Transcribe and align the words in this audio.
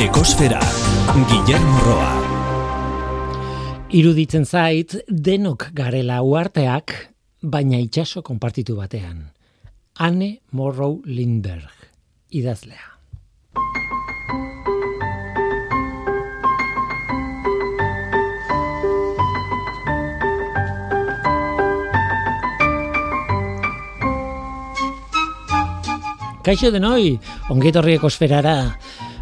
Ekosfera, 0.00 0.60
Guillermo 1.28 1.80
Roa. 1.84 2.12
Iruditzen 3.92 4.46
zait, 4.48 4.94
denok 5.12 5.66
garela 5.76 6.22
uarteak, 6.24 6.94
baina 7.44 7.76
itxaso 7.84 8.22
konpartitu 8.24 8.78
batean. 8.78 9.26
Anne 10.00 10.38
Morrow 10.56 11.02
Lindbergh, 11.04 11.84
idazlea. 12.32 12.80
Kaixo 26.40 26.72
denoi, 26.72 27.18
ongetorri 27.52 28.00
ekosferara 28.00 28.56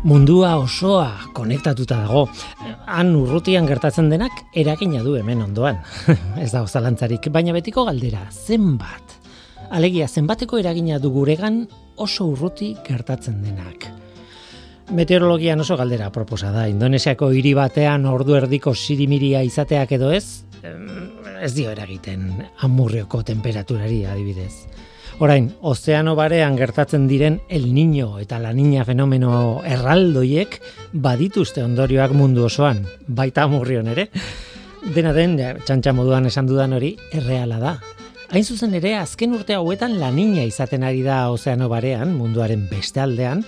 mundua 0.04 0.56
osoa 0.56 1.10
konektatuta 1.34 2.02
dago. 2.04 2.26
Han 2.86 3.14
urrutian 3.16 3.66
gertatzen 3.66 4.10
denak 4.10 4.44
eragina 4.54 5.02
du 5.02 5.16
hemen 5.18 5.42
ondoan. 5.42 5.80
Ez 6.42 6.50
da 6.52 6.64
zalantzarik, 6.66 7.30
baina 7.34 7.54
betiko 7.56 7.84
galdera, 7.88 8.26
zenbat? 8.30 9.16
Alegia, 9.70 10.08
zenbateko 10.08 10.58
eragina 10.58 10.98
du 10.98 11.10
guregan 11.12 11.66
oso 11.96 12.28
urruti 12.32 12.74
gertatzen 12.86 13.42
denak. 13.42 13.88
Meteorologian 14.94 15.60
oso 15.60 15.76
galdera 15.76 16.08
proposa 16.10 16.50
da. 16.54 16.64
Indonesiako 16.70 17.28
hiri 17.36 17.52
batean 17.54 18.06
ordu 18.08 18.38
erdiko 18.38 18.72
sirimiria 18.74 19.42
izateak 19.44 19.92
edo 19.98 20.12
ez, 20.16 20.44
ez 21.42 21.52
dio 21.54 21.70
eragiten 21.70 22.30
amurrioko 22.64 23.20
temperaturari 23.22 24.04
adibidez. 24.08 24.54
Orain, 25.18 25.48
ozeano 25.66 26.12
barean 26.14 26.54
gertatzen 26.54 27.08
diren 27.10 27.40
El 27.48 27.74
Niño 27.74 28.20
eta 28.22 28.38
La 28.38 28.52
Niña 28.54 28.84
fenomeno 28.86 29.64
erraldoiek 29.66 30.60
badituzte 30.92 31.64
ondorioak 31.66 32.14
mundu 32.14 32.44
osoan, 32.46 32.84
baita 33.08 33.48
murrion 33.50 33.90
ere. 33.90 34.04
Dena 34.94 35.10
den, 35.16 35.34
txantxa 35.66 35.90
moduan 35.98 36.30
esan 36.30 36.46
dudan 36.46 36.76
hori, 36.78 36.92
erreala 37.10 37.58
da. 37.58 37.72
Hain 38.30 38.46
zuzen 38.46 38.78
ere, 38.78 38.94
azken 38.94 39.34
urte 39.34 39.58
hauetan 39.58 39.98
La 39.98 40.12
Niña 40.14 40.46
izaten 40.46 40.86
ari 40.86 41.02
da 41.02 41.24
ozeano 41.34 41.66
barean, 41.68 42.14
munduaren 42.14 42.68
beste 42.70 43.02
aldean, 43.02 43.42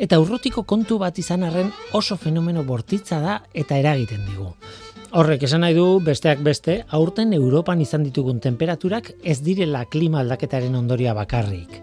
eta 0.00 0.16
urrutiko 0.24 0.64
kontu 0.64 0.96
bat 0.96 1.20
izan 1.20 1.44
arren 1.44 1.68
oso 1.92 2.16
fenomeno 2.16 2.64
bortitza 2.64 3.20
da 3.20 3.42
eta 3.52 3.76
eragiten 3.76 4.24
digu. 4.24 4.54
Horrek 5.10 5.42
esan 5.42 5.64
nahi 5.64 5.74
du 5.74 5.98
besteak 6.06 6.38
beste, 6.46 6.84
aurten 6.94 7.32
Europan 7.34 7.80
izan 7.82 8.04
ditugun 8.06 8.36
temperaturak 8.38 9.08
ez 9.26 9.40
direla 9.42 9.80
klima 9.90 10.20
aldaketaren 10.20 10.76
ondoria 10.78 11.16
bakarrik. 11.18 11.80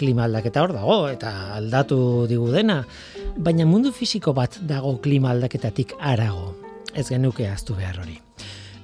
Klima 0.00 0.24
aldaketa 0.24 0.62
hor 0.64 0.72
dago 0.72 0.96
eta 1.10 1.32
aldatu 1.58 1.98
digu 2.30 2.48
dena, 2.54 2.78
baina 3.36 3.66
mundu 3.68 3.92
fisiko 3.92 4.32
bat 4.32 4.56
dago 4.64 4.94
klima 5.04 5.34
aldaketatik 5.34 5.92
arago. 6.00 6.54
Ez 6.96 7.10
genuke 7.12 7.50
aztu 7.50 7.76
behar 7.76 8.00
hori. 8.06 8.16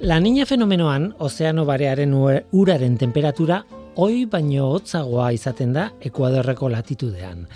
La 0.05 0.21
niña 0.21 0.45
fenomenoan, 0.45 1.15
ozeano 1.19 1.65
barearen 1.65 2.13
uraren 2.13 3.01
temperatura 3.01 3.63
hoi 3.97 4.27
baino 4.29 4.69
hotzagoa 4.69 5.33
izaten 5.33 5.73
da 5.73 5.89
Ekuadorreko 6.05 6.69
latitudean. 6.69 7.47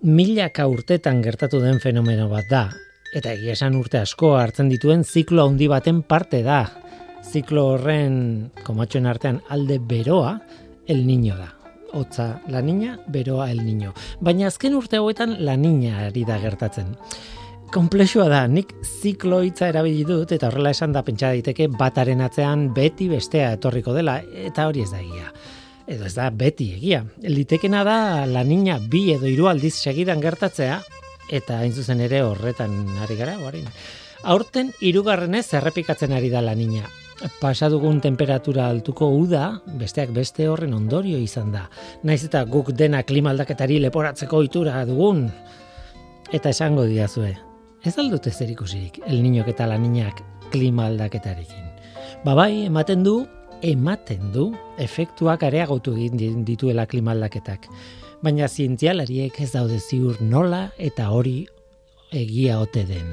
Milaka 0.00 0.64
urtetan 0.66 1.20
gertatu 1.20 1.60
den 1.60 1.76
fenomeno 1.84 2.32
bat 2.32 2.48
da, 2.48 2.68
eta 3.14 3.32
egia 3.32 3.54
esan 3.56 3.76
urte 3.78 4.00
asko 4.02 4.34
hartzen 4.36 4.68
dituen 4.68 5.04
ziklo 5.04 5.46
handi 5.46 5.68
baten 5.70 6.02
parte 6.02 6.42
da. 6.42 6.64
Ziklo 7.24 7.74
horren 7.74 8.50
komatxoen 8.64 9.06
artean 9.06 9.40
alde 9.48 9.78
beroa 9.78 10.38
el 10.86 11.06
niño 11.06 11.36
da. 11.36 11.54
Otza 11.92 12.42
la 12.48 12.60
niña, 12.60 12.98
beroa 13.08 13.50
el 13.50 13.64
niño. 13.64 13.94
Baina 14.20 14.46
azken 14.48 14.74
urte 14.76 14.98
hauetan 14.98 15.36
la 15.44 15.56
niña 15.56 16.06
ari 16.06 16.24
da 16.24 16.38
gertatzen. 16.38 16.96
Komplexua 17.72 18.28
da, 18.28 18.46
nik 18.48 18.74
ziklo 18.84 19.42
hitza 19.44 19.68
erabili 19.68 20.04
dut 20.08 20.32
eta 20.32 20.48
horrela 20.48 20.72
esan 20.72 20.92
da 20.92 21.02
pentsa 21.04 21.32
daiteke 21.34 21.68
bataren 21.68 22.20
atzean 22.24 22.68
beti 22.74 23.08
bestea 23.08 23.52
etorriko 23.56 23.92
dela 23.96 24.18
eta 24.20 24.68
hori 24.68 24.84
ez 24.84 24.90
da 24.92 25.00
egia. 25.00 25.32
Edo 25.88 26.04
ez 26.04 26.14
da 26.14 26.28
beti 26.30 26.70
egia. 26.76 27.02
Litekena 27.24 27.84
da 27.84 27.98
la 28.28 28.44
niña 28.44 28.78
bi 28.80 29.10
edo 29.12 29.28
hiru 29.28 29.48
aldiz 29.48 29.74
segidan 29.74 30.20
gertatzea 30.20 30.80
eta 31.28 31.60
hain 31.60 31.72
zuzen 31.72 32.00
ere 32.00 32.22
horretan 32.22 32.74
ari 33.04 33.16
gara, 33.16 33.38
orain. 33.44 33.66
Aurten 34.22 34.72
hirugarrenez 34.80 35.46
errepikatzen 35.54 36.12
ari 36.12 36.30
da 36.30 36.42
lanina. 36.42 36.88
Pasadugun 37.40 38.00
temperatura 38.00 38.68
altuko 38.70 39.08
uda, 39.14 39.60
besteak 39.78 40.12
beste 40.14 40.46
horren 40.48 40.74
ondorio 40.74 41.18
izan 41.18 41.50
da. 41.52 41.64
Naiz 42.06 42.22
eta 42.24 42.44
guk 42.46 42.70
dena 42.78 43.02
klima 43.02 43.30
aldaketari 43.34 43.80
leporatzeko 43.82 44.42
itura 44.46 44.84
dugun. 44.86 45.26
Eta 46.32 46.50
esango 46.50 46.84
diazue, 46.86 47.32
ez 47.82 47.94
aldute 47.98 48.30
zer 48.30 48.50
ikusirik, 48.50 49.00
el 49.06 49.22
niñok 49.22 49.50
eta 49.54 49.66
laninak 49.66 50.22
klima 50.52 50.86
aldaketarekin. 50.86 51.66
Babai, 52.24 52.66
ematen 52.66 53.02
du, 53.06 53.20
ematen 53.62 54.32
du, 54.32 54.50
efektuak 54.78 55.42
areagotu 55.42 55.96
dituela 56.46 56.86
klima 56.86 57.14
aldaketak 57.16 57.66
baina 58.22 58.48
zientzialariek 58.48 59.36
ez 59.40 59.52
daude 59.52 59.78
ziur 59.78 60.18
nola 60.20 60.68
eta 60.78 61.10
hori 61.14 61.42
egia 62.12 62.58
ote 62.60 62.84
den. 62.88 63.12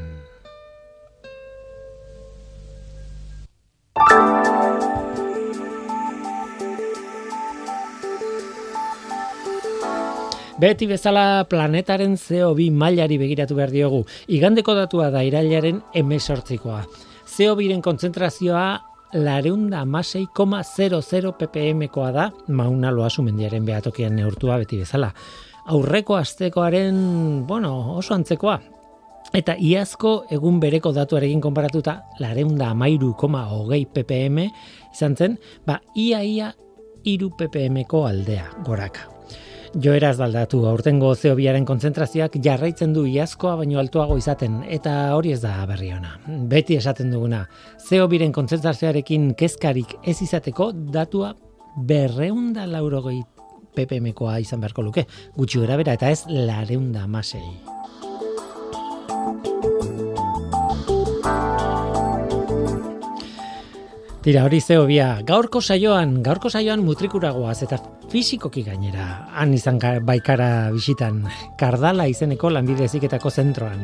Beti 10.55 10.87
bezala 10.87 11.43
planetaren 11.51 12.15
CO2 12.15 12.69
mailari 12.71 13.17
begiratu 13.19 13.57
behar 13.57 13.73
diogu. 13.73 14.05
Igandeko 14.31 14.73
datua 14.77 15.09
da 15.11 15.21
irailaren 15.27 15.81
emesortzikoa. 15.93 16.79
CO2-ren 17.27 17.83
kontzentrazioa 17.83 18.94
lareunda 19.15 19.81
amasei 19.81 20.27
koma 20.33 20.61
00 20.63 21.31
ppm-koa 21.31 22.11
da, 22.11 22.29
mauna 22.47 22.91
loasu 22.91 23.23
mendiaren 23.23 23.65
behatokian 23.65 24.15
neurtua 24.15 24.59
beti 24.61 24.81
bezala. 24.83 25.11
Aurreko 25.71 26.17
astekoaren, 26.19 26.97
bueno, 27.47 27.97
oso 27.97 28.13
antzekoa. 28.13 28.59
Eta 29.33 29.55
iazko 29.59 30.13
egun 30.31 30.59
bereko 30.61 30.93
datuarekin 30.93 31.41
konparatuta, 31.41 31.97
lareunda 32.19 32.69
amairu 32.75 33.15
koma 33.17 33.47
hogei 33.49 33.85
ppm 33.85 34.45
izan 34.93 35.17
zen, 35.17 35.39
ba, 35.65 35.79
ia 35.95 36.21
ia 36.21 36.53
iru 37.03 37.31
ppm-ko 37.37 38.05
aldea 38.05 38.47
goraka. 38.63 39.14
Joeraz 39.75 40.15
daldatu, 40.15 40.61
aurtengo 40.69 41.09
zeobiaren 41.19 41.65
kontzentrazioak 41.67 42.37
jarraitzen 42.43 42.93
du 42.95 43.01
iazkoa 43.11 43.57
baino 43.59 43.81
altuago 43.81 44.15
izaten, 44.15 44.61
eta 44.71 44.93
hori 45.17 45.33
ez 45.35 45.41
da 45.43 45.51
berri 45.67 45.89
ona. 45.91 46.13
Beti 46.47 46.77
esaten 46.79 47.11
duguna, 47.11 47.41
zeobiren 47.83 48.31
kontzentrazioarekin 48.31 49.33
kezkarik 49.35 49.97
ez 50.07 50.15
izateko 50.23 50.69
datua 50.95 51.33
berreunda 51.75 52.63
laurogei 52.71 53.19
ppmkoa 53.75 54.37
izan 54.45 54.63
beharko 54.63 54.87
luke, 54.87 55.03
gutxi 55.35 55.59
bera 55.59 55.91
eta 55.91 56.07
ez 56.07 56.23
lareunda 56.29 57.03
masei. 57.07 57.43
Tira, 64.25 64.41
hori 64.41 64.57
zeo 64.57 64.87
bia, 64.89 65.19
gaurko 65.21 65.59
saioan, 65.61 66.15
gaurko 66.25 66.49
saioan 66.49 66.81
mutrikuragoaz 66.81 67.59
eta 67.61 67.77
fisikoki 68.09 68.63
gainera, 68.65 69.03
han 69.37 69.51
izan 69.53 69.77
baikara 70.01 70.71
bisitan, 70.73 71.19
kardala 71.59 72.07
izeneko 72.09 72.49
lanbide 72.49 72.87
eziketako 72.87 73.29
zentroan. 73.29 73.83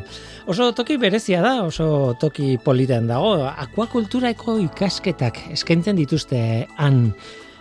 Oso 0.50 0.72
toki 0.74 0.96
berezia 0.98 1.44
da, 1.44 1.52
oso 1.62 2.16
toki 2.18 2.56
politean 2.58 3.06
dago, 3.06 3.36
akuakulturaeko 3.52 4.56
ikasketak 4.64 5.38
eskaintzen 5.54 6.00
dituzte 6.00 6.40
han. 6.74 7.04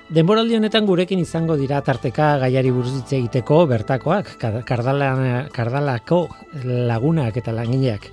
Denboraldi 0.10 0.58
honetan 0.58 0.88
gurekin 0.90 1.22
izango 1.22 1.60
dira 1.62 1.84
tarteka 1.86 2.32
gaiari 2.42 2.72
buruz 2.74 3.04
egiteko 3.04 3.60
bertakoak, 3.70 4.40
kardala, 4.66 5.12
kardalako 5.54 6.24
lagunak 6.66 7.38
eta 7.44 7.54
langileak. 7.54 8.10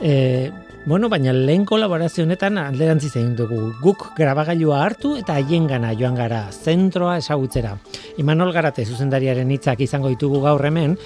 E, 0.00 0.48
Bueno, 0.86 1.08
baina 1.08 1.32
lehen 1.34 1.64
kolaborazio 1.66 2.24
honetan 2.24 2.56
alderantzi 2.58 3.10
zein 3.10 3.34
dugu. 3.36 3.74
Guk 3.82 4.06
grabagailua 4.16 4.78
hartu 4.84 5.16
eta 5.18 5.34
haiengana 5.36 5.90
joan 5.98 6.14
gara 6.16 6.46
zentroa 6.52 7.18
esagutzera. 7.20 7.74
Imanol 8.18 8.52
Garate 8.56 8.86
zuzendariaren 8.86 9.50
hitzak 9.50 9.82
izango 9.84 10.08
ditugu 10.08 10.40
gaur 10.44 10.64
hemen, 10.64 10.96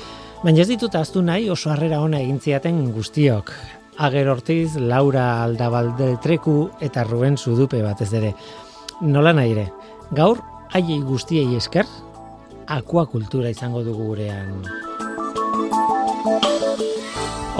baina 0.45 0.63
ez 0.63 0.69
ditut 0.71 0.95
aztu 0.95 1.23
nahi 1.23 1.51
oso 1.51 1.73
harrera 1.73 2.01
ona 2.01 2.21
egin 2.21 2.39
ziaten 2.41 2.85
guztiok. 2.93 3.53
Ager 3.99 4.29
Ortiz, 4.29 4.77
Laura 4.77 5.43
Aldabalde 5.43 6.17
Treku 6.23 6.71
eta 6.81 7.05
Ruben 7.05 7.37
Sudupe 7.37 7.83
batez 7.83 8.13
ere. 8.15 8.33
Nola 9.01 9.33
nahi 9.33 9.53
ere, 9.57 9.67
gaur 10.13 10.39
haiei 10.73 11.01
guztiei 11.03 11.57
esker, 11.57 11.87
akuakultura 12.67 13.51
izango 13.51 13.83
dugu 13.83 14.13
gurean. 14.13 14.63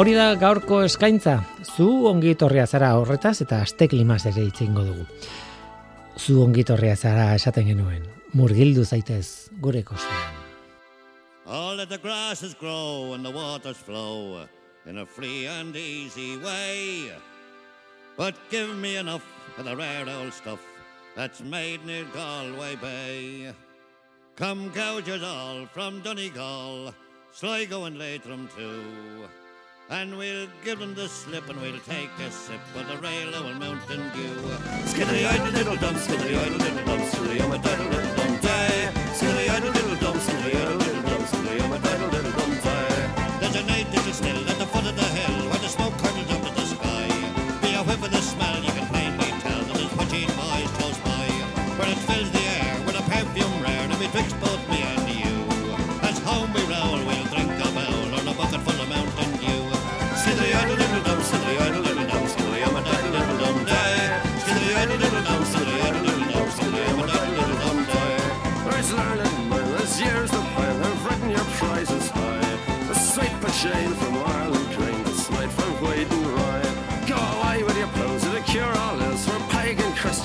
Hori 0.03 0.17
da 0.19 0.33
gaurko 0.35 0.81
eskaintza, 0.83 1.33
zu 1.63 1.85
ongi 2.11 2.33
torria 2.35 2.65
zara 2.67 2.89
horretaz 2.99 3.37
eta 3.45 3.61
aste 3.63 3.87
klimaz 3.87 4.25
ere 4.27 4.43
itzingo 4.49 4.83
dugu. 4.83 5.05
Zu 6.19 6.41
ongi 6.43 6.65
torria 6.67 6.97
zara 6.97 7.29
esaten 7.37 7.69
genuen, 7.71 8.09
murgildu 8.35 8.83
zaitez 8.83 9.53
gure 9.63 9.85
kostuan. 9.87 10.41
All 11.47 11.77
that 11.77 11.89
the 11.89 11.99
grasses 12.03 12.57
grow 12.59 13.13
and 13.15 13.25
the 13.25 13.31
waters 13.31 13.77
flow 13.77 14.43
in 14.87 14.99
a 14.99 15.07
free 15.07 15.47
and 15.47 15.77
easy 15.77 16.37
way. 16.39 17.13
But 18.17 18.35
give 18.51 18.75
me 18.75 18.97
enough 18.97 19.23
of 19.57 19.67
the 19.67 19.77
rare 19.77 20.11
old 20.19 20.33
stuff 20.33 20.59
that's 21.15 21.43
made 21.43 21.87
near 21.87 22.07
Galway 22.13 22.75
Bay. 22.75 23.55
Come 24.35 24.69
gougers 24.75 25.23
all 25.23 25.67
from 25.67 26.01
Donegal, 26.01 26.93
Sligo 27.31 27.85
and 27.85 28.01
Leitrim 28.01 28.49
too. 28.57 29.31
And 29.91 30.17
we'll 30.17 30.49
give 30.65 30.79
them 30.79 30.95
the 30.95 31.09
slip 31.09 31.49
and 31.49 31.61
we'll 31.61 31.79
take 31.81 32.11
a 32.27 32.31
sip 32.31 32.61
of 32.77 32.89
the 32.89 32.97
rail 32.99 33.35
of 33.35 33.57
Mountain 33.59 34.11
Dew. 34.15 34.87
Skiddy 34.87 35.27
idle 35.27 35.53
little 35.53 35.77
dum, 35.77 35.97
skiddy 35.97 36.37
idle 36.37 36.59
little 36.59 36.85
dum, 36.85 37.01
skiddy 37.11 37.41
um 37.41 37.53
a 37.53 37.59
diddle 37.59 37.87
little 37.87 38.22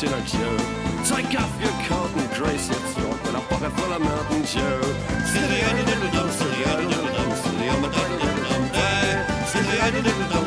in 0.04 0.14
a. 0.14 0.22
Take 1.06 1.40
off 1.40 1.60
your 1.60 1.72
coat 1.90 2.12
and 2.18 2.30
grace 2.36 2.70
your 2.70 2.78
throat 2.94 3.20
with 3.24 3.36
a 3.36 3.40
pocket 3.50 3.72
full 3.72 3.94
of 3.94 4.02
Mountain 4.02 4.42
Dew. 4.42 4.82
Silly, 5.26 5.64
I 5.64 5.74
did 5.74 5.90
it, 5.90 6.32
silly, 6.34 6.66
I 6.66 6.76
did 6.76 6.92
it, 6.92 7.38
silly, 7.42 7.70
I'm 7.70 7.84
a 7.84 7.90
diddle, 7.90 8.20
diddle, 8.20 8.70
day. 8.74 9.26
Silly, 9.48 9.80
I 9.80 9.90
did 9.90 10.06
it, 10.06 10.47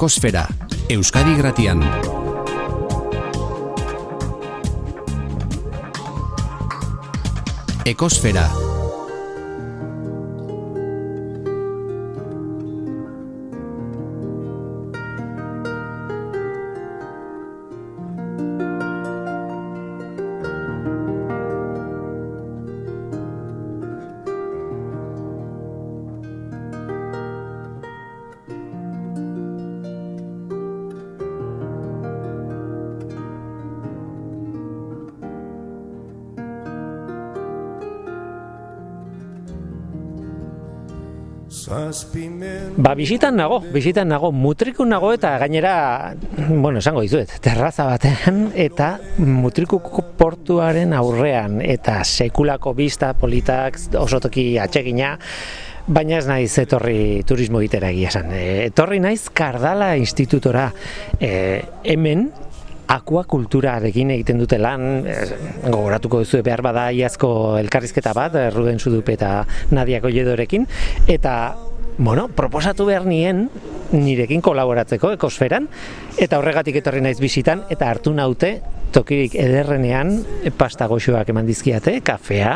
Ekosfera, 0.00 0.46
Euskadi 0.88 1.34
Gratian. 1.36 1.84
Ekosfera. 7.84 8.69
Bisitan 43.00 43.38
nago, 43.40 43.60
bisitan 43.72 44.10
nago, 44.12 44.28
mutrikun 44.36 44.90
nago 44.92 45.14
eta 45.16 45.32
gainera, 45.40 45.72
bueno, 46.50 46.80
esango 46.82 47.00
dizuet, 47.06 47.32
terraza 47.40 47.86
batean 47.88 48.50
eta 48.52 48.92
mutrikuko 49.24 50.04
portuaren 50.18 50.92
aurrean 50.96 51.60
eta 51.64 52.02
sekulako 52.04 52.74
bista 52.76 53.14
politak 53.16 53.78
oso 54.00 54.20
toki 54.20 54.52
atsegina, 54.60 55.14
baina 55.88 56.18
ez 56.20 56.26
naiz 56.28 56.52
etorri 56.60 57.00
turismo 57.26 57.62
egitera 57.64 57.88
egia 57.94 58.12
esan. 58.12 58.34
E, 58.36 58.44
etorri 58.68 59.00
naiz 59.00 59.30
Kardala 59.32 59.94
Institutora 59.98 60.68
e, 61.16 61.32
hemen 61.88 62.28
akuakulturarekin 62.90 64.10
egiten 64.16 64.40
dute 64.42 64.58
lan, 64.58 65.06
eh, 65.06 65.24
gogoratuko 65.62 66.24
duzu 66.24 66.42
behar 66.42 66.62
bada 66.66 66.88
iazko 66.90 67.30
elkarrizketa 67.60 68.12
bat, 68.16 68.34
Ruben 68.50 68.80
Sudupe 68.82 69.14
eta 69.14 69.44
Nadia 69.70 70.00
Kolledorekin, 70.02 70.66
eta 71.06 71.34
bueno, 71.98 72.28
proposatu 72.28 72.86
behar 72.86 73.06
nien 73.06 73.48
nirekin 73.92 74.42
kolaboratzeko 74.44 75.12
ekosferan, 75.16 75.66
eta 76.18 76.38
horregatik 76.38 76.76
etorri 76.80 77.02
naiz 77.02 77.18
bisitan, 77.20 77.64
eta 77.70 77.90
hartu 77.90 78.12
naute 78.14 78.60
tokirik 78.92 79.34
ederrenean 79.38 80.12
pasta 80.58 80.86
goxoak 80.90 81.30
eman 81.32 81.46
dizkiate, 81.48 81.96
kafea, 82.04 82.54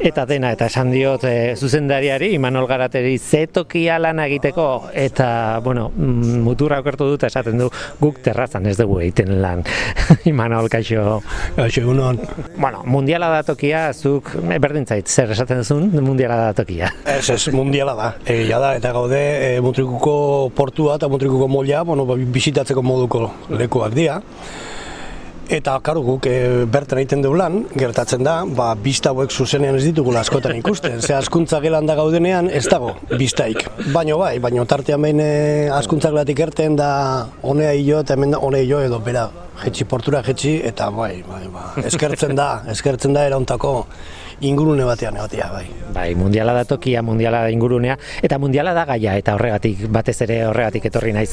eta 0.00 0.24
dena, 0.28 0.52
eta 0.54 0.68
esan 0.70 0.92
diot 0.92 1.24
e, 1.28 1.54
zuzendariari, 1.56 2.32
Imanol 2.36 2.68
Garateri, 2.70 3.16
ze 3.18 3.46
tokia 3.52 3.98
lan 4.00 4.20
egiteko, 4.24 4.68
eta, 4.96 5.28
bueno, 5.64 5.88
mm, 5.94 6.40
muturra 6.46 6.80
okertu 6.82 7.08
dut 7.12 7.26
esaten 7.28 7.58
du, 7.60 7.68
guk 8.00 8.20
terrazan 8.24 8.66
ez 8.70 8.76
dugu 8.78 9.00
egiten 9.02 9.36
lan, 9.42 9.64
Imanol, 10.30 10.70
kaixo. 10.72 11.20
Gaixo 11.56 11.82
egunon. 11.84 12.20
Bueno, 12.56 12.82
mundiala 12.86 13.30
da 13.32 13.42
tokia, 13.46 13.88
zuk, 13.92 14.32
e, 14.42 14.60
berdin 14.62 14.86
zait, 14.86 15.08
zer 15.08 15.34
esaten 15.36 15.62
duzun, 15.62 15.90
mundiala 16.04 16.40
da 16.48 16.56
tokia. 16.62 16.92
Ez, 17.04 17.28
ez, 17.34 17.42
mundiala 17.54 17.96
da. 17.98 18.12
Egia 18.28 18.62
da, 18.62 18.74
eta 18.78 18.94
gaude 18.96 19.20
e, 19.20 19.52
Mutrikuko 19.64 20.16
portua 20.56 20.96
eta 20.98 21.10
Mutrikuko 21.10 21.48
molia, 21.50 21.82
bueno, 21.86 22.06
bisitatzeko 22.06 22.82
moduko 22.84 23.26
lekuak 23.50 23.94
dira. 23.96 24.20
Eta, 25.48 25.78
karo, 25.80 26.02
guk 26.04 26.26
e, 26.28 26.64
bertan 26.68 27.00
egiten 27.00 27.22
dugu 27.24 27.38
lan, 27.40 27.62
gertatzen 27.72 28.20
da, 28.20 28.42
ba, 28.44 28.66
bista 28.76 29.14
hauek 29.14 29.32
zuzenean 29.32 29.78
ez 29.78 29.84
ditugula 29.86 30.20
askotan 30.20 30.58
ikusten. 30.58 31.00
Ze 31.00 31.14
askuntza 31.16 31.62
gelan 31.64 31.88
da 31.88 31.96
gaudenean, 31.96 32.50
ez 32.52 32.66
dago 32.68 32.92
bistaik. 33.14 33.64
Baino 33.94 34.18
bai, 34.20 34.34
baino 34.44 34.66
tartean 34.68 35.00
behin 35.06 35.22
e, 35.24 35.32
askuntza 35.72 36.12
gelatik 36.12 36.44
erten 36.44 36.76
da 36.76 36.90
honea 37.40 37.72
hilo 37.72 38.02
eta 38.04 38.18
hemen 38.18 38.36
honea 38.36 38.66
hilo 38.66 38.82
edo 38.84 39.00
bera 39.00 39.24
jetxi 39.64 39.88
portura 39.88 40.20
jetxi 40.26 40.58
eta 40.68 40.90
bai, 40.92 41.22
bai, 41.26 41.46
ba, 41.52 41.70
eskertzen 41.80 42.36
da, 42.36 42.50
eskertzen 42.74 43.16
da 43.16 43.24
erauntako 43.30 43.72
ingurune 44.40 44.84
batean 44.86 45.16
egotia, 45.18 45.48
bai. 45.52 45.64
Bai, 45.94 46.08
mundiala 46.14 46.52
da 46.54 46.64
tokia, 46.68 47.02
mundiala 47.02 47.42
da 47.46 47.50
ingurunea, 47.50 47.96
eta 48.22 48.38
mundiala 48.38 48.74
da 48.76 48.84
gaia, 48.88 49.16
eta 49.18 49.34
horregatik, 49.34 49.86
batez 49.92 50.16
ere 50.26 50.42
horregatik 50.46 50.86
etorri 50.90 51.14
naiz. 51.16 51.32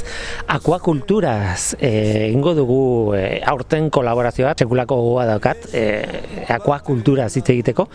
Akuakulturaz 0.55 1.75
eh, 1.79 2.29
egingo 2.29 2.55
dugu 2.57 2.79
eh, 3.17 3.41
aurten 3.45 3.91
kolaborazioa, 3.93 4.55
sekulako 4.57 4.97
gogoa 5.03 5.27
daukat, 5.33 5.69
eh, 5.73 6.47
akuakulturaz 6.57 7.33
hitz 7.35 7.49
egiteko, 7.57 7.89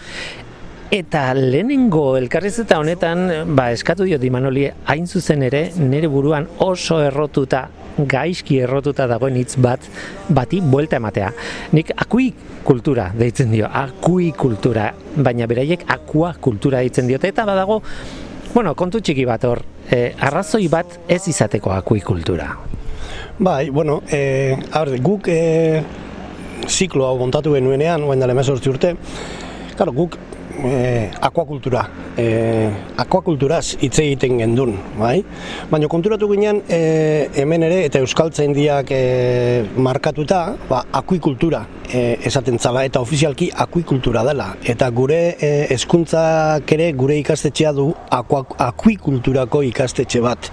Eta 0.90 1.36
lehenengo 1.38 2.16
elkarrizeta 2.18 2.80
honetan, 2.82 3.20
ba, 3.54 3.68
eskatu 3.70 4.02
diot 4.08 4.24
Imanoli, 4.26 4.64
hain 4.90 5.04
zuzen 5.06 5.44
ere, 5.46 5.60
nire 5.78 6.08
buruan 6.10 6.48
oso 6.66 6.98
errotuta, 7.06 7.60
gaizki 7.98 8.60
errotuta 8.64 9.06
dagoen 9.10 9.36
hitz 9.40 9.56
bat, 9.60 9.84
bati 10.28 10.60
buelta 10.60 11.00
ematea. 11.00 11.32
Nik 11.72 11.92
akui 11.96 12.30
kultura 12.64 13.10
deitzen 13.16 13.52
dio, 13.52 13.66
akui 13.66 14.32
kultura, 14.36 14.90
baina 15.16 15.48
beraiek 15.50 15.86
akua 15.90 16.34
kultura 16.40 16.82
deitzen 16.84 17.08
diote, 17.10 17.32
eta 17.32 17.46
badago 17.48 17.80
Bueno, 18.50 18.72
kontu 18.74 18.98
txiki 18.98 19.22
bat 19.28 19.44
hor, 19.46 19.60
e, 19.94 20.10
arrazoi 20.26 20.64
bat 20.70 20.96
ez 21.06 21.20
izateko 21.30 21.70
akuikultura. 21.70 22.48
Bai, 23.38 23.70
bueno, 23.70 24.00
e, 24.10 24.56
a 24.72 24.82
ber, 24.82 24.96
guk 25.06 25.28
e, 25.30 25.82
ziklo 26.66 27.06
hau 27.06 27.14
montatu 27.20 27.54
genuenean, 27.54 28.02
oain 28.02 28.18
dala 28.18 28.34
urte, 28.34 28.96
claro, 29.76 29.92
guk 29.92 30.18
e, 30.64 31.10
akuakultura, 31.20 31.82
e, 32.18 32.26
akuakulturaz 33.00 33.76
hitz 33.80 33.96
egiten 34.02 34.38
gendun, 34.40 34.74
bai? 34.98 35.20
Baina 35.70 35.88
konturatu 35.90 36.28
ginen 36.30 36.62
e, 36.68 36.80
hemen 37.40 37.64
ere 37.66 37.82
eta 37.86 38.02
euskaltzen 38.04 38.54
diak 38.56 38.92
e, 38.94 39.00
markatuta, 39.76 40.40
ba, 40.68 40.82
akuikultura 41.00 41.64
e, 41.88 42.18
esaten 42.30 42.58
zala 42.58 42.84
eta 42.88 43.02
ofizialki 43.04 43.50
akuikultura 43.64 44.24
dela. 44.26 44.50
Eta 44.64 44.90
gure 44.94 45.20
e, 45.34 45.50
hezkuntzak 45.74 46.72
ere 46.76 46.92
gure 46.98 47.18
ikastetxea 47.20 47.74
du 47.76 47.90
akuikulturako 48.10 49.64
ikastetxe 49.70 50.22
bat. 50.24 50.52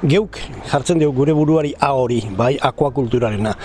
Geuk 0.00 0.38
jartzen 0.70 1.00
dugu 1.00 1.22
gure 1.22 1.34
buruari 1.36 1.74
a 1.78 1.92
hori, 1.96 2.22
bai, 2.36 2.54
akuakulturarena. 2.70 3.56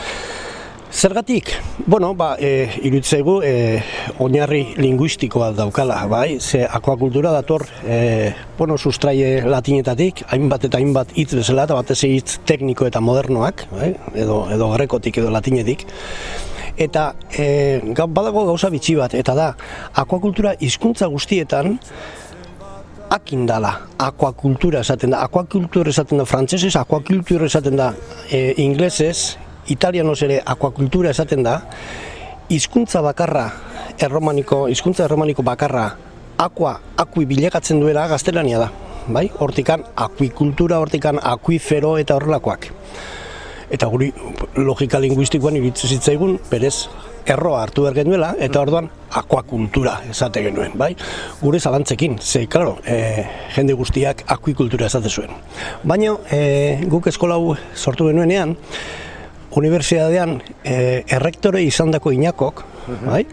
Zergatik, 0.95 1.49
bueno, 1.85 2.13
ba, 2.15 2.37
e, 2.39 2.69
irutzegu 2.87 3.41
e, 3.43 3.81
oinarri 4.23 4.61
linguistikoa 4.79 5.49
daukala, 5.51 5.97
bai, 6.07 6.39
ze 6.39 6.61
akuakultura 6.63 7.33
dator, 7.35 7.65
e, 7.83 8.31
bueno, 8.57 8.77
sustraie 8.77 9.41
latinetatik, 9.43 10.23
hainbat 10.31 10.69
eta 10.69 10.79
hainbat 10.79 11.11
hitz 11.19 11.33
bezala, 11.35 11.67
eta 11.67 11.75
batez 11.75 11.99
hitz 12.07 12.37
tekniko 12.47 12.87
eta 12.87 13.03
modernoak, 13.03 13.65
bai, 13.75 13.91
edo, 14.15 14.45
edo 14.55 14.71
grekotik 14.77 15.19
edo 15.19 15.35
latinetik, 15.35 15.83
eta 16.79 17.09
e, 17.27 17.83
badago 18.07 18.47
gauza 18.47 18.71
bitxi 18.71 18.95
bat, 18.95 19.19
eta 19.19 19.35
da, 19.35 19.51
akuakultura 19.99 20.55
hizkuntza 20.63 21.11
guztietan, 21.11 21.75
akindala, 23.11 23.81
akuakultura 23.99 24.87
esaten 24.87 25.11
da, 25.11 25.25
akuakultura 25.27 25.91
esaten 25.91 26.23
da 26.23 26.25
frantsesez, 26.29 26.77
akuakultura 26.79 27.51
esaten 27.51 27.83
da 27.83 27.91
e, 28.31 28.53
inglesez, 28.63 29.35
italianos 29.67 30.21
ere 30.21 30.41
akuakultura 30.45 31.11
esaten 31.11 31.43
da, 31.43 31.59
hizkuntza 32.49 33.01
bakarra, 33.01 33.45
erromaniko, 33.97 34.65
hizkuntza 34.69 35.05
erromaniko 35.05 35.43
bakarra, 35.43 35.87
akua, 36.37 36.79
akui 36.97 37.25
bilekatzen 37.25 37.79
duela 37.79 38.07
gaztelania 38.07 38.59
da. 38.59 38.71
Bai? 39.07 39.27
Hortikan 39.39 39.83
akuikultura, 39.95 40.79
hortikan 40.81 41.19
akuifero 41.21 41.97
eta 42.01 42.15
horrelakoak. 42.17 42.71
Eta 43.75 43.87
guri 43.89 44.11
logika 44.57 44.99
linguistikoan 45.01 45.57
iritsi 45.59 45.89
zitzaigun, 45.95 46.39
berez, 46.49 46.87
erroa 47.25 47.63
hartu 47.63 47.85
behar 47.85 47.95
genuela, 47.97 48.31
eta 48.41 48.61
orduan 48.61 48.89
akuakultura 49.17 49.95
esate 50.09 50.43
genuen, 50.45 50.75
bai? 50.77 50.91
Gure 51.41 51.59
zalantzekin, 51.59 52.19
ze, 52.21 52.45
klaro, 52.47 52.77
e, 52.85 53.25
jende 53.55 53.73
guztiak 53.77 54.23
akuikultura 54.35 54.85
esate 54.89 55.09
zuen. 55.09 55.33
Baina, 55.83 56.13
e, 56.29 56.85
guk 56.89 57.09
eskolau 57.09 57.55
sortu 57.73 58.09
genuenean, 58.11 58.55
unibertsitatean 59.55 60.39
e, 60.63 61.03
errektore 61.17 61.63
izandako 61.63 62.13
inakok, 62.15 62.63
uh 62.87 63.01
bai? 63.05 63.23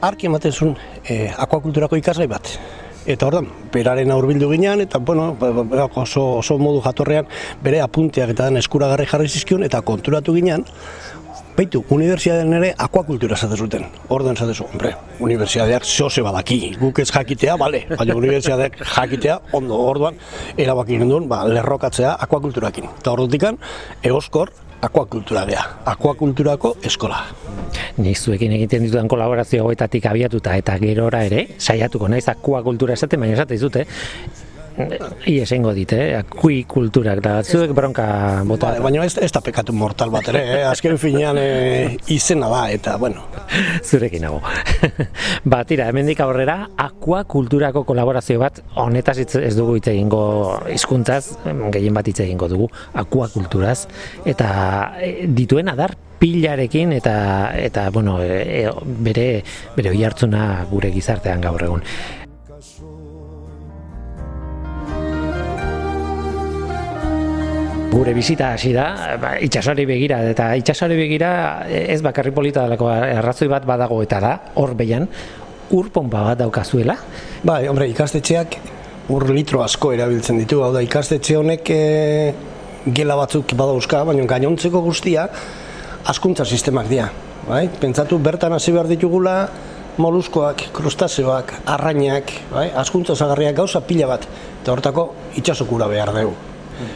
Arki 0.00 0.28
ematen 0.28 0.52
zuen 0.52 0.76
e, 1.04 1.26
akuakulturako 1.36 1.98
ikasgai 1.98 2.28
bat. 2.30 2.52
Eta 3.08 3.26
ordan, 3.26 3.46
beraren 3.72 4.10
aurbildu 4.12 4.50
ginean, 4.52 4.82
eta 4.84 4.98
bueno, 4.98 5.30
ba, 5.40 5.50
ba, 5.56 5.64
ba, 5.64 5.84
oso, 6.02 6.24
oso 6.42 6.58
modu 6.60 6.82
jatorrean 6.84 7.26
bere 7.64 7.80
apunteak 7.80 8.34
eta 8.34 8.50
eskuragarri 8.60 9.06
jarri 9.08 9.28
zizkion, 9.28 9.64
eta 9.64 9.80
konturatu 9.82 10.34
ginean, 10.36 10.66
Beitu, 11.58 11.80
unibertsiadean 11.90 12.54
ere 12.54 12.68
akuakultura 12.78 13.34
zate 13.34 13.56
zuten. 13.58 13.82
Orden 14.14 14.36
zate 14.38 14.52
zu, 14.54 14.68
hombre, 14.70 14.92
unibertsiadeak 15.26 15.82
zehose 15.82 16.22
badaki. 16.22 16.58
Guk 16.78 17.00
ez 17.02 17.08
jakitea, 17.08 17.56
bale, 17.58 17.80
baina 17.98 18.14
unibertsiadeak 18.14 18.78
jakitea, 18.92 19.40
ondo, 19.58 19.80
orduan, 19.90 20.20
erabaki 20.54 21.00
duen, 21.02 21.26
ba, 21.26 21.40
lerrokatzea 21.50 22.14
akuakulturakin. 22.28 22.86
Eta 23.00 23.16
orduan 23.16 23.58
egoskor, 24.06 24.54
akuakultura 24.82 25.44
gea, 25.48 25.62
akuakulturako 25.84 26.76
eskola. 26.86 27.22
Nik 27.98 28.18
zuekin 28.18 28.52
egiten 28.54 28.84
ditudan 28.86 29.08
kolaborazio 29.10 29.64
hauetatik 29.64 30.06
abiatuta 30.06 30.54
eta 30.58 30.76
gerora 30.78 31.24
ere, 31.26 31.46
saiatuko 31.58 32.08
naiz 32.08 32.26
akuakultura 32.30 32.94
esaten, 32.94 33.20
baina 33.20 33.34
esate 33.34 33.56
dizute, 33.56 33.86
I 35.26 35.38
esengo 35.42 35.72
dit, 35.74 35.92
eh? 35.92 36.22
Kui 36.28 36.62
kulturak 36.68 37.20
da, 37.24 37.38
zuek 37.42 37.72
bronka 37.76 38.06
bota. 38.48 38.74
Ba, 38.76 38.86
baina 38.88 39.04
ez, 39.06 39.16
ez 39.22 39.30
da 39.34 39.42
pekatu 39.44 39.74
mortal 39.76 40.12
bat 40.14 40.28
ere, 40.32 40.42
eh? 40.58 40.64
azken 40.68 40.98
finean 41.00 41.38
eh, 41.40 41.96
izena 42.14 42.50
da, 42.52 42.62
eta, 42.74 42.96
bueno. 43.00 43.26
Zurekin 43.82 44.26
nago. 44.26 44.40
ba, 45.50 45.62
tira, 45.68 45.88
hemendik 45.90 46.20
aurrera, 46.24 46.58
akua 46.78 47.24
kulturako 47.28 47.84
kolaborazio 47.88 48.40
bat, 48.42 48.62
honetaz 48.78 49.18
ez 49.20 49.54
dugu 49.56 49.78
hitz 49.78 49.88
egingo 49.92 50.22
hizkuntzaz, 50.70 51.24
gehien 51.74 51.96
bat 51.96 52.08
hitz 52.08 52.20
egingo 52.26 52.50
dugu, 52.50 52.70
akua 52.98 53.30
kulturaz, 53.32 53.80
eta 54.28 54.52
e, 55.02 55.26
dituen 55.34 55.72
adar 55.74 55.96
pilarekin 56.18 56.92
eta 56.96 57.18
eta 57.54 57.90
bueno, 57.94 58.18
e, 58.22 58.66
bere 59.06 59.28
bere 59.76 59.92
oihartzuna 59.94 60.64
gure 60.70 60.90
gizartean 60.94 61.44
gaur 61.44 61.62
egun. 61.68 61.86
Gure 67.88 68.12
bizita 68.14 68.52
hasi 68.52 68.72
da, 68.76 69.16
ba, 69.20 69.34
itxasari 69.42 69.86
begira, 69.88 70.20
eta 70.30 70.52
itxasari 70.60 70.96
begira 70.98 71.30
ez 71.68 72.00
bakarri 72.04 72.32
polita 72.36 72.66
dalako 72.66 72.88
arrazoi 72.92 73.48
bat 73.48 73.64
badago 73.66 74.00
eta 74.04 74.20
da, 74.20 74.32
hor 74.60 74.74
behian, 74.76 75.08
ur 75.74 75.88
pompa 75.92 76.22
bat 76.30 76.42
daukazuela? 76.42 76.96
Bai, 77.44 77.66
hombre, 77.68 77.88
ikastetxeak 77.92 78.58
ur 79.12 79.24
litro 79.32 79.62
asko 79.64 79.92
erabiltzen 79.96 80.40
ditu, 80.40 80.60
hau 80.64 80.72
da, 80.74 80.82
ikastetxe 80.84 81.38
honek 81.40 81.70
e, 81.72 81.80
gela 82.94 83.16
batzuk 83.16 83.54
badauzka, 83.56 84.04
baina 84.08 84.26
gainontzeko 84.28 84.82
guztia 84.84 85.28
askuntza 86.08 86.44
sistemak 86.44 86.90
dira. 86.92 87.08
Bai? 87.48 87.64
Pentsatu 87.80 88.18
bertan 88.20 88.52
hasi 88.52 88.74
behar 88.74 88.90
ditugula 88.90 89.38
moluskoak, 89.98 90.68
krustazeoak, 90.76 91.56
arrainak, 91.66 92.36
bai? 92.52 92.68
askuntza 92.84 93.16
zagarriak 93.16 93.56
gauza 93.56 93.80
pila 93.80 94.12
bat, 94.12 94.28
eta 94.60 94.76
hortako 94.76 95.08
itxasokura 95.40 95.88
behar 95.90 96.14
dugu. 96.20 96.47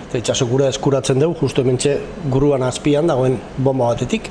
Eta 0.08 0.20
itxasokura 0.20 0.68
eskuratzen 0.72 1.20
dugu, 1.22 1.38
justu 1.42 1.64
hementxe 1.64 1.98
guruan 2.30 2.62
azpian 2.66 3.10
dagoen 3.10 3.38
bomba 3.58 3.92
batetik. 3.92 4.30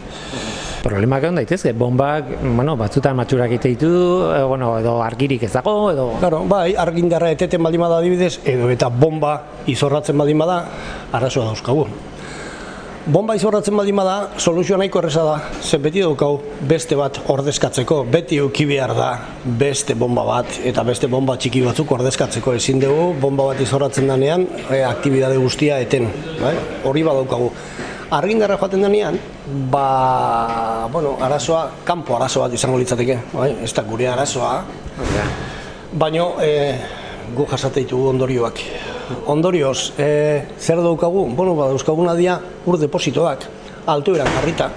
Problemak 0.82 1.28
egon 1.28 1.38
daitezke, 1.38 1.76
bombak, 1.78 2.32
bueno, 2.42 2.74
batzutan 2.78 3.16
matxurak 3.20 3.52
ite 3.54 3.70
ditu, 3.76 3.92
e, 4.34 4.42
bueno, 4.50 4.72
edo 4.82 4.96
argirik 5.06 5.44
ez 5.46 5.52
dago, 5.54 5.76
edo... 5.92 6.08
Claro, 6.20 6.42
bai, 6.50 6.72
argindarra 6.74 7.30
eteten 7.36 7.62
baldin 7.62 7.86
bada 7.86 8.00
adibidez, 8.02 8.40
edo 8.50 8.72
eta 8.74 8.90
bomba 8.90 9.36
izorratzen 9.70 10.18
baldin 10.18 10.42
bada, 10.42 10.64
arazoa 11.14 11.52
dauzkagu 11.52 11.86
bomba 13.06 13.34
izorratzen 13.36 13.76
baldin 13.78 13.98
bada, 13.98 14.16
soluzioa 14.38 14.78
nahiko 14.78 15.00
erresa 15.02 15.24
da, 15.26 15.36
ze 15.64 15.78
beti 15.82 16.04
daukau 16.04 16.36
beste 16.70 16.98
bat 17.00 17.18
ordezkatzeko, 17.34 18.04
beti 18.12 18.38
euki 18.44 18.68
behar 18.70 18.94
da 18.98 19.08
beste 19.44 19.96
bomba 19.98 20.24
bat, 20.28 20.60
eta 20.68 20.84
beste 20.86 21.10
bomba 21.10 21.38
txiki 21.38 21.64
batzuk 21.66 21.92
ordezkatzeko, 21.98 22.54
ezin 22.60 22.82
dugu 22.84 23.12
bomba 23.22 23.50
bat 23.52 23.62
izorratzen 23.64 24.12
danean, 24.12 24.46
e, 24.70 24.84
aktibidade 24.86 25.40
guztia 25.42 25.80
eten, 25.82 26.08
bai? 26.42 26.54
hori 26.86 27.04
badaukagu. 27.08 27.50
Argindarra 28.12 28.58
joaten 28.60 28.86
denean, 28.86 29.18
ba, 29.72 30.88
bueno, 30.92 31.16
arazoa, 31.24 31.70
kanpo 31.88 32.20
arazo 32.20 32.46
bat 32.46 32.54
izango 32.54 32.78
litzateke, 32.78 33.18
bai? 33.34 33.52
ez 33.64 33.74
da 33.74 33.88
gure 33.88 34.12
arazoa, 34.12 34.56
baina 35.92 36.32
e, 36.44 36.56
gu 37.34 37.50
jasateitu 37.50 38.08
ondorioak. 38.14 38.66
Ondorioz, 39.28 39.94
e, 39.98 40.44
zer 40.60 40.82
daukagu? 40.82 41.26
Bueno, 41.36 41.56
ba, 41.56 41.68
dauzkaguna 41.72 42.16
dia 42.16 42.40
ur 42.66 42.78
depositoak, 42.80 43.46
alto 43.86 44.16
eran 44.16 44.28
jarrita. 44.38 44.70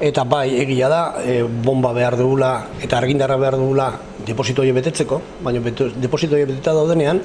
Eta 0.00 0.24
bai, 0.28 0.50
egia 0.60 0.88
da, 0.92 1.02
e, 1.24 1.42
bomba 1.42 1.92
behar 1.96 2.18
dugula 2.18 2.68
eta 2.84 2.98
argindarra 2.98 3.38
behar 3.40 3.56
dugula 3.56 3.90
deposito 4.26 4.62
hori 4.62 4.74
betetzeko, 4.76 5.20
baina 5.42 5.62
deposito 5.62 6.36
hori 6.36 6.44
beteta 6.50 6.74
daudenean, 6.76 7.22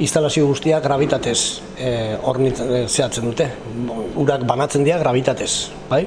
instalazio 0.00 0.46
guztia 0.46 0.80
gravitatez 0.80 1.38
e, 1.76 2.16
e, 2.16 2.84
zehatzen 2.88 3.28
dute. 3.28 3.48
Urak 4.16 4.46
banatzen 4.48 4.84
dira 4.84 4.98
gravitatez, 5.02 5.52
bai? 5.90 6.06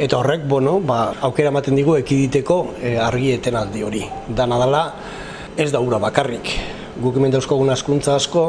Eta 0.00 0.16
horrek, 0.16 0.46
bueno, 0.48 0.78
ba, 0.80 1.10
aukera 1.26 1.50
ematen 1.50 1.76
digu 1.76 1.98
ekiditeko 1.98 2.60
e, 2.80 2.96
argieten 2.96 3.58
aldi 3.60 3.82
hori. 3.84 4.04
Dana 4.28 4.60
dela, 4.62 4.84
ez 5.56 5.68
da 5.74 5.82
ura 5.84 5.98
bakarrik. 6.00 6.79
Guk 7.00 7.16
hemen 7.16 7.32
dauzkogun 7.32 7.70
askuntza 7.72 8.14
asko, 8.20 8.44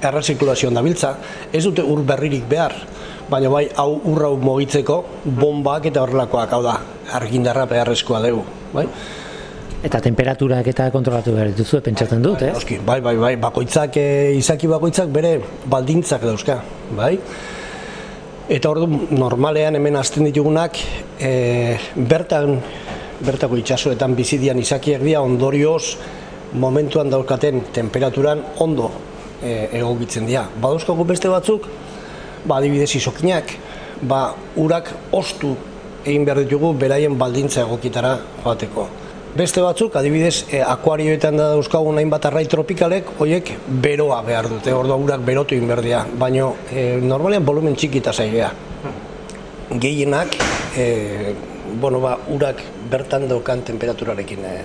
erreziklazioan 0.00 0.76
dabiltza, 0.78 1.14
ez 1.52 1.64
dute 1.66 1.84
ur 1.84 2.00
berririk 2.06 2.46
behar, 2.48 2.74
baina 3.30 3.50
bai 3.52 3.66
hau 3.76 4.00
urra 4.10 4.30
mogitzeko 4.40 5.00
bombak 5.24 5.90
eta 5.90 6.02
horrelakoak 6.04 6.54
hau 6.56 6.62
da, 6.64 6.78
argindarra 7.20 7.66
beharrezkoa 7.70 8.22
dugu. 8.24 8.44
Bai? 8.72 8.86
Eta 9.80 10.00
temperaturak 10.04 10.66
eta 10.72 10.90
kontrolatu 10.92 11.32
behar 11.36 11.52
dituzu, 11.54 11.80
pentsatzen 11.84 12.20
dut, 12.24 12.42
eh? 12.44 12.78
bai, 12.84 12.98
bai, 13.00 13.14
bai, 13.16 13.34
bakoitzak, 13.40 13.96
e, 13.96 14.34
izaki 14.36 14.68
bakoitzak 14.68 15.08
bere 15.12 15.38
baldintzak 15.72 16.26
dauzka, 16.26 16.58
bai? 16.98 17.14
Eta 18.50 18.72
ordu 18.72 18.88
normalean 19.14 19.78
hemen 19.78 19.96
azten 19.96 20.28
ditugunak, 20.28 20.76
e, 21.16 21.32
bertan, 21.96 22.58
bertako 23.24 23.56
itxasoetan 23.60 24.16
bizidian 24.18 24.60
izakiak 24.60 25.00
dira 25.06 25.22
ondorioz, 25.24 25.96
momentuan 26.52 27.10
daukaten 27.10 27.62
temperaturan 27.72 28.42
ondo 28.58 28.90
e, 29.42 29.68
egokitzen 29.78 30.26
dira. 30.26 30.46
Badauzkagu 30.60 31.04
beste 31.04 31.28
batzuk, 31.30 31.66
ba, 32.44 32.58
adibidez 32.58 32.94
izokinak, 32.96 33.52
ba, 34.02 34.30
urak 34.56 34.90
ostu 35.12 35.54
egin 36.04 36.24
behar 36.24 36.42
ditugu 36.44 36.72
beraien 36.78 37.16
baldintza 37.18 37.62
egokitara 37.66 38.16
joateko. 38.44 38.88
Beste 39.36 39.62
batzuk, 39.62 39.94
adibidez, 39.96 40.46
e, 40.50 40.62
akuarioetan 40.64 41.36
da 41.38 41.50
dauzkagun 41.52 42.00
hainbat 42.00 42.26
arrai 42.26 42.46
tropikalek, 42.50 43.12
hoiek 43.20 43.52
beroa 43.84 44.22
behar 44.26 44.48
dute, 44.50 44.74
orduan 44.74 45.04
urak 45.04 45.22
berotu 45.26 45.54
egin 45.54 45.68
behar 45.70 45.84
dira, 45.86 46.04
e, 46.72 46.98
normalean 47.02 47.46
volumen 47.46 47.76
txikita 47.76 48.12
zaigea. 48.12 48.50
Gehienak, 49.70 50.34
e, 50.76 51.34
bueno, 51.80 52.00
ba, 52.00 52.16
urak 52.28 52.64
bertan 52.90 53.28
daukan 53.28 53.62
temperaturarekin 53.62 54.44
e, 54.44 54.56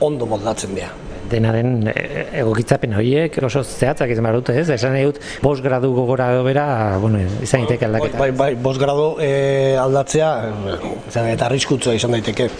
ondo 0.00 0.26
moldatzen 0.26 0.74
dira. 0.74 0.90
Dena 1.30 1.52
den 1.54 1.88
e, 1.88 1.94
egokitzapen 2.42 2.94
horiek 2.98 3.38
oso 3.46 3.62
zehatzak 3.64 4.12
izan 4.14 4.26
behar 4.26 4.40
dute, 4.40 4.56
ez? 4.60 4.68
Esan 4.74 4.94
nahi 4.96 5.08
dut, 5.08 5.20
bost 5.44 5.64
gradu 5.64 5.92
gogora 5.96 6.30
bera, 6.46 6.66
bueno, 7.02 7.22
izan 7.42 7.64
daiteke 7.64 7.88
aldaketa. 7.88 8.20
Bai, 8.20 8.30
bai, 8.36 8.50
bost 8.54 8.82
grado 8.82 9.14
e, 9.22 9.76
aldatzea, 9.80 10.30
e, 10.74 10.76
izan 11.08 11.30
eta 11.32 11.48
arriskutsua 11.48 11.96
izan 11.98 12.16
daiteke. 12.18 12.50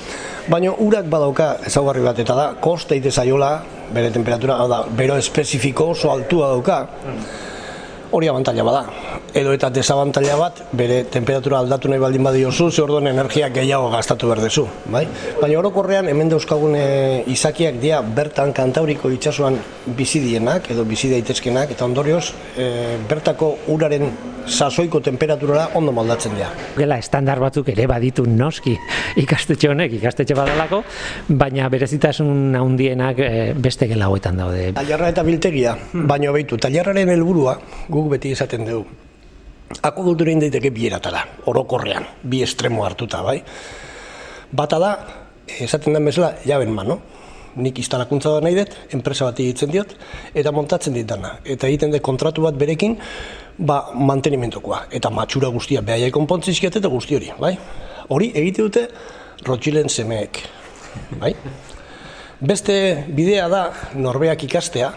Baina 0.51 0.73
urak 0.83 1.11
badauka 1.13 1.53
ezaugarri 1.69 2.03
bat 2.07 2.19
eta 2.23 2.37
da, 2.39 2.49
koste 2.63 2.99
zaiola, 3.11 3.53
bere 3.95 4.11
temperatura, 4.15 4.57
da, 4.71 4.85
bero 4.97 5.17
espezifiko 5.19 5.91
oso 5.95 6.13
altua 6.13 6.55
dauka, 6.55 6.81
hori 8.11 8.29
abantaila 8.29 8.65
bada. 8.67 8.83
Edo 9.35 9.53
eta 9.55 9.71
desabantaila 9.71 10.37
bat, 10.41 10.63
bere 10.77 11.03
temperatura 11.13 11.61
aldatu 11.63 11.91
nahi 11.91 12.03
baldin 12.03 12.25
badiozu, 12.27 12.71
ze 12.71 12.83
orduan 12.83 13.07
energia 13.07 13.49
gehiago 13.55 13.91
gastatu 13.91 14.31
behar 14.31 14.43
dezu. 14.43 14.67
Bai? 14.91 15.05
Baina 15.41 15.59
orokorrean 15.61 16.09
hemen 16.11 16.33
dauzkagun 16.33 16.75
e, 16.79 16.89
izakiak 17.31 17.79
dira 17.83 18.03
bertan 18.03 18.53
kantauriko 18.57 19.11
itsasoan 19.15 19.59
bizi 19.87 20.23
dienak, 20.25 20.71
edo 20.75 20.85
bizi 20.85 21.13
daitezkenak, 21.13 21.77
eta 21.77 21.87
ondorioz 21.87 22.33
e, 22.57 22.99
bertako 23.09 23.55
uraren 23.75 24.11
sasoiko 24.51 25.01
temperaturara 25.01 25.71
ondo 25.79 25.93
moldatzen 25.95 26.35
dira. 26.37 26.51
Gela 26.77 26.99
estandar 27.01 27.41
batzuk 27.43 27.71
ere 27.73 27.87
baditu 27.91 28.27
noski 28.29 28.75
ikastetxe 29.23 29.71
honek, 29.71 29.95
ikastetxe 30.01 30.37
badalako, 30.37 30.83
baina 31.29 31.69
berezitasun 31.73 32.57
handienak 32.59 33.23
e, 33.23 33.31
beste 33.55 33.89
gela 33.91 34.11
hauetan 34.11 34.41
daude. 34.43 34.71
Tailerra 34.77 35.13
eta 35.15 35.25
biltegia, 35.27 35.77
baina 35.93 36.35
behitu, 36.35 36.59
tailerraren 36.61 37.15
helburua 37.15 37.57
guk 37.89 38.11
beti 38.17 38.35
esaten 38.37 38.67
dugu. 38.69 38.99
Akukultura 39.87 40.35
daiteke 40.43 40.73
bi 40.75 40.89
eratara, 40.89 41.23
orokorrean, 41.47 42.07
bi 42.27 42.43
estremo 42.43 42.83
hartuta, 42.85 43.23
bai? 43.23 43.39
Bata 44.51 44.81
da, 44.83 44.91
esaten 45.63 45.95
den 45.95 46.11
bezala, 46.11 46.35
jaben 46.45 46.75
mano. 46.75 46.99
Nik 47.61 47.79
instalakuntza 47.83 48.31
da 48.37 48.43
nahi 48.45 48.55
dut, 48.59 48.75
enpresa 48.95 49.27
bat 49.27 49.41
egiten 49.43 49.71
diot, 49.71 49.95
eta 50.35 50.53
montatzen 50.55 50.95
dit 50.95 51.07
dana. 51.07 51.37
Eta 51.43 51.67
egiten 51.71 51.95
dut 51.95 52.03
kontratu 52.07 52.43
bat 52.47 52.59
berekin, 52.59 52.97
ba, 53.59 53.81
mantenimentokoa. 53.95 54.85
Eta 54.93 55.11
matxura 55.11 55.51
guztia, 55.53 55.83
behaiai 55.83 56.11
konpontzizkiat 56.15 56.81
eta 56.81 56.89
guzti 56.93 57.19
hori, 57.19 57.31
bai? 57.41 57.55
Hori 58.11 58.31
egite 58.35 58.67
dute, 58.67 58.87
rotxilen 59.47 59.89
semeek, 59.89 60.43
bai? 61.21 61.35
Beste 62.41 62.75
bidea 63.13 63.49
da, 63.53 63.65
norbeak 63.95 64.45
ikastea, 64.49 64.91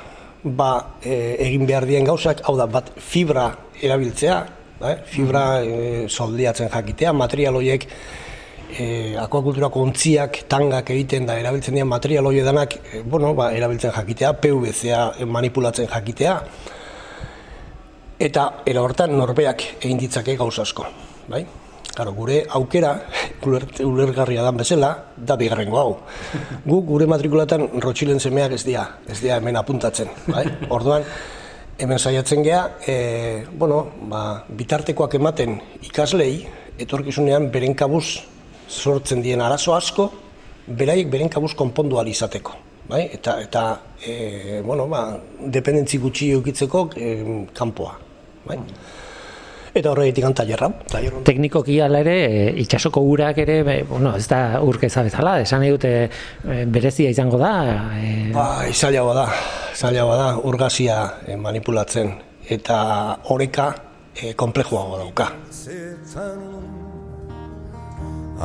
ba, 0.44 0.72
e, 1.04 1.38
egin 1.46 1.68
behar 1.68 1.88
dien 1.88 2.06
gauzak, 2.08 2.44
hau 2.48 2.56
da, 2.60 2.68
bat 2.68 2.92
fibra 2.98 3.50
erabiltzea, 3.82 4.38
bai? 4.80 4.98
fibra 5.08 5.46
e, 5.64 6.06
soldiatzen 6.10 6.72
jakitea, 6.72 7.14
material 7.14 7.60
horiek 7.60 7.88
e, 8.74 8.86
akuakulturako 9.20 9.84
ontziak, 9.88 10.44
tangak 10.52 10.90
egiten 10.96 11.28
da 11.28 11.38
erabiltzen 11.40 11.76
dien 11.78 11.88
material 11.88 12.28
horiek 12.30 12.48
danak, 12.48 12.78
e, 12.92 13.04
bueno, 13.04 13.34
ba, 13.38 13.52
erabiltzen 13.56 13.94
jakitea, 13.96 14.34
PVC-a 14.44 15.26
manipulatzen 15.26 15.92
jakitea, 15.92 16.38
eta 18.20 18.50
era 18.66 18.82
hortan 18.82 19.18
norbeak 19.18 19.66
egin 19.82 20.00
ditzake 20.00 20.38
gauz 20.38 20.58
asko, 20.60 20.86
bai? 21.28 21.46
Claro, 21.94 22.14
gure 22.18 22.40
aukera, 22.50 22.96
uler, 23.46 23.68
ulergarria 23.86 24.42
dan 24.42 24.58
bezala, 24.58 24.90
da 25.16 25.38
bigarrengo 25.38 25.78
hau. 25.78 25.92
Gu 26.70 26.82
gure 26.90 27.06
matrikulatan 27.06 27.68
rotxilen 27.84 28.20
semeak 28.20 28.56
ez 28.58 28.64
dira, 28.66 28.88
ez 29.06 29.20
dira 29.22 29.38
hemen 29.38 29.60
apuntatzen. 29.62 30.10
Bai? 30.26 30.48
Orduan, 30.76 31.06
hemen 31.78 32.02
saiatzen 32.02 32.42
gea, 32.46 32.64
e, 32.88 33.46
bueno, 33.54 33.86
ba, 34.10 34.44
bitartekoak 34.50 35.20
ematen 35.22 35.60
ikaslei, 35.86 36.48
etorkizunean 36.82 37.52
beren 37.54 37.78
kabuz 37.78 38.24
sortzen 38.68 39.22
dien 39.22 39.42
arazo 39.46 39.76
asko, 39.78 40.10
beraiek 40.66 41.12
beren 41.14 41.30
kabuz 41.30 41.54
konpondu 41.54 42.00
ahal 42.00 42.10
izateko. 42.10 42.58
Bai? 42.90 43.06
Eta, 43.14 43.38
eta 43.42 43.64
e, 44.06 44.62
bueno, 44.66 44.88
ba, 44.92 45.06
dependentzi 45.40 45.98
gutxi 45.98 46.32
eukitzeko 46.36 46.90
e, 46.96 47.14
kanpoa. 47.56 47.96
Bai? 48.46 48.60
Eta 49.74 49.90
horregatik 49.90 50.28
tailerra. 50.38 50.70
tailerra. 50.92 51.24
Teknikoki 51.26 51.80
ala 51.82 52.04
ere, 52.04 52.18
e, 52.28 52.42
itxasoko 52.62 53.02
urak 53.10 53.40
ere, 53.42 53.64
be, 53.66 53.78
bueno, 53.90 54.12
ez 54.16 54.28
da 54.30 54.62
urkeza 54.62 55.02
bezala, 55.02 55.40
esan 55.42 55.64
nahi 55.64 55.72
dute 55.74 55.94
e, 56.04 56.66
berezia 56.70 57.10
izango 57.10 57.40
da. 57.42 57.54
E, 57.98 58.30
Ba, 58.36 58.68
izailagoa 58.70 59.16
da, 59.18 59.26
izailagoa 59.74 60.20
da, 60.20 60.30
urgazia 60.46 61.00
eh, 61.26 61.38
manipulatzen 61.38 62.14
eta 62.54 62.78
oreka 63.34 63.72
eh, 64.14 64.34
komplexuago 64.38 65.02
dauka. 65.02 65.32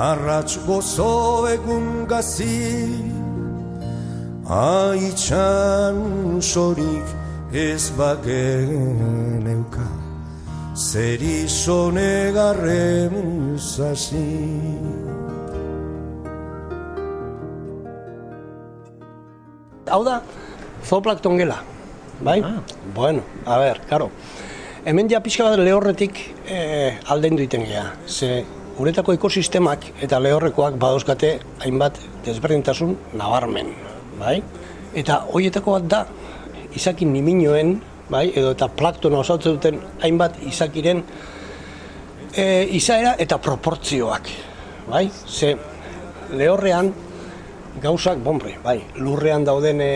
Arratx 0.08 0.60
gozo 0.64 1.12
egun 1.50 2.06
gazi 2.08 3.27
Aitxan 4.48 6.40
sorik 6.40 7.04
ez 7.52 7.90
bagen 7.92 9.44
euka 9.44 9.84
Zer 10.72 11.20
izone 11.20 12.32
garren 12.32 13.58
zazi 13.60 14.22
Hau 19.92 20.00
da, 20.04 20.22
zooplankton 20.80 21.36
gela, 21.36 21.58
bai? 22.24 22.40
Bueno, 22.96 23.20
a 23.44 23.58
ber, 23.60 23.82
karo. 23.88 24.08
Hemen 24.84 25.08
ja 25.12 25.20
pixka 25.24 25.44
bat 25.44 25.60
lehorretik 25.60 26.20
eh, 26.48 26.96
aldendu 27.08 27.44
iten 27.44 27.64
gea. 27.68 27.84
Ze 28.06 28.44
uretako 28.80 29.16
ekosistemak 29.16 29.90
eta 30.04 30.20
lehorrekoak 30.20 30.80
badauzkate 30.80 31.38
hainbat 31.64 32.00
desberdintasun 32.24 32.98
nabarmen, 33.16 33.72
bai? 34.18 34.38
Eta 34.98 35.22
horietako 35.32 35.78
bat 35.78 35.88
da, 35.90 36.02
izakin 36.76 37.12
niminoen, 37.12 37.76
bai, 38.10 38.28
edo 38.34 38.52
eta 38.56 38.68
plaktona 38.72 39.20
osatzen 39.22 39.58
duten 39.58 39.80
hainbat 40.02 40.38
izakiren 40.48 41.02
e, 42.32 42.46
izaera 42.78 43.14
eta 43.20 43.38
proportzioak, 43.42 44.30
bai? 44.88 45.06
Ze 45.10 45.54
lehorrean 46.34 46.92
gauzak, 47.82 48.18
bombre, 48.24 48.56
bai, 48.64 48.80
lurrean 48.98 49.44
dauden 49.46 49.80
e, 49.84 49.90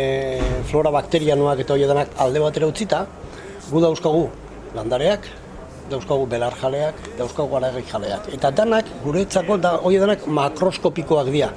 flora 0.70 0.92
bakterianuak 0.94 1.64
eta 1.64 1.74
horiedanak 1.74 2.18
alde 2.22 2.42
batera 2.42 2.68
utzita, 2.70 3.06
gu 3.70 3.80
dauzkagu 3.82 4.26
landareak, 4.76 5.26
dauzkagu 5.90 6.26
belarjaleak, 6.30 7.00
dauzkagu 7.18 7.56
aragi 7.58 7.82
jaleak. 7.90 8.28
Eta 8.37 8.52
danak, 8.54 8.88
guretzako 9.04 9.58
da 9.61 9.74
horiedanak 9.82 10.26
makroskopikoak 10.26 11.32
dira. 11.32 11.50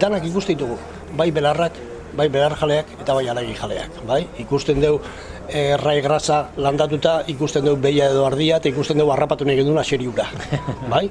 Danak 0.00 0.24
ikusten 0.28 0.56
ditugu, 0.56 0.78
bai 1.18 1.30
belarrak, 1.34 1.76
bai 2.16 2.28
belarjaleak 2.28 2.86
eta 3.02 3.14
bai 3.14 3.28
aragi 3.28 3.54
jaleak, 3.58 3.90
bai? 4.06 4.20
Ikusten 4.44 4.80
dugu 4.82 5.00
errai 5.48 6.00
grasa 6.00 6.48
landatuta, 6.56 7.22
ikusten 7.28 7.64
dugu 7.66 7.80
beia 7.82 8.06
edo 8.10 8.24
ardia, 8.26 8.56
eta 8.62 8.68
ikusten 8.70 8.98
dugu 8.98 9.12
harrapatu 9.12 9.44
nahi 9.44 9.56
genduna 9.60 9.82
xeriura, 9.84 10.26
bai? 10.92 11.08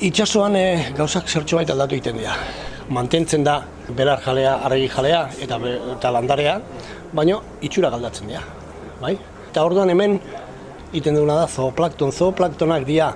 Itxasoan 0.00 0.56
e, 0.56 0.66
gauzak 0.96 1.28
zertxo 1.28 1.58
baita 1.60 1.74
aldatu 1.74 1.96
egiten 1.98 2.16
dira. 2.20 2.36
Mantentzen 2.90 3.44
da 3.44 3.58
belar 3.96 4.22
jalea, 4.24 4.54
aragi 4.64 4.88
jalea 4.88 5.24
eta, 5.44 5.58
be- 5.60 5.76
eta 5.96 6.12
landarea, 6.14 6.54
baina 7.12 7.36
itxura 7.60 7.90
galdatzen 7.92 8.30
dira. 8.30 8.40
Bai? 9.02 9.16
Eta 9.50 9.64
orduan 9.66 9.90
hemen 9.92 10.16
egiten 10.92 11.18
duguna 11.18 11.36
da 11.42 11.46
zooplankton. 11.48 12.12
Zooplantonak 12.16 12.86
dira 12.88 13.10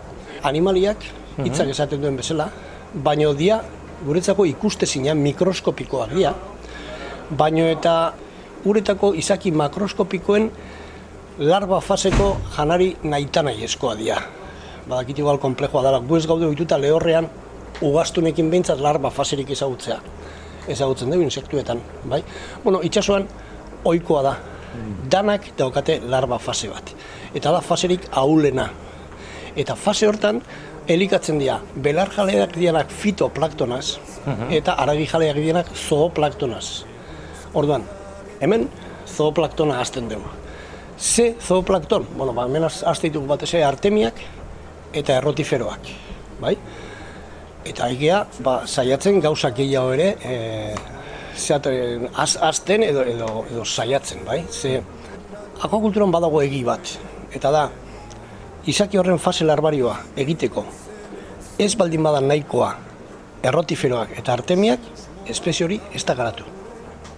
animaliak, 0.44 1.06
hitzak 1.44 1.72
esaten 1.72 2.02
duen 2.04 2.16
bezala, 2.20 2.50
baina 2.94 3.32
dia 3.34 3.62
guretzako 4.04 4.44
ikustezina 4.44 5.14
mikroskopikoak 5.14 6.12
dira, 6.14 6.34
baino 7.30 7.66
eta 7.70 8.12
uretako 8.64 9.12
izaki 9.14 9.52
makroskopikoen 9.52 10.50
larba 11.38 11.80
faseko 11.80 12.36
janari 12.56 12.94
nahita 13.02 13.42
nahi 13.42 13.64
eskoa 13.64 13.94
dira. 13.98 14.20
Badakit 14.88 15.18
igual 15.18 15.40
komplexoa 15.40 15.82
dela, 15.82 15.98
gu 15.98 16.16
ez 16.16 16.26
gaude 16.28 16.46
ohituta 16.46 16.78
lehorrean 16.78 17.28
ugastunekin 17.82 18.50
behintzat 18.50 18.80
larba 18.80 19.10
faserik 19.10 19.50
ezagutzea. 19.50 19.98
Ezagutzen 20.68 21.10
dugu 21.10 21.24
insektuetan, 21.24 21.80
bai? 22.08 22.22
Bueno, 22.64 22.80
itxasoan 22.82 23.26
ohikoa 23.84 24.22
da. 24.22 24.34
Danak 25.10 25.50
daukate 25.58 26.00
larba 26.10 26.38
fase 26.38 26.68
bat. 26.68 26.94
Eta 27.34 27.52
da 27.52 27.60
faserik 27.60 28.08
ahulena. 28.12 28.68
Eta 29.56 29.76
fase 29.78 30.08
hortan 30.08 30.40
elikatzen 30.88 31.38
dira 31.40 31.58
belarjaleak 31.84 32.56
dianak 32.58 32.90
fitoplaktonaz 32.92 33.98
eta 34.52 34.76
aragijaleak 34.84 35.36
dianak 35.36 35.70
zooplaktonaz. 35.88 36.84
Orduan, 37.54 37.84
hemen 38.40 38.68
zooplaktona 39.06 39.78
hasten 39.80 40.08
dugu. 40.10 40.30
Ze 40.98 41.34
zooplakton? 41.40 42.06
Bueno, 42.16 42.32
ba, 42.32 42.46
hemen 42.46 42.64
haste 42.64 43.08
ditugu 43.08 43.26
batez 43.26 43.52
ere 43.54 43.64
artemiak 43.64 44.20
eta 44.94 45.18
errotiferoak, 45.18 45.88
bai? 46.40 46.56
Eta 47.64 47.88
egia, 47.90 48.24
ba, 48.44 48.60
saiatzen 48.66 49.20
gauzak 49.24 49.56
gehiago 49.56 49.94
ere, 49.96 50.10
e, 50.22 50.74
zeaten, 51.36 52.08
az, 52.14 52.36
azten 52.36 52.84
edo, 52.86 53.02
edo, 53.08 53.30
edo 53.50 53.64
saiatzen, 53.64 54.22
bai? 54.26 54.44
Ze, 54.52 54.76
akuakulturan 55.60 56.12
badago 56.14 56.42
egi 56.44 56.62
bat, 56.66 56.94
eta 57.34 57.50
da, 57.50 57.64
izaki 58.66 58.96
horren 58.96 59.18
fase 59.20 59.44
larbarioa 59.44 59.98
egiteko, 60.16 60.64
ez 61.60 61.74
baldin 61.76 62.02
bada 62.02 62.20
nahikoa 62.24 62.70
errotiferoak 63.44 64.14
eta 64.18 64.32
artemiak, 64.32 64.80
espezie 65.28 65.66
hori 65.66 65.80
ez 65.92 66.04
da 66.08 66.14
garatu. 66.16 66.46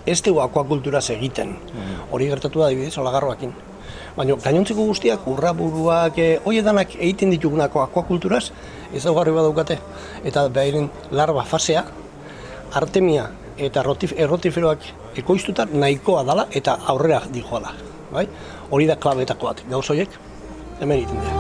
Ez 0.07 0.21
dugu 0.23 0.41
akuakulturaz 0.43 1.05
egiten, 1.15 1.55
hori 2.11 2.29
gertatu 2.31 2.63
da 2.63 2.67
adibidez 2.67 2.99
olagarroakin. 2.99 3.55
Baina 4.17 4.37
gainontzeko 4.43 4.87
guztiak, 4.89 5.27
urraburuak, 5.29 6.19
e, 6.19 6.29
hoiedanak 6.45 6.95
egiten 6.97 7.31
ditugunako 7.35 7.83
akuakulturaz, 7.83 8.45
ez 8.95 9.03
daugarri 9.05 9.35
badaukate. 9.35 9.79
Eta 10.25 10.47
behiren 10.49 10.89
larba 11.11 11.45
fasea, 11.45 11.85
artemia 12.75 13.29
eta 13.57 13.83
errotif, 13.83 14.15
errotiferoak 14.17 14.87
ekoiztuta 15.23 15.67
nahikoa 15.73 16.25
dala 16.25 16.47
eta 16.51 16.79
aurrera 16.93 17.23
dijoala. 17.33 17.75
Bai? 18.13 18.27
Hori 18.71 18.87
da 18.87 18.97
klabetako 18.97 19.51
bat, 19.51 19.63
gauz 19.71 19.85
horiek, 19.91 20.11
hemen 20.81 20.99
egiten 20.99 21.21
dira. 21.21 21.33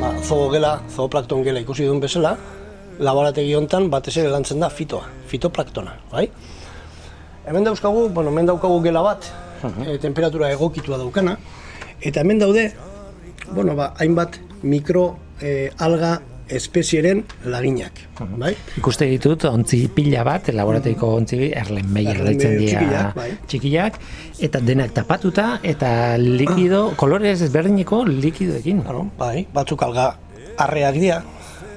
Ba, 0.00 0.12
zoo 0.24 0.48
gela, 0.52 0.72
zooplakton 0.94 1.44
gela 1.46 1.62
ikusi 1.62 1.86
duen 1.88 2.00
bezala, 2.02 2.36
laborategi 3.02 3.54
hontan 3.58 3.90
batez 3.92 4.16
ere 4.22 4.32
lantzen 4.32 4.62
da 4.62 4.70
fitoa, 4.72 5.04
fitoplaktona, 5.30 5.96
bai? 6.12 6.28
Hemen 7.46 7.66
dauzkagu, 7.66 8.08
bueno, 8.14 8.30
hemen 8.30 8.48
daukagu 8.48 8.80
gela 8.84 9.02
bat, 9.04 9.28
e, 9.84 9.98
temperatura 10.02 10.50
egokitua 10.54 11.00
daukana, 11.00 11.36
eta 12.00 12.22
hemen 12.22 12.40
daude, 12.42 12.70
bueno, 13.52 13.74
ba, 13.76 13.92
hainbat 14.00 14.38
mikro 14.62 15.16
e, 15.42 15.70
alga 15.82 16.20
espezieren 16.48 17.22
laginak, 17.44 18.00
bai? 18.38 18.52
Ikuste 18.78 19.06
ditut, 19.10 19.44
ontzi 19.48 19.84
pila 19.94 20.24
bat, 20.26 20.48
laborategiko 20.54 21.12
ontzi 21.18 21.38
erlenmei 21.48 21.62
Erlenmei 21.62 22.06
erlaitzen 22.14 22.56
dira 22.58 22.80
txikiak, 22.80 23.14
bai. 23.16 23.28
txikiak, 23.50 24.00
eta 24.48 24.62
denak 24.64 24.94
tapatuta, 24.96 25.46
eta 25.62 25.92
likido, 26.18 26.82
kolorez 27.00 27.38
ezberdineko 27.46 28.02
likidoekin. 28.08 28.82
Claro, 28.86 29.06
bai, 29.18 29.46
batzuk 29.54 29.86
alga 29.86 30.10
arreak 30.66 30.98
dira, 30.98 31.22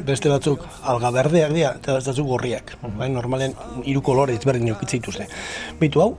beste 0.05 0.29
batzuk 0.33 0.65
alga 0.83 1.13
berdeak 1.15 1.55
dira, 1.55 1.75
eta 1.79 1.99
beste 1.99 2.11
batzuk 2.13 2.29
gorriak. 2.33 2.75
Bai, 2.97 3.09
normalen 3.13 3.55
hiru 3.85 4.03
kolore 4.05 4.35
ezberdin 4.35 4.73
eukitze 4.73 4.99
dituzte. 4.99 5.29
Bitu 5.79 6.03
hau, 6.03 6.11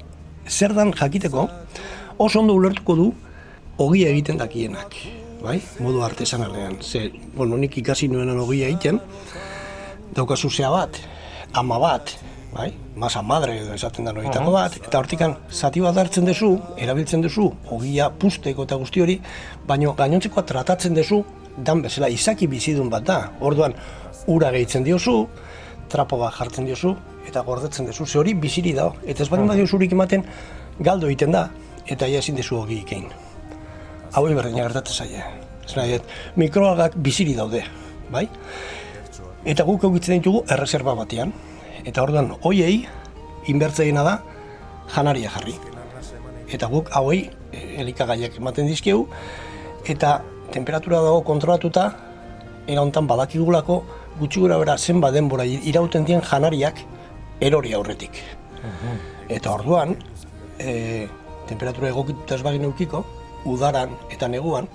zer 0.48 0.74
dan 0.76 0.94
jakiteko, 0.96 1.48
oso 2.18 2.40
ondo 2.40 2.56
ulertuko 2.56 2.96
du 2.96 3.12
ogia 3.78 4.08
egiten 4.14 4.38
dakienak. 4.40 4.96
Bai, 5.46 5.60
modu 5.78 6.00
artesanalean. 6.02 6.80
Ze, 6.82 7.12
bueno, 7.36 7.56
nik 7.56 7.76
ikasi 7.78 8.08
nuenan 8.10 8.40
ogia 8.42 8.66
egiten, 8.66 8.96
daukazu 10.16 10.48
zea 10.50 10.70
bat, 10.72 10.96
ama 11.54 11.76
bat, 11.78 12.10
bai, 12.50 12.72
masa 12.98 13.22
madre 13.22 13.54
edo 13.60 13.76
esaten 13.76 14.08
da 14.08 14.14
horietako 14.16 14.54
bat, 14.56 14.78
eta 14.80 14.98
hortikan 14.98 15.36
zati 15.52 15.84
bat 15.84 16.00
hartzen 16.02 16.26
duzu, 16.26 16.48
erabiltzen 16.82 17.22
duzu, 17.22 17.46
ogia 17.76 18.08
pusteko 18.10 18.66
eta 18.66 18.78
guzti 18.80 19.04
hori, 19.04 19.16
baino 19.68 19.92
gainontzekoa 20.00 20.42
tratatzen 20.48 20.98
duzu, 20.98 21.20
dan 21.56 21.84
bezala 21.84 22.08
izaki 22.10 22.48
bizidun 22.50 22.90
bat 22.90 23.06
da. 23.06 23.20
Orduan, 23.38 23.76
ura 24.26 24.50
gehitzen 24.56 24.82
diozu, 24.88 25.14
trapo 25.92 26.18
bat 26.24 26.34
jartzen 26.40 26.66
diozu, 26.66 26.96
eta 27.28 27.44
gordetzen 27.46 27.86
duzu, 27.86 28.06
ze 28.06 28.18
hori 28.18 28.34
biziri 28.34 28.74
da. 28.74 28.90
Eta 29.06 29.22
ez 29.22 29.30
baldin 29.30 29.54
badio 29.54 29.70
zurik 29.70 29.94
ematen, 29.94 30.26
galdo 30.80 31.06
egiten 31.06 31.38
da, 31.38 31.46
eta 31.86 32.10
ja 32.10 32.18
ezin 32.24 32.42
duzu 32.42 32.58
ogi 32.64 32.82
ikein. 32.82 33.06
Hau 34.16 34.22
berdina 34.24 34.64
gertatzen 34.64 35.04
zaie. 35.04 35.22
Ez 35.66 35.74
nahi, 35.76 35.98
dut, 35.98 36.12
mikroalgak 36.40 36.94
biziri 37.04 37.34
daude, 37.36 37.60
bai? 38.08 38.24
Eta 39.44 39.66
guk 39.68 39.82
eukitzen 39.84 40.22
ditugu 40.22 40.40
erreserba 40.54 40.94
batean. 40.96 41.34
Eta 41.84 42.00
orduan, 42.00 42.30
hoiei, 42.40 42.86
inbertzeiena 43.52 44.04
da, 44.06 44.14
janaria 44.94 45.28
jarri. 45.34 45.58
Eta 46.48 46.70
guk 46.72 46.88
hauei 46.96 47.26
eh, 47.52 47.82
elikagaiak 47.82 48.38
ematen 48.40 48.70
dizkiegu, 48.70 49.04
eta 49.84 50.22
temperatura 50.54 51.02
dago 51.04 51.20
kontrolatuta, 51.26 51.90
era 52.66 52.80
hontan 52.80 53.06
badakigulako 53.10 53.82
gutxi 54.16 54.40
gura 54.40 54.56
bera 54.62 54.78
zenbat 54.78 55.12
denbora 55.12 55.44
irauten 55.44 56.08
dien 56.08 56.24
janariak 56.24 56.80
erori 57.44 57.76
aurretik. 57.76 58.16
Eta 59.28 59.52
orduan, 59.52 59.92
e, 60.58 61.06
temperatura 61.50 61.90
egokituta 61.92 62.38
ez 62.38 62.42
bagin 62.46 62.64
eukiko, 62.70 63.04
udaran 63.46 63.94
eta 64.10 64.28
neguan, 64.28 64.68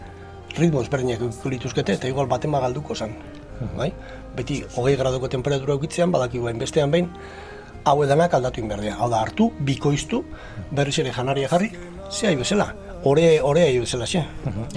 ritmo 0.58 0.82
ezberdinak 0.82 1.22
eukiko 1.22 1.54
lituzkete, 1.54 2.00
eta 2.00 2.10
igual 2.12 2.28
baten 2.32 2.52
bagalduko 2.52 2.96
zen. 2.96 3.16
Bai? 3.78 3.92
Beti 4.36 4.62
hogei 4.76 4.96
graduko 4.98 5.30
temperatura 5.30 5.76
eukitzean, 5.78 6.12
badakigu 6.12 6.50
hain 6.50 6.60
bestean 6.60 6.92
behin, 6.92 7.10
hau 7.86 7.98
edanak 8.06 8.34
aldatu 8.34 8.62
inberdea. 8.62 8.96
Hau 9.00 9.10
da, 9.12 9.22
hartu, 9.22 9.52
bikoiztu, 9.68 10.24
berriz 10.72 10.98
ere 11.04 11.14
janaria 11.16 11.50
jarri, 11.52 11.72
zehai 12.12 12.36
bezala. 12.40 12.72
Ore, 13.04 13.40
orea 13.42 13.70
bezala, 13.82 14.06
xe. 14.06 14.22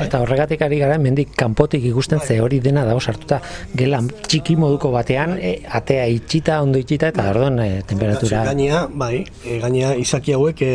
Eta 0.01 0.23
horregatik 0.25 0.63
ari 0.65 0.79
gara, 0.81 0.97
mendik 0.99 1.35
kanpotik 1.37 1.85
ikusten 1.85 2.23
ze 2.25 2.39
hori 2.41 2.61
dena 2.65 2.85
dago 2.89 3.01
sartuta 3.01 3.41
gela 3.77 4.01
txiki 4.29 4.57
moduko 4.57 4.91
batean, 4.95 5.37
e, 5.37 5.59
atea 5.69 6.07
itxita, 6.09 6.63
ondo 6.65 6.81
itxita, 6.81 7.13
eta 7.13 7.29
orduan 7.35 7.61
e, 7.61 7.83
temperatura... 7.89 8.47
Gainea, 8.49 8.87
bai, 8.89 9.27
e, 9.45 9.59
gainea 9.61 9.93
izaki 10.01 10.33
hauek 10.33 10.65
e, 10.65 10.73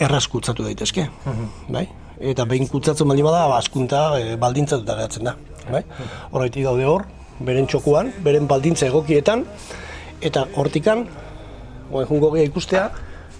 erraz 0.00 0.26
kutsatu 0.28 0.68
daitezke, 0.68 1.08
bai? 1.68 1.88
Eta 2.20 2.44
behin 2.44 2.68
kutsatzen 2.68 3.08
baldin 3.08 3.24
bada, 3.24 3.46
ba, 3.48 3.56
askunta 3.56 4.00
e, 4.20 4.34
baldintzatuta 4.36 4.96
geratzen 4.98 5.30
da, 5.30 5.32
bai? 5.70 5.80
Horretik 6.34 6.66
daude 6.66 6.84
hor, 6.84 7.06
beren 7.40 7.64
txokuan, 7.70 8.10
beren 8.24 8.48
baldintza 8.50 8.90
egokietan, 8.90 9.46
eta 10.20 10.44
hortikan, 10.60 11.06
jungo 12.10 12.30
geha 12.34 12.44
ikustea, 12.50 12.90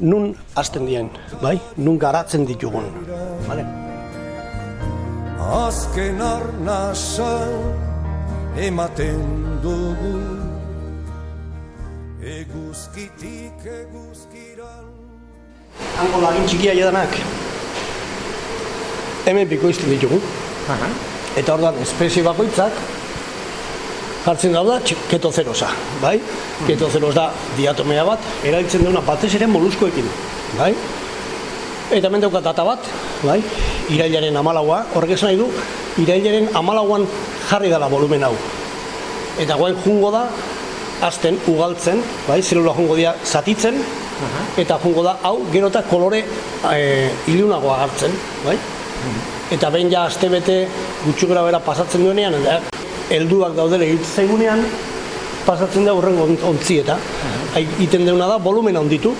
nun 0.00 0.32
hasten 0.56 0.88
dien, 0.88 1.10
bai? 1.42 1.58
Nun 1.76 2.00
garatzen 2.00 2.48
ditugun, 2.48 2.88
bale? 3.44 3.66
Azken 5.40 6.20
arnasa 6.22 7.32
ematen 8.60 9.20
dugu 9.62 10.16
Eguzkitik 12.20 13.64
eguzkiran 13.64 14.90
Hango 16.00 16.20
lagin 16.20 16.44
txikia 16.48 16.74
jadanak, 16.76 17.16
hemen 19.30 19.48
bikoizten 19.48 19.90
ditugu, 19.90 20.20
eta 21.36 21.54
orduan 21.54 21.78
espezie 21.82 22.22
bakoitzak 22.26 22.72
jartzen 24.24 24.52
tx- 24.52 24.96
ketozerosa, 25.08 25.68
bai? 26.02 26.20
Ketozeros 26.66 27.14
da 27.14 27.30
diatomea 27.56 28.04
bat, 28.04 28.18
erabiltzen 28.44 28.84
duena 28.84 29.00
batez 29.00 29.34
ere 29.34 29.46
moluskoekin, 29.46 30.08
bai? 30.58 30.74
Eta 31.90 32.06
hemen 32.06 32.20
daukat 32.22 32.44
data 32.44 32.64
bat, 32.64 32.90
bai? 33.24 33.40
Irailaren 33.90 34.36
amalaua, 34.36 34.84
horrek 34.94 35.16
esan 35.16 35.30
nahi 35.30 35.38
du, 35.40 35.48
irailaren 36.02 36.50
amalauan 36.54 37.06
jarri 37.48 37.70
dela 37.72 37.88
volumen 37.88 38.22
hau. 38.28 38.34
Eta 39.40 39.56
guain 39.56 39.76
jungo 39.84 40.10
da, 40.12 40.26
azten, 41.02 41.38
ugaltzen, 41.48 42.02
bai? 42.28 42.42
Zelula 42.42 42.74
jungo 42.76 42.96
dira 42.96 43.14
zatitzen, 43.24 43.80
eta 44.60 44.76
jungo 44.82 45.02
da, 45.02 45.16
hau, 45.24 45.38
gero 45.52 45.70
eta 45.72 45.82
kolore 45.88 46.20
e, 46.74 47.08
ilunagoa 47.32 47.80
hartzen, 47.86 48.12
bai? 48.44 48.58
Eta 49.50 49.70
behin 49.70 49.90
ja 49.90 50.04
astebete 50.06 50.60
gutxi 51.06 51.26
gora 51.26 51.42
bera 51.42 51.58
pasatzen 51.60 52.04
duenean, 52.04 52.34
eta 52.42 52.60
helduak 53.10 53.56
daudela 53.56 53.84
egiten 53.84 54.06
zaigunean, 54.06 54.62
pasatzen 55.46 55.84
da 55.88 55.94
hurrengo 55.96 56.26
ont- 56.28 56.42
ontzieta. 56.46 56.96
Egiten 57.56 58.04
deuna 58.06 58.28
da, 58.30 58.36
volumen 58.38 58.76
handitu, 58.76 59.10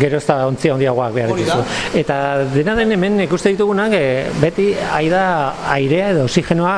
Gero 0.00 0.16
ez 0.18 0.24
da 0.26 0.40
ontzia 0.48 0.72
handiagoak 0.74 1.12
behar 1.14 1.30
dituzu. 1.36 1.60
Eta 2.00 2.16
dena 2.54 2.74
den 2.74 2.90
hemen 2.96 3.20
ikuste 3.22 3.52
ditugunak 3.54 3.92
e, 3.94 4.02
beti 4.42 4.72
aida 4.96 5.20
airea 5.70 6.08
edo 6.16 6.24
oxigenoa 6.26 6.74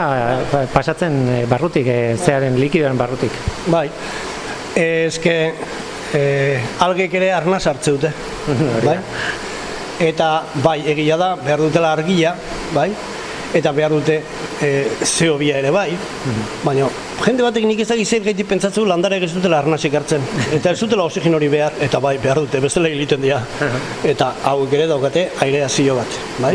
e, 0.61 0.66
pasatzen 0.75 1.16
e, 1.29 1.38
barrutik, 1.49 1.87
e, 1.88 2.16
zearen 2.21 2.59
likidoaren 2.61 2.99
barrutik. 3.01 3.33
bai. 3.73 3.88
Ezke, 4.77 5.37
e, 6.14 6.23
algek 6.85 7.14
ere 7.14 7.33
arnaz 7.33 7.64
hartze 7.66 7.90
dute, 7.97 8.12
bai? 8.85 8.99
Eta 9.99 10.45
bai, 10.63 10.79
egia 10.87 11.17
da, 11.19 11.33
behar 11.43 11.59
dutela 11.59 11.93
argia, 11.93 12.35
bai? 12.75 12.91
Eta 13.59 13.73
behar 13.73 13.91
dute 13.91 14.21
e, 14.63 14.71
zeobia 15.03 15.57
ere 15.59 15.71
bai, 15.73 15.89
baina 16.63 16.87
jende 17.25 17.43
batek 17.43 17.65
nik 17.67 17.81
ez 17.83 17.89
dakit 17.89 18.07
zer 18.07 18.21
gaitik 18.27 18.47
pentsatzen 18.47 18.85
du 18.85 18.89
landareak 18.91 19.25
ez 19.27 19.33
dutela 19.35 19.59
arnasik 19.59 19.97
hartzen. 19.99 20.23
Eta 20.57 20.71
ez 20.71 20.81
dutela 20.81 21.07
oxigen 21.09 21.35
hori 21.35 21.49
behar, 21.51 21.75
eta 21.83 22.01
bai, 22.05 22.17
behar 22.23 22.43
dute, 22.45 22.61
bestela 22.63 22.91
egiten 22.93 23.25
dira. 23.25 23.41
Eta 24.07 24.35
hauek 24.53 24.77
ere 24.79 24.87
daukate 24.91 25.25
aireazio 25.43 25.97
bat, 25.99 26.21
bai? 26.45 26.55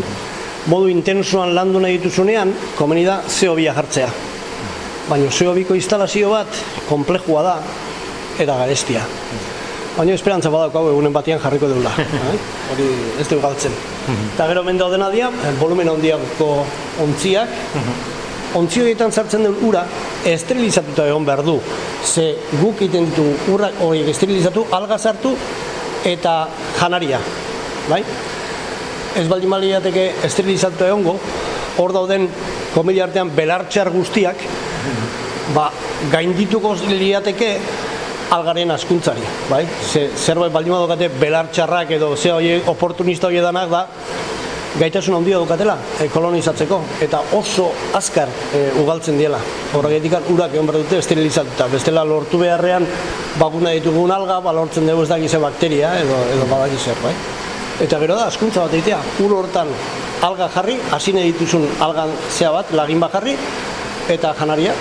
Modu 0.71 0.87
intensuan 0.87 1.51
landu 1.57 1.81
nahi 1.83 1.97
dituzunean, 1.97 2.53
komeni 2.77 3.03
da 3.03 3.21
zeobia 3.27 3.73
jartzea. 3.75 4.11
baina 5.03 5.31
zeobiko 5.31 5.75
instalazio 5.75 6.29
bat 6.31 6.61
komplejua 6.87 7.43
da 7.43 7.57
eta 8.39 8.55
garestia. 8.55 9.03
Baina 9.93 10.15
esperantza 10.17 10.49
badako 10.49 10.79
hau 10.79 10.89
egunen 10.95 11.13
batean 11.13 11.39
jarriko 11.41 11.69
deula. 11.69 11.91
eh? 12.33 12.37
Hori 12.73 12.87
ez 13.21 13.27
dugu 13.27 13.41
galtzen. 13.43 13.75
Eta 14.33 14.47
gero 14.49 14.63
mende 14.65 14.81
daudena 14.81 15.09
dia, 15.13 15.29
eh, 15.29 15.53
volumen 15.59 15.91
handiako 15.91 16.49
ontziak, 17.03 17.53
ontzi 18.57 18.81
horietan 18.81 19.11
sartzen 19.11 19.45
den 19.45 19.55
ura 19.67 19.83
esterilizatuta 20.29 21.07
egon 21.09 21.25
behar 21.25 21.43
du. 21.45 21.59
Ze 22.05 22.25
guk 22.59 22.81
egiten 22.81 23.09
ditu 23.09 23.25
urra 23.53 23.69
horiek 23.85 24.09
esterilizatu, 24.13 24.65
alga 24.71 24.97
sartu 24.97 25.35
eta 26.05 26.35
janaria. 26.79 27.21
Bai? 27.89 28.01
Ez 29.17 29.27
baldin 29.29 29.53
baliateke 29.53 30.09
esterilizatuta 30.25 30.89
egongo, 30.89 31.19
hor 31.77 31.93
dauden 31.93 32.27
komedia 32.73 33.05
artean 33.05 33.29
belartxar 33.35 33.91
guztiak, 33.93 34.41
ba, 35.53 35.69
gaindituko 36.11 36.73
liateke 36.89 37.51
algaren 38.33 38.71
askuntzari, 38.73 39.23
bai? 39.49 39.63
Ze, 39.85 40.07
zerbait 40.17 40.53
baldin 40.53 40.73
badokate 40.73 41.09
belartxarrak 41.21 41.91
edo 41.99 42.15
ze 42.17 42.31
hori 42.33 42.53
oportunista 42.71 43.27
hori 43.27 43.41
danak 43.43 43.69
da, 43.69 43.83
gaitasun 44.79 45.19
handia 45.19 45.37
dukatela 45.37 45.75
e, 46.01 46.07
kolonizatzeko 46.09 46.79
eta 47.05 47.19
oso 47.37 47.67
azkar 47.93 48.31
e, 48.53 48.63
ugaltzen 48.81 49.19
diela. 49.21 49.37
Horregatik 49.77 50.31
urak 50.33 50.55
egon 50.55 50.69
behar 50.69 50.81
dute 50.81 50.97
esterilizatuta. 51.01 51.67
Bestela 51.69 52.05
lortu 52.07 52.39
beharrean 52.41 52.87
bakuna 53.39 53.73
ditugun 53.77 54.11
alga, 54.11 54.39
ba, 54.41 54.53
lortzen 54.55 54.89
dugu 54.89 55.05
ez 55.05 55.11
dakize 55.11 55.41
bakteria 55.41 55.93
edo, 56.01 56.17
edo 56.33 56.47
badaki 56.49 56.79
zer, 56.79 56.97
bai? 57.03 57.13
Eta 57.85 57.99
gero 58.01 58.17
da, 58.17 58.31
askuntza 58.31 58.65
bat 58.65 58.73
egitea, 58.79 59.01
ur 59.25 59.37
hortan 59.41 59.69
alga 60.25 60.49
jarri, 60.55 60.79
hasi 60.95 61.13
nahi 61.13 61.33
dituzun 61.33 61.67
algan 61.83 62.09
zea 62.31 62.51
bat, 62.53 62.73
lagin 62.73 63.01
bat 63.03 63.21
eta 64.09 64.33
janaria, 64.39 64.73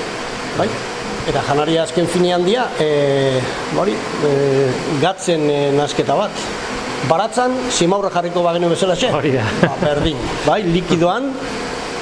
bai? 0.56 0.68
Eta 1.30 1.42
janaria 1.46 1.85
azken 1.85 2.08
finean 2.11 2.42
dia, 2.42 2.64
e, 2.82 3.38
bori, 3.76 3.92
e, 3.94 4.30
gatzen 5.02 5.44
e, 5.50 5.58
nasketa 5.76 6.16
bat. 6.18 6.44
Baratzan, 7.06 7.54
simaurra 7.70 8.11
jarriko 8.14 8.42
bagenu 8.42 8.70
bezala 8.72 8.96
xe? 8.98 9.11
Hori 9.14 9.30
da. 9.37 9.44
Ba, 9.62 9.76
berdin, 9.82 10.18
bai, 10.46 10.62
likidoan, 10.66 11.30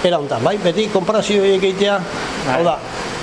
era 0.05 0.19
bai, 0.19 0.57
beti 0.65 0.89
konparazio 0.93 1.43
horiek 1.43 1.63
egitea, 1.63 1.99
hau 2.55 2.63
da, 2.65 2.79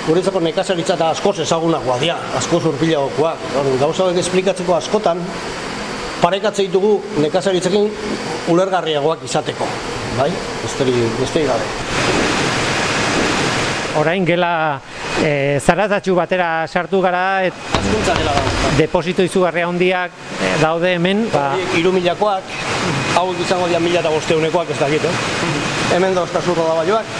guretzako 0.06 0.40
nekazaritza 0.40 0.94
eta 0.94 1.10
askoz 1.10 1.40
ezagunagoa 1.42 1.98
dira, 1.98 2.16
askoz 2.38 2.64
urpilagokoak. 2.70 3.48
Orduan, 3.58 3.78
Gauza 3.82 4.04
hauek 4.04 4.22
esplikatzeko 4.22 4.76
askotan, 4.78 5.22
parekatze 6.22 6.68
ditugu 6.68 6.94
nekazaritzekin 7.24 7.90
ulergarriagoak 8.54 9.26
izateko, 9.26 9.66
bai? 10.18 10.30
Besterik 10.62 11.50
gabe. 11.50 12.07
Orain 13.98 14.26
gela 14.26 14.80
e, 15.24 15.58
zaratatxu 15.58 16.14
batera 16.14 16.66
sartu 16.68 17.00
gara, 17.02 17.44
et, 17.48 17.54
Azkuntza 17.78 18.14
dela 18.14 18.34
da. 18.36 18.44
deposito 18.78 19.26
izugarria 19.26 19.66
handiak 19.66 20.14
e, 20.38 20.52
daude 20.62 20.94
hemen, 20.94 21.26
ba, 21.32 21.50
hiru 21.74 21.92
milakoak, 21.96 22.54
hauek 23.16 23.42
izango 23.42 23.66
dira 23.66 23.82
mila 23.82 24.04
eta 24.04 24.14
bosteunekoak 24.14 24.70
ez 24.70 24.78
dakit, 24.78 25.08
eh? 25.08 25.16
Hemen 25.96 26.14
dauzka 26.14 26.44
zurro 26.44 26.68
da 26.68 26.78
baioak, 26.78 27.18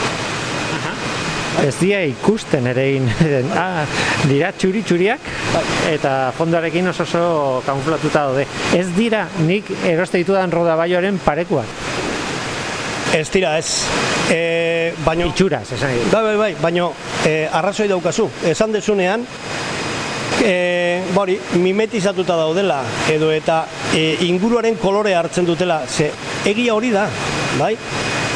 ez 1.65 1.75
dira 1.81 2.03
ikusten 2.07 2.67
ere 2.71 2.85
egin. 2.93 3.09
ah, 3.59 3.83
dira 4.31 4.53
txuri 4.55 4.85
txuriak 4.87 5.31
eta 5.91 6.13
fondoarekin 6.39 6.91
oso 6.93 7.07
oso 7.09 7.23
kamuflatuta 7.67 8.27
daude. 8.29 8.47
Ez 8.79 8.87
dira 8.97 9.27
nik 9.47 9.71
eroste 9.89 10.23
ditudan 10.23 10.53
rodabaioaren 10.55 11.19
parekuak. 11.25 11.88
Ez 13.15 13.31
dira 13.31 13.57
ez. 13.59 13.85
E, 14.31 14.95
baino, 15.05 15.27
Itxuraz, 15.27 15.73
esan. 15.73 15.97
Bai, 16.13 16.23
bai, 16.23 16.37
bai, 16.37 16.53
baino 16.61 16.93
e, 17.25 17.49
arrazoi 17.51 17.89
daukazu. 17.89 18.29
Esan 18.51 18.73
dezunean, 18.73 19.25
e, 20.45 21.03
bori, 21.15 21.39
mimetizatuta 21.59 22.37
daudela, 22.37 22.83
edo 23.11 23.31
eta 23.33 23.63
e, 23.95 24.19
inguruaren 24.29 24.77
kolore 24.81 25.15
hartzen 25.17 25.49
dutela, 25.49 25.83
ze 25.89 26.11
egia 26.49 26.75
hori 26.75 26.93
da, 26.95 27.09
bai? 27.59 27.75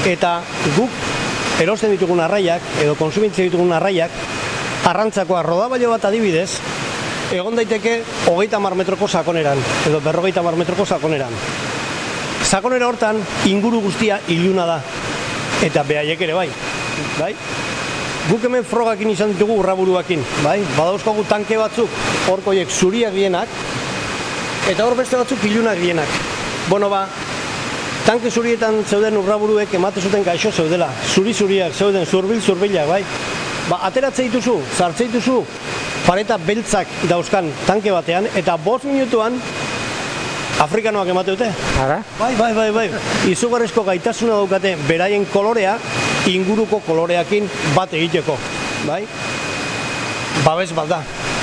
Eta 0.09 0.41
guk 0.77 1.61
erosten 1.63 1.93
ditugun 1.95 2.23
arraiak, 2.25 2.63
edo 2.83 2.97
konsumitzen 2.99 3.51
ditugun 3.51 3.73
arraiak, 3.77 4.11
arrantzakoa 4.89 5.45
rodabailo 5.47 5.93
bat 5.93 6.09
adibidez, 6.09 6.57
egon 7.33 7.57
daiteke 7.57 8.01
hogeita 8.33 8.59
mar 8.61 8.75
metroko 8.77 9.09
sakoneran, 9.09 9.61
edo 9.89 10.01
berrogeita 10.05 10.43
mar 10.43 10.59
metroko 10.59 10.87
sakoneran. 10.89 11.33
Sakonera 12.53 12.85
hortan 12.85 13.17
inguru 13.49 13.79
guztia 13.81 14.19
iluna 14.29 14.67
da, 14.69 14.75
eta 15.65 15.81
behaiek 15.89 16.21
ere 16.21 16.35
bai, 16.37 16.51
bai? 17.17 17.31
Guk 18.27 18.45
hemen 18.45 18.67
frogakin 18.69 19.09
izan 19.09 19.33
ditugu 19.33 19.57
urraburuakin, 19.63 20.21
bai? 20.45 20.59
Badauzkogu 20.77 21.25
tanke 21.31 21.57
batzuk, 21.57 21.95
horkoiek 22.29 22.69
zuriak 22.69 23.17
dienak, 23.17 23.49
eta 24.69 24.85
hor 24.85 24.99
beste 25.01 25.17
batzuk 25.17 25.47
ilunak 25.49 25.81
dienak. 25.81 26.13
Bueno 26.69 26.93
ba, 26.93 27.07
tanke 28.05 28.29
zurietan 28.29 28.83
zeuden 28.85 29.17
urraburuek 29.23 29.73
emate 29.81 30.05
zuten 30.05 30.29
gaixo 30.29 30.53
zeudela, 30.53 30.91
zuri-zuriak 31.15 31.73
zeuden 31.73 32.05
zurbil 32.05 32.45
zurbilak, 32.45 32.85
bai? 32.93 33.01
Ba, 33.71 33.81
ateratze 33.89 34.29
dituzu, 34.29 34.59
sartze 34.77 35.09
dituzu, 35.09 35.41
pareta 36.05 36.37
beltzak 36.37 37.01
dauzkan 37.09 37.49
tanke 37.65 37.97
batean, 37.97 38.29
eta 38.37 38.61
bost 38.61 38.85
minutuan 38.85 39.41
Afrikanoak 40.61 41.09
emate 41.09 41.31
dute. 41.35 41.49
Ara? 41.81 42.03
Bai, 42.19 42.35
bai, 42.37 42.53
bai, 42.55 42.71
bai. 42.75 42.89
Izugarrizko 43.33 43.83
gaitasuna 43.87 44.37
daukate 44.37 44.77
beraien 44.89 45.25
kolorea 45.33 45.77
inguruko 46.31 46.81
koloreakin 46.87 47.49
bat 47.75 47.93
egiteko. 47.99 48.37
Bai? 48.87 49.03
Babes 50.45 50.73
bat 50.77 50.89
da. 50.89 51.01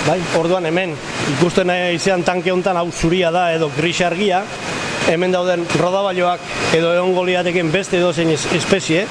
Bai? 0.07 0.19
Orduan 0.39 0.65
hemen 0.65 0.93
ikusten 1.35 1.69
izan 1.93 2.23
tanke 2.23 2.51
hontan 2.53 2.77
hau 2.79 2.87
zuria 2.91 3.31
da 3.31 3.49
edo 3.53 3.69
gris 3.75 3.99
argia, 4.01 4.43
hemen 5.09 5.31
dauden 5.35 5.65
rodabailoak 5.79 6.39
edo 6.77 6.93
egongo 6.95 7.25
lirateken 7.27 7.71
beste 7.71 7.97
edozein 7.99 8.29
es- 8.33 8.47
espezie 8.55 9.05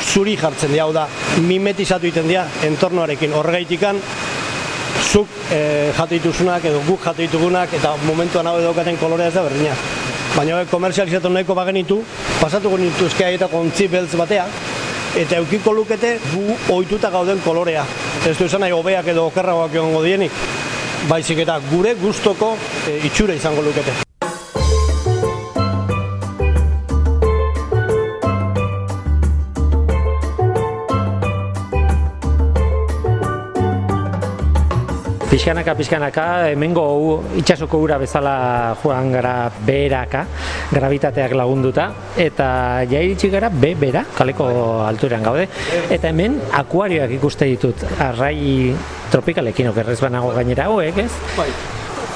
zuri 0.00 0.36
jartzen 0.36 0.70
dira, 0.72 0.84
hau 0.86 0.92
da, 0.94 1.06
mimetizatu 1.44 2.06
egiten 2.06 2.28
dira 2.28 2.46
entornoarekin. 2.64 3.34
Horregaitikan 3.36 3.98
zuk 5.00 5.28
e, 5.52 5.90
jate 5.96 6.18
dituzunak 6.18 6.64
edo 6.64 6.82
guk 6.86 7.00
jate 7.04 7.26
ditugunak 7.26 7.72
eta 7.78 7.94
momentuan 8.06 8.46
hau 8.46 8.58
daukaten 8.60 8.98
kolorea 9.00 9.28
ez 9.28 9.34
da 9.34 9.42
berdina. 9.46 9.74
Baina 10.36 10.56
hauek 10.56 10.70
komerzializatu 10.70 11.30
nahiko 11.32 11.56
bagenitu, 11.58 11.98
pasatuko 12.40 12.78
nituzke 12.78 13.24
haietako 13.26 13.64
ontzi 13.64 13.88
beltz 13.90 14.14
batea, 14.18 14.44
eta 15.18 15.40
eukiko 15.42 15.72
lukete 15.74 16.18
gu 16.30 16.44
ohituta 16.76 17.10
gauden 17.10 17.40
kolorea. 17.44 17.86
Ez 18.28 18.36
du 18.38 18.46
esan 18.46 18.62
nahi 18.62 18.76
hobeak 18.76 19.10
edo 19.14 19.26
okerragoak 19.32 19.74
egongo 19.74 20.04
dienik, 20.06 20.38
baizik 21.08 21.42
eta 21.46 21.58
gure 21.72 21.96
gustoko 21.98 22.54
e, 22.86 23.00
itxura 23.10 23.34
izango 23.34 23.66
lukete. 23.66 24.09
Pixkanaka, 35.30 35.76
pixkanaka, 35.78 36.24
hemengo 36.50 36.82
u- 36.98 37.22
itsasoko 37.38 37.78
ura 37.78 37.98
bezala 38.02 38.74
joan 38.82 39.12
gara 39.14 39.34
beheraka, 39.66 40.24
gravitateak 40.74 41.36
lagunduta, 41.38 41.84
eta 42.18 42.82
ja 42.90 42.98
iritsi 42.98 43.30
gara 43.30 43.48
be 43.48 43.76
bera, 43.78 44.02
kaleko 44.18 44.48
alturean 44.88 45.22
gaude, 45.22 45.46
eta 45.88 46.10
hemen 46.10 46.40
akuarioak 46.62 47.14
ikuste 47.20 47.46
ditut, 47.46 47.86
arrai 48.10 48.74
tropikalekin 49.12 49.70
okerrez 49.70 50.00
banago 50.02 50.34
gainera 50.34 50.66
hauek, 50.66 50.98
ez? 51.06 51.12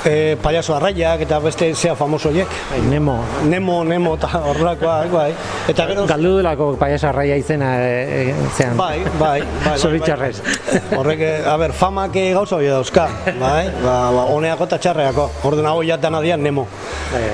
Bai. 0.04 0.12
E, 0.12 0.36
payaso 0.36 0.74
arraiak 0.76 1.20
eta 1.24 1.38
beste 1.40 1.74
zea 1.74 1.94
famoso 1.96 2.28
horiek. 2.28 2.48
Bai, 2.70 2.80
Nemo, 2.90 3.16
Nemo, 3.48 3.84
Nemo 3.84 4.14
eta 4.16 4.40
horrelakoak, 4.50 5.10
bai. 5.10 5.30
Eta 5.68 5.86
gero... 5.88 6.06
galdu 6.06 6.36
delako 6.38 6.68
payaso 6.80 7.08
arraia 7.08 7.36
izena 7.40 7.70
e, 7.80 8.30
e, 8.30 8.34
zean. 8.54 8.76
Bai, 8.76 9.00
bai, 9.18 9.40
bai. 9.40 9.48
bai, 9.64 9.78
Zoritxarrez. 9.78 10.42
bai. 10.42 10.98
Horrek, 10.98 11.20
eh, 11.20 11.48
a 11.48 11.56
ber, 11.56 11.72
famak 11.72 12.12
gauza 12.34 12.56
hori 12.56 12.68
dauzka, 12.68 13.08
bai? 13.40 13.70
Ba, 13.82 13.96
ba, 14.12 14.26
honeako 14.34 14.68
eta 14.68 14.78
txarreako. 14.78 15.28
Orduan 15.48 15.70
hau 15.72 15.82
jatan 15.82 16.20
adian 16.20 16.42
Nemo. 16.42 16.66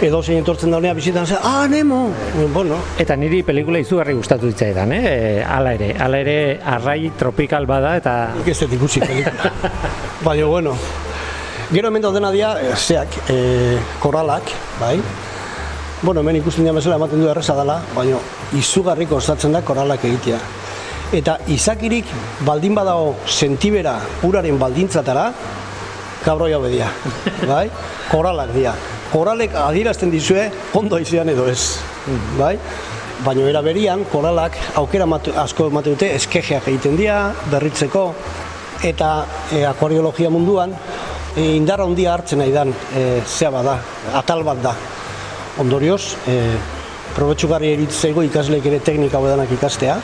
Edo 0.00 0.22
zein 0.22 0.42
etortzen 0.44 0.70
da 0.70 0.78
honea 0.78 0.94
bizitan, 0.94 1.26
ze, 1.26 1.38
ah, 1.42 1.66
Nemo! 1.68 2.08
Bueno, 2.54 2.78
Eta 3.00 3.16
niri 3.16 3.42
pelikula 3.46 3.80
izugarri 3.80 4.14
gustatu 4.14 4.50
ditzaidan, 4.50 4.92
eh? 4.92 5.42
Hala 5.46 5.74
ere, 5.78 5.94
hala 5.98 6.18
ere 6.20 6.36
arrai 6.74 7.12
tropikal 7.18 7.66
bada 7.66 7.94
eta 7.98 8.16
nik 8.36 8.50
ez 8.52 8.58
dut 8.60 8.74
ikusi 8.76 9.00
pelikula. 9.00 9.54
Baina, 10.26 10.46
bueno. 10.46 10.76
Gero 11.70 11.86
hemen 11.86 12.02
daudena 12.02 12.32
dira, 12.34 12.56
eh, 12.58 12.74
zeak, 12.74 13.08
e, 13.30 13.78
koralak, 14.02 14.42
bai? 14.80 14.96
Bueno, 16.02 16.20
hemen 16.20 16.40
ikusten 16.40 16.64
dira 16.64 16.74
bezala 16.74 16.96
ematen 16.96 17.20
du 17.22 17.28
erreza 17.30 17.54
dela, 17.54 17.76
baina 17.94 18.16
izugarri 18.58 19.06
kostatzen 19.06 19.52
da 19.54 19.60
koralak 19.62 20.02
egitea. 20.04 20.38
Eta 21.14 21.36
izakirik 21.46 22.10
baldin 22.46 22.74
badago 22.74 23.14
sentibera 23.24 24.00
uraren 24.26 24.58
baldintzatara, 24.58 25.28
kabroi 26.24 26.52
hau 26.56 26.60
bedia, 26.64 26.88
bai? 27.46 27.68
Koralak 28.10 28.50
dira. 28.56 28.74
Koralek 29.12 29.54
adierazten 29.54 30.10
dizue 30.10 30.48
ondo 30.74 30.98
izan 30.98 31.30
edo 31.30 31.46
ez, 31.46 31.78
bai? 32.38 32.56
Baina 33.22 33.46
era 33.46 33.62
berian, 33.62 34.02
koralak 34.10 34.58
aukera 34.74 35.06
matu, 35.06 35.30
asko 35.38 35.68
emate 35.70 35.94
dute 35.94 36.10
eskejeak 36.16 36.66
egiten 36.66 36.98
dira, 36.98 37.28
berritzeko, 37.52 38.08
eta 38.82 39.12
e, 39.52 39.62
akuariologia 39.70 40.34
munduan 40.34 40.74
e, 41.36 41.58
handia 41.58 42.14
hartzen 42.14 42.38
nahi 42.38 42.52
dan 42.52 42.72
e, 42.96 43.20
zea 43.26 43.50
bada, 43.50 43.78
atal 44.14 44.42
bat 44.44 44.62
da. 44.62 44.74
Ondorioz, 45.58 46.16
e, 46.26 46.40
probetxugarri 47.14 47.74
eritzeko 47.74 48.22
ikasleek 48.22 48.66
ere 48.66 48.80
teknika 48.80 49.18
hau 49.18 49.46
ikastea. 49.52 49.96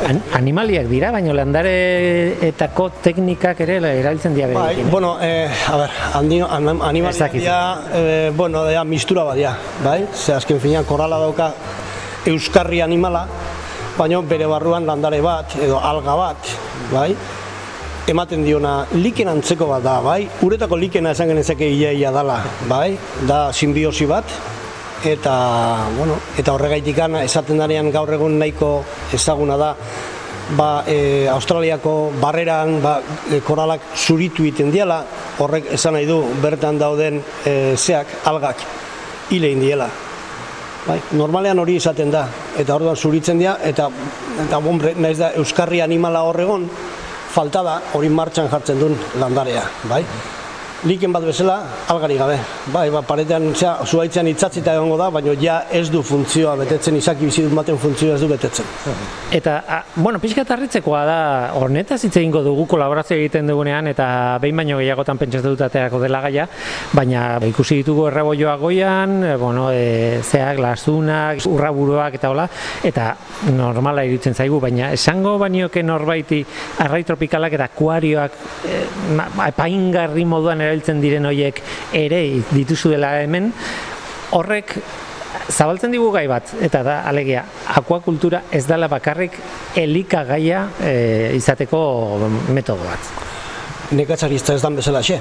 An 0.00 0.22
animaliak 0.32 0.86
dira, 0.88 1.10
baina 1.12 1.34
landareetako 1.36 2.86
teknikak 3.04 3.58
ere 3.60 3.76
erabiltzen 3.76 4.34
dira 4.34 4.48
Bai, 4.48 4.54
berekin. 4.54 4.86
eh? 4.86 4.90
bueno, 4.90 5.18
eh, 5.20 5.50
a 5.68 5.76
ber, 5.76 5.90
handi, 6.14 6.40
an, 6.40 6.68
Ez 6.68 6.80
animaliak 6.88 7.32
dira, 7.32 7.82
eh, 7.92 8.32
bueno, 8.34 8.64
dira, 8.64 8.84
mistura 8.84 9.24
bat 9.24 9.36
dira, 9.36 9.58
bai? 9.84 10.06
Ze 10.14 10.32
azken 10.32 10.60
finean 10.60 10.84
korrala 10.84 11.18
dauka 11.18 11.52
euskarri 12.24 12.80
animala, 12.80 13.26
baina 13.98 14.22
bere 14.22 14.46
barruan 14.46 14.86
landare 14.86 15.20
bat, 15.20 15.56
edo 15.60 15.78
alga 15.78 16.16
bat, 16.16 16.56
bai? 16.90 17.14
Ematen 18.10 18.42
diona 18.44 18.84
liken 18.92 19.30
antzeko 19.30 19.68
bat 19.70 19.84
da, 19.84 19.98
bai? 20.02 20.24
Uretako 20.42 20.78
likena 20.80 21.12
esan 21.14 21.30
genezake 21.30 21.68
iaia 21.70 22.10
dala, 22.14 22.40
bai? 22.68 22.96
Da 23.28 23.50
simbiosi 23.54 24.08
bat, 24.10 24.26
eta, 25.06 25.34
bueno, 25.96 26.16
eta 26.38 26.54
horregaitikan 26.56 27.20
esaten 27.22 27.60
danean 27.62 27.90
gaur 27.94 28.10
egun 28.14 28.38
nahiko 28.40 28.72
ezaguna 29.16 29.56
da, 29.60 29.70
ba, 30.58 30.68
e, 30.86 31.28
Australiako 31.30 31.94
barreran 32.20 32.80
ba, 32.82 32.98
e, 33.30 33.40
koralak 33.46 33.92
zuritu 33.96 34.44
egiten 34.44 34.72
diala, 34.74 35.00
horrek 35.38 35.72
esan 35.78 35.94
nahi 35.96 36.08
du 36.10 36.20
bertan 36.42 36.78
dauden 36.80 37.22
e, 37.46 37.56
zeak, 37.76 38.20
algak, 38.30 38.64
hile 39.30 39.52
egin 39.52 39.66
diela. 39.66 39.90
Bai, 40.80 40.96
normalean 41.12 41.60
hori 41.60 41.76
izaten 41.76 42.10
da, 42.10 42.24
eta 42.58 42.74
orduan 42.74 42.96
zuritzen 42.96 43.38
dira, 43.38 43.58
eta, 43.62 43.90
eta 44.48 44.60
bombre, 44.64 44.94
naiz 44.98 45.18
da, 45.20 45.34
euskarri 45.38 45.82
animala 45.84 46.24
horregon, 46.26 46.66
falta 47.30 47.62
da 47.62 47.78
hori 47.94 48.10
martxan 48.10 48.50
jartzen 48.50 48.78
duen 48.82 48.98
landarea, 49.22 49.64
bai? 49.90 50.04
Liken 50.80 51.12
bat 51.12 51.20
bezala, 51.28 51.58
algari 51.92 52.14
gabe. 52.16 52.38
Bai, 52.72 52.86
ba, 52.88 53.02
paretean, 53.04 53.50
zera, 53.52 53.84
zuaitzean 53.84 54.30
itzatzita 54.30 54.72
egongo 54.78 54.96
da, 54.96 55.10
baina 55.12 55.34
ja 55.36 55.58
ez 55.76 55.90
du 55.92 56.00
funtzioa 56.00 56.54
betetzen, 56.56 56.96
izaki 56.96 57.26
bizidun 57.28 57.52
baten 57.58 57.76
funtzioa 57.76 58.14
ez 58.14 58.22
du 58.22 58.28
betetzen. 58.30 58.64
Eta, 59.36 59.58
a, 59.68 59.82
bueno, 60.00 60.16
pixka 60.22 60.40
tarritzekoa 60.48 61.02
da, 61.04 61.18
hornetaz 61.60 61.98
hitz 62.06 62.14
egingo 62.16 62.40
dugu 62.46 62.64
kolaborazio 62.70 63.18
egiten 63.18 63.50
dugunean, 63.52 63.90
eta 63.92 64.38
behin 64.40 64.56
baino 64.56 64.78
gehiagotan 64.80 65.20
pentsatu 65.20 65.52
dut 65.52 65.66
aterako 65.66 66.00
dela 66.00 66.22
gaia, 66.24 66.46
baina 66.96 67.26
ba, 67.42 67.52
ikusi 67.52 67.82
ditugu 67.82 68.08
erreboioa 68.08 68.56
goian, 68.64 69.18
e, 69.34 69.36
bueno, 69.36 69.68
e, 69.68 70.22
zeak, 70.24 70.62
lazunak, 70.64 71.44
urraburuak 71.44 72.16
eta 72.16 72.32
hola, 72.32 72.48
eta 72.88 73.10
normala 73.52 74.06
iruditzen 74.08 74.32
zaigu, 74.32 74.62
baina 74.64 74.94
esango 74.96 75.36
banioke 75.44 75.84
norbaiti 75.84 76.40
arrai 76.86 77.04
tropikalak 77.04 77.60
eta 77.60 77.68
akuarioak 77.68 78.40
e, 78.64 78.82
ma- 79.20 79.28
apaingarri 79.50 80.24
moduan 80.24 80.69
erabiltzen 80.70 81.02
diren 81.02 81.26
hoiek 81.26 81.60
ere 81.92 82.22
dituzu 82.54 82.94
dela 82.94 83.16
hemen, 83.24 83.50
horrek 84.36 84.76
zabaltzen 85.50 85.90
digu 85.90 86.10
gai 86.14 86.26
bat, 86.30 86.54
eta 86.62 86.82
da, 86.86 87.00
alegia, 87.10 87.42
akuakultura 87.74 88.44
ez 88.54 88.64
dela 88.68 88.88
bakarrik 88.90 89.36
elikagaia 89.78 90.66
e, 90.78 90.94
izateko 91.38 91.80
metodo 92.54 92.86
bat. 92.86 93.10
Nekatzarista 93.98 94.54
ez 94.54 94.62
dan 94.62 94.78
bezala 94.78 95.02
xe. 95.02 95.18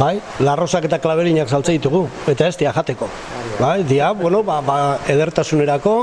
Bai, 0.00 0.14
larrosak 0.40 0.86
eta 0.88 0.96
klaberinak 1.04 1.50
saltze 1.52 1.74
ditugu, 1.76 2.06
eta 2.32 2.46
ez 2.48 2.56
dia 2.56 2.72
jateko. 2.72 3.08
Bai, 3.58 3.82
dia, 3.84 4.12
bueno, 4.16 4.40
ba, 4.42 4.62
ba 4.64 4.76
edertasunerako 5.12 5.96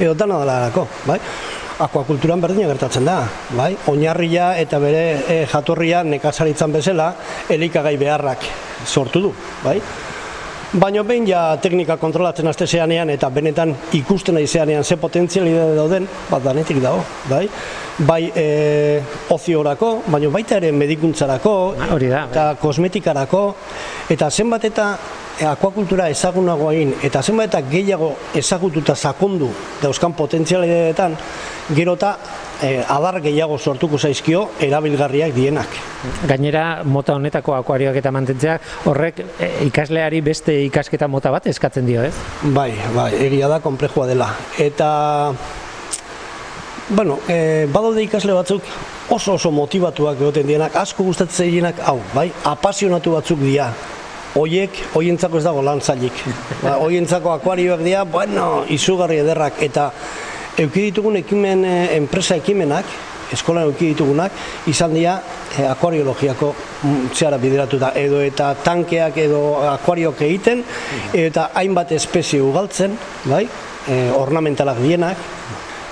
edo 0.00 0.16
dana 0.18 0.40
delarako, 0.42 0.88
bai. 1.06 1.20
Akuakulturan 1.76 2.40
berdina 2.40 2.70
gertatzen 2.70 3.04
da, 3.04 3.18
bai. 3.52 3.74
Oinarria 3.92 4.54
eta 4.56 4.78
bere 4.80 5.02
e, 5.28 5.34
jatorria 5.50 6.00
nekazaritzan 6.08 6.72
bezala 6.72 7.10
elikagai 7.52 7.98
beharrak 8.00 8.46
sortu 8.88 9.20
du, 9.26 9.32
bai. 9.60 9.74
Baina 10.80 11.02
behin 11.06 11.28
ja 11.28 11.42
teknika 11.60 11.98
kontrolatzen 12.00 12.48
haste 12.48 12.66
zeanean 12.66 13.12
eta 13.12 13.28
benetan 13.32 13.74
ikusten 13.98 14.38
nahi 14.38 14.48
zeanean 14.48 14.84
ze 14.84 14.96
potentzialidade 14.96 15.76
dauden, 15.76 16.08
bat 16.30 16.48
danetik 16.48 16.80
dago, 16.80 17.04
bai? 17.28 17.44
Bai 18.08 18.22
e, 18.32 18.46
oziorako, 19.36 19.92
baina 20.08 20.32
baita 20.32 20.56
ere 20.56 20.72
medikuntzarako, 20.72 21.54
hori 21.92 22.08
da, 22.08 22.24
bai. 22.24 22.32
eta 22.32 22.48
kosmetikarako, 22.62 23.44
eta 24.16 24.30
zenbat 24.30 24.64
eta 24.64 24.90
akuakultura 25.44 26.08
ezagunagoa 26.08 26.72
egin, 26.72 26.94
eta 27.04 27.20
zenbat 27.22 27.50
eta 27.50 27.60
gehiago 27.68 28.12
ezagututa 28.34 28.94
sakondu 28.96 29.50
dauzkan 29.82 30.14
potentzialidadeetan, 30.16 31.16
gero 31.76 31.96
eta 31.98 32.16
e, 32.62 32.70
adar 32.88 33.20
gehiago 33.24 33.58
sortuko 33.58 33.98
zaizkio 33.98 34.46
erabilgarriak 34.64 35.34
dienak. 35.36 35.76
Gainera, 36.28 36.82
mota 36.84 37.16
honetako 37.18 37.56
akuarioak 37.58 37.98
eta 38.00 38.12
mantentzea, 38.14 38.56
horrek 38.88 39.20
e, 39.26 39.50
ikasleari 39.66 40.22
beste 40.24 40.56
ikasketa 40.64 41.08
mota 41.08 41.32
bat 41.34 41.46
eskatzen 41.52 41.86
dio, 41.86 42.04
ez? 42.06 42.14
Bai, 42.56 42.72
bai, 42.94 43.12
egia 43.28 43.50
da 43.52 43.60
konplejua 43.60 44.06
dela. 44.08 44.30
Eta, 44.62 44.88
bueno, 46.88 47.20
e, 47.28 47.66
badaude 47.72 48.06
ikasle 48.06 48.36
batzuk 48.36 48.64
oso 49.10 49.36
oso 49.36 49.52
motivatuak 49.52 50.20
egoten 50.22 50.48
dienak, 50.48 50.80
asko 50.80 51.04
gustatzen 51.04 51.44
zaienak 51.44 51.84
hau, 51.84 52.00
bai, 52.14 52.30
apasionatu 52.56 53.18
batzuk 53.18 53.44
dira. 53.44 53.70
Hoiek, 54.36 54.76
hoientzako 54.92 55.40
ez 55.40 55.44
dago 55.46 55.62
lan 55.64 55.80
zailik. 55.80 56.16
Ba, 56.60 56.76
hoientzako 56.84 57.32
akuarioak 57.32 57.80
dira, 57.80 58.02
bueno, 58.04 58.66
izugarri 58.68 59.22
ederrak. 59.22 59.62
Eta 59.64 59.86
euki 60.60 60.90
ditugun 60.90 61.16
ekimen, 61.22 61.64
e, 61.64 61.76
enpresa 61.96 62.36
ekimenak, 62.36 62.90
eskolan 63.32 63.70
euki 63.70 63.94
ditugunak, 63.94 64.36
izan 64.68 64.92
dira 64.94 65.16
e, 65.56 65.64
akuariologiako 65.70 66.50
mm, 66.52 67.06
zehara 67.14 67.38
bideratuta 67.40 67.94
edo 67.96 68.20
eta 68.22 68.52
tankeak 68.64 69.16
edo 69.24 69.40
akuariok 69.72 70.20
egiten 70.28 70.60
eta 71.16 71.50
hainbat 71.56 71.96
espezie 71.96 72.42
ugaltzen, 72.44 72.96
bai? 73.24 73.46
E, 73.88 74.02
ornamentalak 74.20 74.82
dienak, 74.84 75.28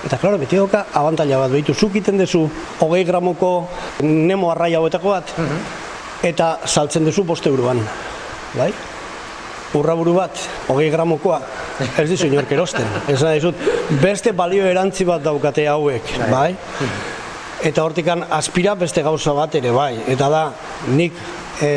Eta, 0.04 0.18
klaro, 0.20 0.36
beti 0.36 0.58
doka, 0.60 0.82
abantaila 1.00 1.38
bat 1.40 1.52
behitu. 1.54 1.72
Zuk 1.72 1.94
iten 1.96 2.18
duzu, 2.20 2.42
hogei 2.84 3.06
gramoko 3.08 3.70
nemo 4.04 4.50
arraia 4.52 4.76
hauetako 4.76 5.14
bat, 5.14 5.32
eta 6.28 6.58
saltzen 6.68 7.08
duzu 7.08 7.24
boste 7.24 7.48
euroan. 7.48 7.80
Bai? 8.54 8.70
Urraburu 9.74 10.12
bat, 10.14 10.38
hogei 10.70 10.90
gramokoa, 10.92 11.40
ez 11.98 12.06
dizu 12.06 12.28
inork 12.28 12.52
erosten. 12.54 12.86
Ez 13.10 13.18
nahi 13.24 13.40
dizut, 13.40 13.58
beste 14.02 14.32
balio 14.36 14.66
erantzi 14.70 15.06
bat 15.08 15.24
daukate 15.24 15.66
hauek, 15.70 16.12
bai? 16.30 16.52
Eta 17.64 17.82
hortikan 17.82 18.22
aspira 18.36 18.76
beste 18.78 19.02
gauza 19.02 19.34
bat 19.34 19.54
ere 19.58 19.72
bai. 19.74 19.96
Eta 20.14 20.28
da, 20.30 20.44
nik 20.94 21.18
e, 21.62 21.70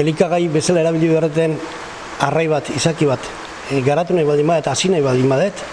elikagai 0.00 0.46
bezala 0.54 0.80
erabili 0.84 1.10
beharreten 1.12 1.58
arrai 2.24 2.46
bat, 2.48 2.70
izaki 2.72 3.08
bat, 3.10 3.28
e, 3.68 3.82
garatu 3.84 4.16
nahi 4.16 4.24
baldin 4.28 4.48
badet, 4.48 4.70
hasi 4.72 4.88
nahi 4.94 5.04
baldin 5.04 5.28
badet, 5.28 5.64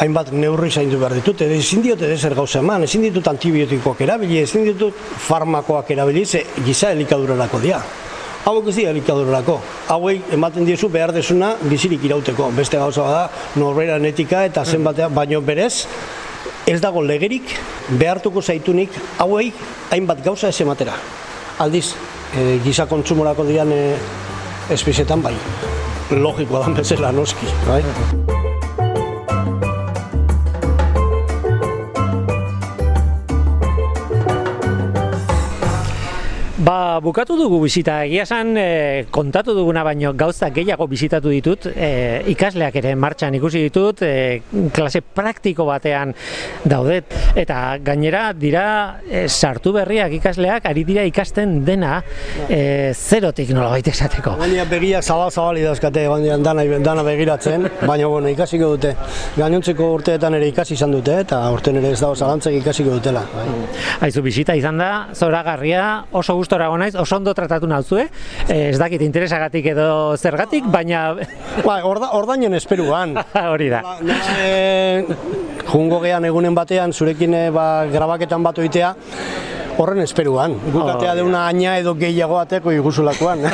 hainbat 0.00 0.32
neurri 0.32 0.70
zaindu 0.70 0.98
behar 0.98 1.18
ditut, 1.18 1.44
edo 1.44 1.54
ezin 1.58 1.84
diot 1.84 2.00
ezer 2.08 2.34
gauza 2.34 2.64
eman, 2.64 2.86
ezin 2.88 3.04
ditut 3.04 3.28
antibiotikoak 3.30 4.00
erabili, 4.06 4.40
ezin 4.42 4.64
ditut 4.70 4.96
farmakoak 5.28 5.92
erabili, 5.94 6.24
ze 6.24 6.42
giza 6.64 6.90
elikadurarako 6.96 7.60
dira. 7.62 7.82
Hauek 8.44 8.66
ez 8.68 8.74
dira 8.76 8.90
elikadurarako. 8.92 9.56
Hauei 9.88 10.18
ematen 10.36 10.66
diezu 10.68 10.90
behar 10.92 11.14
desuna 11.16 11.54
bizirik 11.64 12.02
irauteko. 12.04 12.50
Beste 12.52 12.76
gauza 12.76 13.06
da 13.08 13.22
norberan 13.56 14.04
etika 14.04 14.42
eta 14.44 14.66
zenbatea, 14.68 15.08
baino 15.08 15.40
berez, 15.40 15.86
ez 16.68 16.76
dago 16.80 17.00
legerik 17.00 17.54
behartuko 18.00 18.42
zaitunik 18.42 18.92
hauei 19.24 19.48
hainbat 19.90 20.20
gauza 20.24 20.52
ez 20.52 20.60
ematera. 20.60 20.92
Aldiz, 21.64 21.94
e, 22.36 22.60
giza 22.64 22.84
kontsumorako 22.90 23.48
dian 23.48 23.72
e, 23.72 23.82
espezietan 24.76 25.24
bai. 25.24 25.34
Logikoa 26.12 26.66
da 26.66 26.76
bezala 26.76 27.12
noski, 27.16 27.48
bai? 27.64 27.80
Ba, 36.64 36.83
bukatu 37.02 37.36
dugu 37.38 37.60
bisita, 37.62 38.00
egia 38.04 38.24
esan 38.26 38.54
e, 38.58 39.06
kontatu 39.14 39.54
duguna 39.56 39.82
baino 39.86 40.12
gauza 40.14 40.50
gehiago 40.54 40.86
bisitatu 40.90 41.30
ditut, 41.32 41.66
e, 41.74 42.22
ikasleak 42.32 42.76
ere 42.80 42.94
martxan 42.94 43.34
ikusi 43.38 43.62
ditut, 43.66 44.02
e, 44.02 44.42
klase 44.74 45.00
praktiko 45.02 45.66
batean 45.68 46.14
daudet, 46.64 47.14
eta 47.38 47.78
gainera 47.84 48.26
dira 48.32 48.66
e, 49.08 49.26
sartu 49.28 49.72
berriak 49.74 50.12
ikasleak, 50.18 50.68
ari 50.70 50.84
dira 50.84 51.04
ikasten 51.08 51.60
dena 51.64 52.00
e, 52.48 52.92
zerotik 52.94 53.50
nolabait 53.56 53.88
esateko. 53.90 54.36
Baina 54.40 54.66
begiak 54.68 55.04
zabal-zabali 55.04 55.64
dauzkate 55.66 56.06
baina 56.10 56.38
dana, 56.42 56.66
dana 56.84 57.06
begiratzen, 57.06 57.68
baina 57.84 58.10
bueno, 58.10 58.30
ikasiko 58.32 58.74
dute. 58.76 58.94
Gainontzeko 59.38 59.90
urteetan 59.98 60.38
ere 60.38 60.48
ikasi 60.52 60.76
izan 60.78 60.94
dute, 60.94 61.18
eta 61.24 61.40
urten 61.54 61.80
ere 61.80 61.94
ez 61.94 62.00
dago 62.00 62.14
zalantzak 62.14 62.56
ikasiko 62.60 62.98
dutela. 62.98 63.24
Bai. 63.34 63.46
Aizu 64.08 64.22
bisita 64.24 64.54
izan 64.58 64.78
da, 64.80 64.90
zoragarria, 65.14 66.04
oso 66.12 66.36
gustora 66.38 66.68
naiz, 66.84 66.94
oso 67.00 67.16
ondo 67.16 67.34
tratatu 67.36 67.68
nauzue, 67.70 68.06
e, 68.48 68.58
ez 68.70 68.78
dakit 68.80 69.02
interesagatik 69.04 69.70
edo 69.72 69.88
zergatik, 70.16 70.68
baina 70.70 71.04
Bai, 71.64 71.80
orda, 71.86 72.12
ordainen 72.18 72.54
esperuan. 72.58 73.16
hori 73.52 73.70
da. 73.72 73.82
Ba, 73.84 73.96
e, 74.44 75.04
jungo 75.70 76.00
gean 76.04 76.26
egunen 76.28 76.56
batean, 76.56 76.92
zurekin 76.92 77.34
e, 77.34 77.44
ba, 77.54 77.68
grabaketan 77.92 78.44
bat 78.44 78.60
oitea, 78.60 78.94
horren 79.78 80.02
esperuan. 80.04 80.56
Guk 80.70 80.82
Oh, 80.84 80.88
atea 80.92 81.14
deuna 81.16 81.46
aina 81.48 81.78
edo 81.80 81.94
gehiago 81.98 82.38
ateko 82.40 82.72
iguzulakoan. 82.74 83.44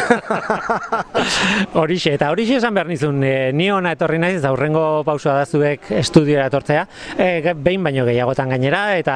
Horixe, 1.81 2.15
eta 2.17 2.31
horixe 2.33 2.57
esan 2.59 2.75
behar 2.75 2.89
nizun, 2.91 3.23
e, 3.25 3.53
ni 3.57 3.69
ona 3.71 3.93
etorri 3.97 4.19
naiz, 4.19 4.37
eta 4.41 4.51
hurrengo 4.53 5.03
pausua 5.07 5.37
da 5.39 5.47
zuek 5.47 5.91
estudioa 6.01 6.49
etortzea, 6.51 6.87
e, 7.17 7.55
behin 7.55 7.85
baino 7.87 8.05
gehiagotan 8.09 8.51
gainera, 8.55 8.83
eta 8.99 9.15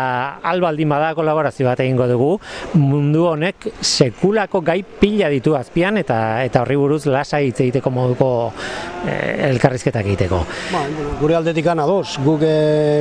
albaldin 0.53 0.93
bada 0.95 1.13
kolaborazio 1.19 1.67
bat 1.69 1.83
egingo 1.85 2.07
dugu, 2.11 2.31
mundu 2.79 3.27
honek 3.33 3.69
sekulako 3.81 4.63
gai 4.65 4.81
pila 4.85 5.31
ditu 5.33 5.57
azpian, 5.59 5.99
eta 6.01 6.19
eta 6.45 6.63
horri 6.63 6.79
buruz 6.79 7.05
lasai 7.11 7.47
hitz 7.49 7.59
egiteko 7.67 7.91
moduko 7.95 8.31
e, 9.03 9.17
elkarrizketak 9.51 10.07
egiteko. 10.13 10.45
Ba, 10.73 10.85
gure 11.21 11.39
aldetik 11.41 11.67
ados, 11.75 12.19
guk 12.23 12.45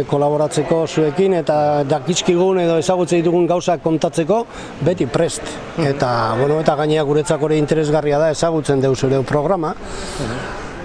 kolaboratzeko 0.10 0.84
zuekin 0.88 1.36
eta 1.38 1.84
dakizkigun 1.88 2.60
edo 2.64 2.78
ezagutze 2.82 3.20
ditugun 3.20 3.46
gauzak 3.48 3.84
kontatzeko 3.94 4.44
beti 4.82 5.08
prest. 5.08 5.46
Eta, 5.78 6.10
bueno, 6.40 6.60
eta 6.64 6.76
gainea 6.80 7.06
guretzako 7.06 7.52
ere 7.52 7.62
interesgarria 7.62 8.20
da 8.22 8.32
ezagutzen 8.34 8.82
deu 8.82 8.96
zure 8.96 9.22
programa. 9.28 9.74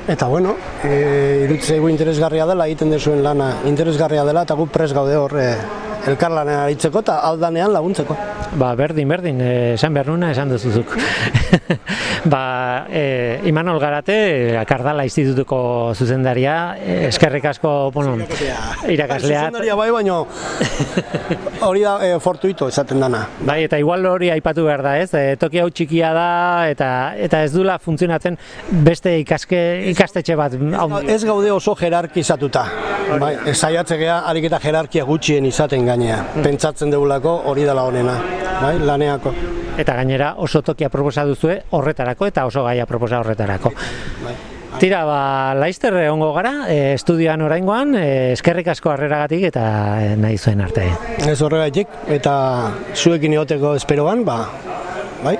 Eta 0.08 0.26
bueno, 0.26 0.54
e, 0.84 1.44
irutze 1.44 1.76
interesgarria 1.76 2.46
dela 2.48 2.66
egiten 2.66 2.90
dezuen 2.90 3.20
lana 3.22 3.50
interesgarria 3.68 4.24
dela 4.24 4.46
eta 4.46 4.56
gu 4.56 4.64
prest 4.72 4.96
gaude 4.96 5.16
hor 5.20 5.34
e, 5.36 5.50
elkarlanean 6.08 6.64
aritzeko 6.66 7.02
eta 7.04 7.18
aldanean 7.28 7.72
laguntzeko. 7.74 8.16
Ba, 8.58 8.72
berdin, 8.78 9.08
berdin, 9.08 9.40
eh, 9.44 9.74
esan 9.74 9.94
behar 9.94 10.08
nuna, 10.08 10.30
esan 10.32 10.48
duzuzuk. 10.52 10.94
ba, 12.32 12.86
e, 12.90 13.40
Imanol 13.50 13.78
Garate, 13.80 14.56
Kardala 14.68 15.04
Institutuko 15.04 15.92
zuzendaria, 15.94 16.76
eh, 16.80 16.98
eskerrik 17.08 17.44
asko, 17.52 17.90
bueno, 17.94 18.16
irakaslea. 18.88 19.48
Zuzendaria 19.48 19.76
bai, 19.78 19.90
baino 19.94 20.18
hori 21.68 21.84
da 21.84 21.98
e, 22.04 22.18
fortuito 22.24 22.68
esaten 22.72 23.00
dana. 23.04 23.24
Bai, 23.40 23.62
eta 23.66 23.78
igual 23.78 24.06
hori 24.06 24.30
aipatu 24.32 24.64
behar 24.66 24.82
da, 24.86 24.96
ez? 25.02 25.10
E, 25.14 25.36
toki 25.40 25.60
hau 25.62 25.68
txikia 25.70 26.12
da, 26.16 26.28
eta 26.70 26.90
eta 27.18 27.42
ez 27.44 27.52
dula 27.52 27.78
funtzionatzen 27.82 28.38
beste 28.86 29.18
ikaske, 29.22 29.62
ikastetxe 29.92 30.36
bat. 30.38 30.56
Ez 31.06 31.22
gaude 31.28 31.52
oso 31.52 31.76
jerarkizatuta. 31.78 32.64
Bai, 33.20 33.34
saiatzea 33.54 34.22
harik 34.28 34.48
eta 34.50 34.60
jerarkia 34.62 35.04
gutxien 35.08 35.46
izaten 35.48 35.86
gainea. 35.98 36.42
Pentsatzen 36.42 36.90
dugulako 36.92 37.34
hori 37.50 37.64
dela 37.66 37.84
honena. 37.84 38.14
Bai, 38.62 38.78
laneako. 38.78 39.32
Eta 39.78 39.94
gainera 39.94 40.34
oso 40.38 40.62
tokia 40.62 40.88
proposa 40.90 41.24
duzue 41.24 41.60
horretarako 41.70 42.26
eta 42.26 42.46
oso 42.46 42.64
gaia 42.64 42.86
proposa 42.86 43.20
horretarako. 43.20 43.72
Tira, 44.78 45.04
ba, 45.08 45.54
laizter 45.58 45.94
egongo 46.04 46.32
gara, 46.36 46.68
e, 46.70 46.92
estudioan 46.94 47.42
oraingoan, 47.42 47.96
e, 47.98 48.32
eskerrik 48.34 48.68
asko 48.74 48.92
harreragatik 48.92 49.48
eta 49.48 49.64
e, 50.02 50.10
nahi 50.20 50.38
zuen 50.38 50.60
arte. 50.60 50.84
Ez 51.26 51.40
horregaitik, 51.42 51.96
eta 52.18 52.34
zuekin 52.94 53.34
egoteko 53.38 53.74
esperoan, 53.80 54.26
ba, 54.28 54.42
bai, 55.24 55.38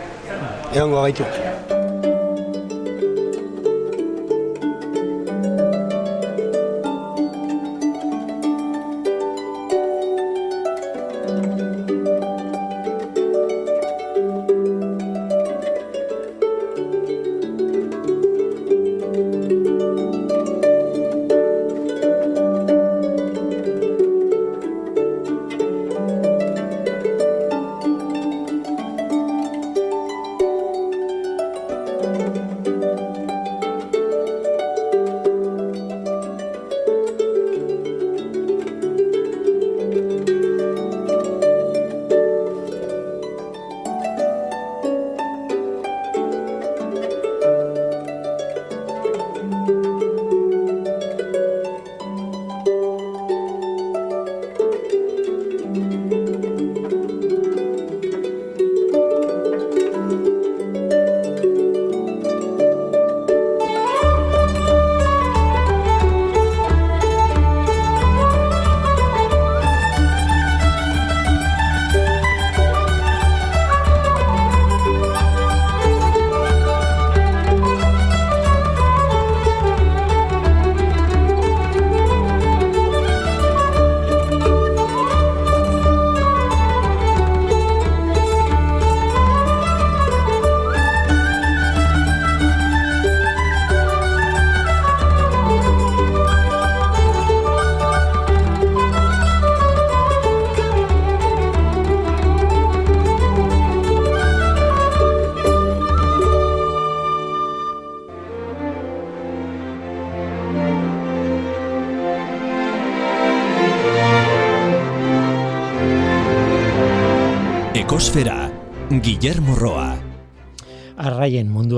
egongo 0.72 1.04
gaitu. 1.04 1.28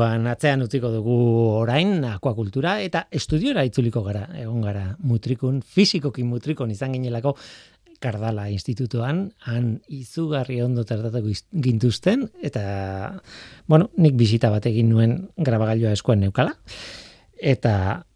Munduan 0.00 0.30
atzean 0.32 0.62
utziko 0.64 0.88
dugu 0.88 1.14
orain 1.60 1.98
akuakultura 2.08 2.78
eta 2.80 3.02
estudiora 3.12 3.66
itzuliko 3.68 4.00
gara, 4.00 4.22
egon 4.40 4.62
gara 4.64 4.94
mutrikun, 5.04 5.58
fizikoki 5.60 6.24
mutrikun 6.24 6.70
izan 6.72 6.94
ginelako 6.96 7.34
Kardala 8.00 8.46
institutuan, 8.48 9.26
han 9.44 9.82
izugarri 9.92 10.62
ondo 10.64 10.86
tratatuko 10.88 11.34
gintuzten, 11.52 12.30
eta, 12.40 12.62
bueno, 13.68 13.90
nik 14.00 14.16
bisita 14.16 14.48
bat 14.48 14.70
egin 14.72 14.88
nuen 14.88 15.14
grabagailua 15.36 15.92
eskuan 15.92 16.24
neukala, 16.24 16.54
eta 17.36 18.06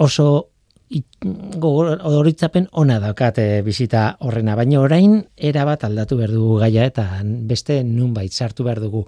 oso 0.00 0.48
it- 0.88 1.20
gogor- 1.60 2.00
odoritzapen 2.00 2.70
ona 2.72 2.96
daukat 3.04 3.38
eh, 3.44 3.60
bisita 3.60 4.14
horrena, 4.20 4.56
baina 4.56 4.80
orain 4.80 5.26
erabat 5.36 5.84
aldatu 5.84 6.16
behar 6.16 6.32
dugu 6.32 6.56
gaia 6.64 6.88
eta 6.88 7.10
beste 7.22 7.82
nunbait 7.84 8.32
sartu 8.32 8.64
behar 8.64 8.80
dugu. 8.80 9.04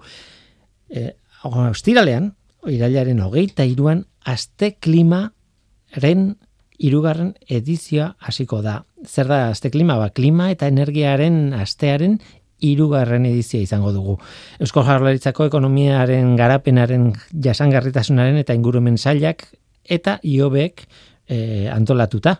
E, 0.87 1.15
ostiralean, 1.47 2.33
irailaren 2.67 3.21
hogeita 3.23 3.65
iruan, 3.67 4.05
aste 4.25 4.73
klimaren 4.83 6.35
irugarren 6.77 7.33
edizioa 7.49 8.15
hasiko 8.19 8.61
da. 8.61 8.81
Zer 9.05 9.29
da 9.29 9.47
aste 9.51 9.71
klima? 9.73 9.97
Ba, 9.97 10.09
klima 10.09 10.51
eta 10.51 10.67
energiaren 10.69 11.53
astearen 11.57 12.19
irugarren 12.63 13.25
edizioa 13.29 13.63
izango 13.63 13.91
dugu. 13.93 14.17
Eusko 14.59 14.83
Jaurlaritzako 14.85 15.45
ekonomiaren 15.49 16.35
garapenaren 16.39 17.11
jasangarritasunaren 17.43 18.39
eta 18.41 18.55
ingurumen 18.57 18.97
sailak 18.97 19.45
eta 19.83 20.17
IOBek 20.23 20.83
e, 21.29 21.67
antolatuta. 21.71 22.37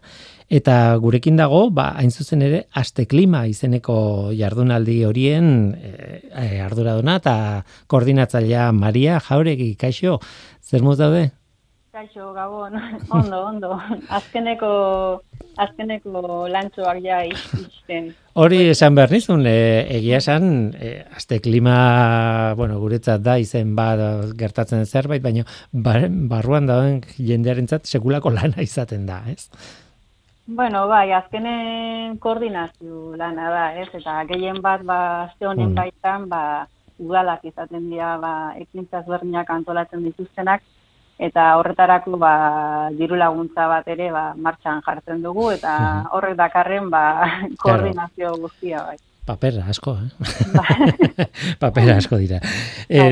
Eta 0.47 0.95
gurekin 1.03 1.35
dago, 1.35 1.65
ba, 1.75 1.89
hain 1.99 2.07
zuzen 2.07 2.41
ere, 2.45 2.61
aste 2.79 3.03
klima 3.05 3.41
izeneko 3.51 4.31
jardunaldi 4.31 5.01
horien 5.03 5.49
e, 5.75 6.21
e, 6.23 6.45
arduraduna 6.63 7.17
eta 7.19 7.33
koordinatzailea 7.91 8.69
Maria 8.71 9.17
Jauregi, 9.19 9.73
kaixo, 9.75 10.21
zer 10.63 10.85
muz 10.87 10.95
daude? 11.01 11.25
Kaixo, 11.91 12.29
Gabon, 12.31 12.77
ondo, 13.17 13.41
ondo. 13.41 13.73
Azkeneko, 14.07 14.69
azkeneko 15.59 16.21
lantzoak 16.53 17.01
ja 17.03 17.17
izten. 17.27 18.13
Hori 18.39 18.61
esan 18.69 18.95
behar 18.95 19.11
nizun, 19.11 19.43
e, 19.51 19.83
egia 19.97 20.21
esan, 20.21 20.69
e, 20.79 20.93
aste 21.17 21.41
klima, 21.43 22.53
bueno, 22.55 22.77
guretzat 22.79 23.25
da 23.25 23.35
izen 23.41 23.75
bat 23.75 24.31
gertatzen 24.39 24.87
zerbait, 24.87 25.25
baina 25.25 25.43
bar, 25.73 26.07
barruan 26.31 26.71
dauen 26.71 27.01
jendearentzat 27.17 27.83
sekulako 27.83 28.31
lana 28.37 28.63
izaten 28.63 29.03
da, 29.09 29.19
ez? 29.27 29.49
Bueno, 30.47 30.87
bai, 30.87 31.11
azkenen 31.11 32.17
koordinazio 32.23 33.15
lana 33.17 33.49
da, 33.51 33.63
ez? 33.81 33.89
Eta 33.99 34.23
gehien 34.29 34.61
bat, 34.63 34.83
ba, 34.83 35.23
azte 35.23 35.45
honen 35.45 35.71
Mm. 35.71 35.75
baitan, 35.75 36.29
ba, 36.29 36.67
udalak 36.97 37.43
izaten 37.43 37.89
dira, 37.91 38.17
ba, 38.17 38.53
ekintza 38.55 39.01
ezberdinak 39.01 39.49
antolatzen 39.49 40.03
dituztenak, 40.05 40.63
eta 41.19 41.57
horretarako, 41.57 42.17
ba, 42.17 42.33
diru 42.99 43.15
laguntza 43.19 43.67
bat 43.67 43.87
ere, 43.87 44.09
ba, 44.11 44.33
martxan 44.37 44.81
jartzen 44.87 45.21
dugu, 45.21 45.51
eta 45.51 45.73
horrek 46.13 46.37
dakarren, 46.37 46.89
ba, 46.89 47.03
koordinazio 47.57 48.37
guztia, 48.37 48.83
bai. 48.87 48.97
Paper 49.27 49.59
asko, 49.67 49.97
eh? 49.99 51.27
Paper 51.61 51.91
asko 51.97 52.19
dira. 52.21 52.39
E, 52.87 53.03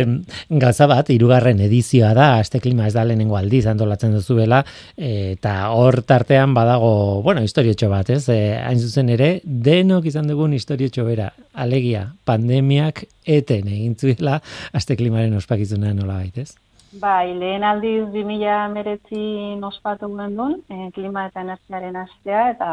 gauza 0.49 0.87
bat, 0.89 1.11
hirugarren 1.11 1.59
edizioa 1.67 2.13
da, 2.17 2.29
Aste 2.39 2.61
Klima 2.63 2.87
ez 2.87 2.95
da 2.95 3.03
lehenengo 3.05 3.37
aldiz 3.37 3.65
antolatzen 3.71 4.15
duzuela, 4.15 4.63
eta 4.95 5.55
hor 5.75 6.01
tartean 6.07 6.55
badago, 6.55 7.21
bueno, 7.25 7.43
historiotxo 7.43 7.91
bat, 7.91 8.13
ez? 8.15 8.23
E, 8.31 8.39
hain 8.57 8.79
zuzen 8.79 9.11
ere, 9.13 9.31
denok 9.43 10.07
izan 10.11 10.31
dugun 10.31 10.55
historiotxo 10.55 11.05
bera, 11.07 11.31
alegia, 11.53 12.07
pandemiak 12.25 13.05
eten 13.25 13.67
egin 13.71 13.95
zuela 13.99 14.39
Aste 14.73 14.95
Klimaren 14.95 15.35
ospakizuna 15.37 15.93
nola 15.93 16.21
baitez? 16.21 16.53
Bai, 17.01 17.33
lehen 17.35 17.63
aldiz 17.67 18.05
2000 18.13 18.69
meretzi 18.71 19.21
ospatu 19.67 20.07
duen 20.07 20.61
e, 20.69 20.91
klima 20.95 21.25
eta 21.27 21.41
energiaren 21.41 21.95
astea, 21.99 22.43
eta 22.53 22.69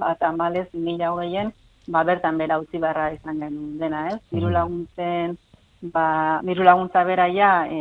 bat 0.00 0.22
amalez 0.22 0.68
2000 0.72 1.10
hogeian, 1.10 1.52
ba, 1.88 2.04
bertan 2.04 2.38
bera 2.38 2.60
utzi 2.60 2.80
beharra 2.80 3.10
izan 3.16 3.40
genuen 3.40 3.76
dena, 3.80 4.06
ez? 4.12 4.18
Diru 4.32 4.50
laguntzen, 4.52 5.36
ba, 5.94 6.40
diru 6.44 6.66
laguntza 6.66 7.04
bera 7.08 7.28
ja 7.32 7.52
e, 7.70 7.80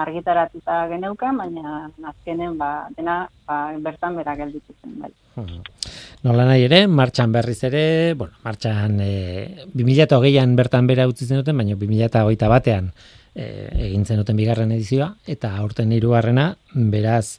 argitaratuta 0.00 0.82
geneukan, 0.92 1.38
baina 1.38 1.76
azkenen 2.12 2.56
ba, 2.58 2.88
dena 2.96 3.22
ba, 3.46 3.62
bertan 3.78 4.18
bera 4.18 4.36
gelditu 4.38 4.74
zen, 4.80 4.98
bai. 5.04 5.12
Nola 6.26 6.44
nahi 6.50 6.66
ere, 6.66 6.82
martxan 6.90 7.32
berriz 7.32 7.62
ere, 7.64 7.84
bueno, 8.18 8.36
martxan 8.44 8.98
e, 9.04 9.14
2008an 9.78 10.56
bertan 10.58 10.90
bera 10.90 11.08
utzi 11.08 11.28
zenuten, 11.30 11.56
baina 11.56 11.78
2008 11.80 12.50
batean 12.50 12.90
e, 13.34 13.46
egin 13.88 14.04
zenuten 14.04 14.36
bigarren 14.36 14.74
edizioa, 14.76 15.14
eta 15.30 15.54
aurten 15.62 15.92
hirugarrena 15.96 16.50
beraz, 16.74 17.38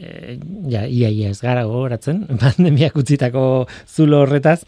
e, 0.00 0.38
ja, 0.70 0.86
ia, 0.86 1.10
ia 1.10 1.30
ez 1.30 1.40
gara 1.42 1.64
gogoratzen, 1.68 2.24
pandemiak 2.42 2.96
utzitako 2.96 3.42
zulo 3.86 4.22
horretaz, 4.24 4.62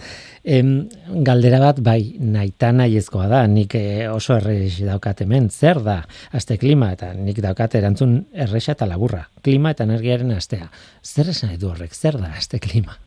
em, 0.44 0.88
galdera 1.26 1.60
bat 1.62 1.80
bai 1.84 2.14
naita 2.20 2.72
nahiezkoa 2.76 3.28
da, 3.32 3.42
nik 3.50 3.76
e, 3.78 4.08
oso 4.12 4.36
errex 4.36 4.82
daukat 4.86 5.24
hemen, 5.24 5.48
zer 5.50 5.82
da 5.84 6.02
aste 6.36 6.58
klima, 6.60 6.92
eta 6.96 7.12
nik 7.16 7.40
daukat 7.44 7.76
erantzun 7.80 8.18
errexa 8.32 8.76
eta 8.76 8.88
laburra, 8.90 9.24
klima 9.42 9.72
eta 9.72 9.88
energiaren 9.88 10.34
astea. 10.36 10.68
Zer 11.02 11.32
esan 11.32 11.52
nahi 11.52 11.60
du 11.60 11.72
horrek, 11.72 11.94
zer 11.94 12.20
da 12.20 12.32
aste 12.36 12.60
klima? 12.62 12.98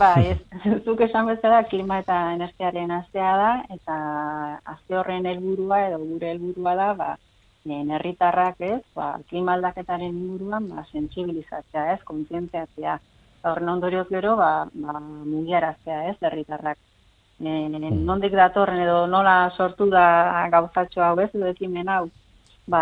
Ba, 0.00 0.14
ez, 0.32 0.38
zuk 0.84 1.04
esan 1.06 1.28
bezala 1.30 1.62
klima 1.70 2.00
eta 2.02 2.18
energiaren 2.34 2.92
astea 3.02 3.36
da, 3.44 3.54
eta 3.78 4.02
aste 4.74 4.98
horren 4.98 5.26
helburua 5.28 5.86
edo 5.90 6.02
gure 6.04 6.32
helburua 6.34 6.76
da, 6.78 6.92
ba, 6.98 7.14
lehen 7.68 7.90
herritarrak 7.94 8.60
ez, 8.60 8.82
ba, 8.96 9.18
klima 9.28 9.54
aldaketaren 9.58 10.16
inguruan, 10.16 10.68
ba, 10.72 10.84
sentsibilizatzea 10.92 11.92
ez, 11.94 12.00
kontzientziatzea. 12.08 12.98
Horren 13.48 13.68
ondorioz 13.76 14.06
gero, 14.10 14.36
ba, 14.36 14.52
ba, 14.72 14.98
mugiaraztea 15.00 16.04
ez, 16.10 16.16
herritarrak. 16.20 16.78
E, 17.38 17.50
nondik 17.94 18.32
datorren 18.34 18.80
edo 18.82 19.04
nola 19.06 19.50
sortu 19.56 19.86
da 19.92 20.48
gauzatxo 20.50 21.04
hau 21.06 21.18
ez, 21.22 21.30
edo 21.34 21.46
ekimen 21.52 21.88
hau. 21.88 22.08
Ba, 22.68 22.80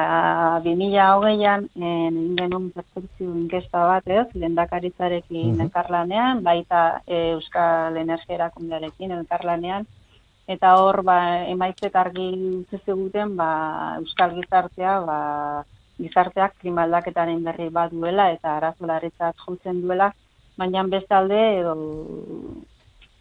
2008an 0.64 1.66
egin 1.76 2.16
genuen 2.38 2.70
perspekzio 2.74 3.28
inkesta 3.42 3.84
bat 3.86 4.08
ez, 4.08 4.24
lehendakaritzarekin 4.34 5.52
Mhm. 5.52 5.60
elkarlanean, 5.66 6.42
baita 6.42 7.02
e, 7.06 7.20
Euskal 7.34 7.96
Energia 7.96 8.34
Erakundearekin 8.34 9.12
elkarlanean, 9.12 9.86
eta 10.46 10.76
hor 10.78 11.02
ba, 11.02 11.16
emaitzek 11.50 11.94
argi 11.96 12.28
utzi 12.60 12.78
ziguten 12.84 13.34
ba, 13.36 13.96
Euskal 13.98 14.34
gizartea 14.36 15.00
ba, 15.06 15.18
gizarteak 15.98 16.54
klima 16.60 16.84
aldaketaren 16.86 17.42
berri 17.44 17.68
bat 17.72 17.90
duela 17.90 18.30
eta 18.34 18.56
arazo 18.56 18.86
larritzat 18.86 19.36
jotzen 19.46 19.82
duela, 19.82 20.12
baina 20.56 20.82
bestalde 20.92 21.40
edo 21.60 21.74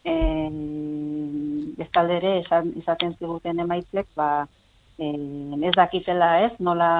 eh, 0.05 0.49
bestalde 1.77 2.17
ere 2.21 2.33
izaten 2.81 3.15
ziguten 3.19 3.59
emaitzek 3.65 4.07
ba, 4.15 4.47
eh, 4.99 5.67
ez 5.69 5.75
dakitela 5.75 6.41
ez, 6.45 6.51
nola 6.59 6.91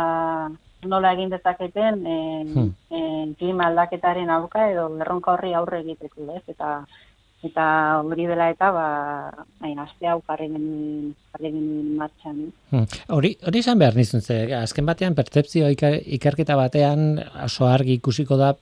nola 0.86 1.12
egin 1.14 1.30
dezaketen 1.30 2.06
eh, 2.06 2.44
Hmm. 2.46 2.72
eh, 2.92 3.26
klima 3.40 3.68
aldaketaren 3.68 4.30
aurka 4.30 4.70
edo 4.72 4.88
erronka 5.02 5.34
horri 5.34 5.54
aurre 5.54 5.80
egiteko, 5.82 6.28
ez? 6.36 6.44
Eta 6.48 6.86
eta 7.46 7.66
hori 8.02 8.26
dela 8.30 8.50
eta 8.54 8.72
ba, 8.74 8.86
hain 9.64 9.80
aste 9.84 10.10
hau 10.10 10.20
jarri 10.28 10.48
genuen 10.52 11.14
jarri 11.34 11.52
genuen 11.52 11.96
martxan. 12.00 12.40
ez? 12.48 12.54
Hmm. 12.72 12.86
Hori, 13.18 13.36
hori 13.46 13.64
izan 13.64 13.82
behar 13.82 13.98
nizun, 14.00 14.22
ze 14.22 14.40
azken 14.58 14.86
batean 14.86 15.16
pertzepzio 15.18 15.70
ikerketa 15.70 16.58
batean 16.60 17.20
oso 17.46 17.68
argi 17.70 18.00
ikusiko 18.00 18.38
da 18.42 18.54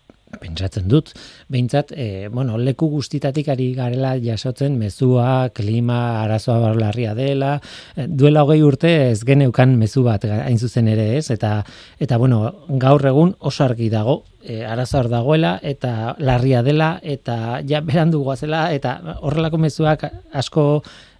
pentsatzen 0.41 0.87
dut, 0.89 1.11
behintzat, 1.51 1.93
e, 1.95 2.27
bueno, 2.33 2.57
leku 2.57 2.87
guztitatik 2.91 3.49
ari 3.53 3.71
garela 3.77 4.13
jasotzen 4.21 4.77
mezua, 4.79 5.49
klima, 5.53 6.23
arazoa 6.23 6.73
larria 6.77 7.13
dela, 7.17 7.55
e, 7.95 8.07
duela 8.07 8.43
hogei 8.43 8.61
urte 8.63 8.93
ez 9.11 9.23
geneukan 9.27 9.77
mezu 9.79 10.03
bat 10.07 10.25
hain 10.25 10.59
zuzen 10.59 10.89
ere 10.91 11.17
ez, 11.17 11.29
eta, 11.31 11.55
eta 11.99 12.17
bueno, 12.17 12.43
gaur 12.81 13.05
egun 13.05 13.35
oso 13.39 13.65
argi 13.65 13.89
dago, 13.93 14.23
e, 14.43 14.63
arazo 14.65 14.99
hor 14.99 15.09
dagoela, 15.11 15.55
eta 15.63 16.15
larria 16.19 16.63
dela, 16.63 16.97
eta 17.01 17.61
ja 17.67 17.81
berandu 17.85 18.23
goazela, 18.23 18.67
eta 18.73 18.99
horrelako 19.21 19.61
mezuak 19.61 20.05
asko 20.33 20.67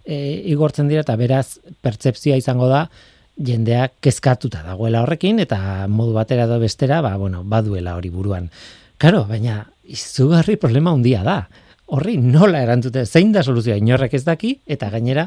e, 0.04 0.42
igortzen 0.52 0.88
dira, 0.88 1.04
eta 1.06 1.16
beraz 1.20 1.58
pertzepzioa 1.82 2.38
izango 2.40 2.68
da, 2.70 2.86
jendeak 3.34 3.96
kezkatuta 4.04 4.62
dagoela 4.62 5.02
horrekin, 5.02 5.40
eta 5.42 5.88
modu 5.90 6.14
batera 6.14 6.46
edo 6.46 6.60
bestera, 6.62 7.00
ba, 7.02 7.16
bueno, 7.18 7.42
baduela 7.44 7.96
hori 7.98 8.12
buruan. 8.14 8.50
Karo, 8.98 9.24
baina 9.28 9.64
izugarri 9.84 10.56
problema 10.60 10.92
handia 10.94 11.22
da. 11.26 11.38
Horri 11.94 12.14
nola 12.16 12.62
erantzute, 12.64 13.04
zein 13.04 13.32
da 13.34 13.42
soluzioa 13.44 13.76
inorrek 13.76 14.14
ez 14.16 14.22
daki, 14.24 14.54
eta 14.66 14.88
gainera 14.90 15.26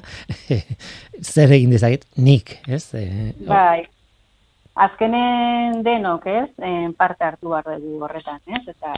zer 1.33 1.53
egin 1.53 1.75
dezaket 1.75 2.07
nik, 2.17 2.55
ez? 2.67 2.87
E, 2.97 3.33
Bai. 3.45 3.85
Azkenen 4.77 5.81
denok, 5.85 6.25
ez, 6.29 6.49
en 6.65 6.93
parte 6.97 7.25
hartu 7.25 7.49
behar 7.53 7.79
dugu 7.81 8.03
horretan, 8.05 8.41
ez? 8.53 8.63
Eta 8.73 8.93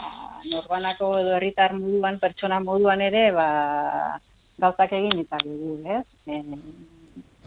norbanako 0.51 1.11
edo 1.21 1.35
herritar 1.37 1.75
moduan, 1.75 2.19
pertsona 2.19 2.59
moduan 2.63 3.03
ere, 3.03 3.29
ba, 3.35 3.49
gauzak 4.59 4.95
egin 4.95 5.19
ditzakegu, 5.21 5.75
ez? 5.99 6.05
En, 6.27 6.55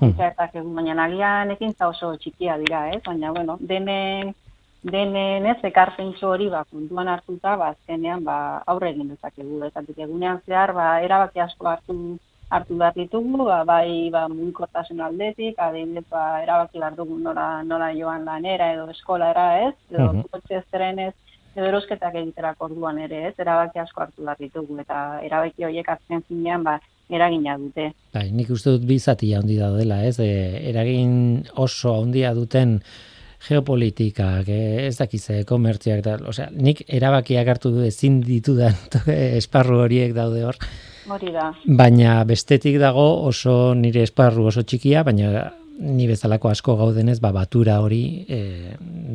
Hmm. 0.03 0.16
hmm. 0.18 0.75
baina 0.75 0.95
nagian 0.99 1.53
ekintza 1.55 1.87
oso 1.87 2.16
txikia 2.18 2.57
dira, 2.59 2.89
ez? 2.91 3.03
Baina, 3.07 3.31
bueno, 3.31 3.57
denen, 3.61 4.35
denen 4.83 5.47
ez, 5.47 5.59
ekarpentsu 5.62 6.26
hori, 6.26 6.49
ba, 6.51 6.64
kontuan 6.70 7.09
hartuta, 7.09 7.57
ba, 7.57 7.70
azkenean, 7.76 8.24
ba, 8.26 8.37
aurre 8.66 8.91
egin 8.91 9.14
dezakegu, 9.14 9.62
eta 9.68 9.83
egunean 9.97 10.43
zehar, 10.47 10.74
ba, 10.74 11.01
erabaki 11.07 11.41
asko 11.41 11.70
hartu 11.70 11.97
hartu 12.53 12.76
behar 12.76 12.93
ditugu, 12.97 13.47
ba, 13.47 13.62
bai 13.64 14.11
ba, 14.12 14.26
mugikortasun 14.28 15.01
aldetik, 15.01 15.57
adibidez 15.57 16.05
ba, 16.11 16.43
erabaki 16.45 16.80
behar 16.83 16.97
dugu 16.99 17.18
nola, 17.18 17.47
nola 17.64 17.91
joan 17.97 18.26
lanera 18.28 18.72
edo 18.74 18.89
eskolara 18.93 19.47
ez, 19.68 19.74
edo 19.91 20.12
mm 20.12 20.22
-hmm. 20.22 20.64
trenez, 20.70 21.14
edo 21.57 21.66
erosketak 21.66 22.14
egiterako 22.14 22.64
orduan 22.64 22.99
ere 22.99 23.28
ez, 23.28 23.35
erabaki 23.39 23.78
asko 23.78 24.03
hartu 24.03 24.24
behar 24.24 24.39
ditugu, 24.39 24.78
eta 24.80 25.20
erabaki 25.28 25.64
horiek 25.64 25.89
azken 25.89 26.22
zinean 26.28 26.64
ba, 26.64 26.78
eragina 27.09 27.57
dute. 27.59 27.93
Bai, 28.12 28.30
nik 28.33 28.51
uste 28.51 28.70
dut 28.76 28.85
bi 28.89 28.99
zati 28.99 29.33
handi 29.35 29.57
daudela, 29.57 30.03
ez? 30.05 30.18
E, 30.20 30.68
eragin 30.70 31.45
oso 31.57 31.95
handia 32.01 32.35
duten 32.35 32.80
geopolitikak, 33.49 34.49
e, 34.49 34.86
ez 34.86 34.97
dakize, 34.99 35.43
komertziak, 35.49 36.03
da, 36.05 36.16
osea, 36.28 36.49
nik 36.55 36.84
erabakiak 36.88 37.49
hartu 37.55 37.72
du 37.74 37.82
ezin 37.86 38.20
ditudan 38.24 38.76
esparru 39.40 39.80
horiek 39.84 40.14
daude 40.16 40.45
hor, 40.49 40.59
Hori 41.11 41.32
da. 41.34 41.49
baina 41.66 42.20
bestetik 42.28 42.76
dago 42.78 43.07
oso 43.26 43.74
nire 43.74 44.05
esparru 44.07 44.47
oso 44.53 44.62
txikia, 44.62 45.03
baina 45.03 45.49
ni 45.82 46.07
bezalako 46.07 46.51
asko 46.53 46.76
gaudenez, 46.78 47.18
ba, 47.20 47.32
batura 47.34 47.80
hori 47.82 48.03
e, 48.28 48.40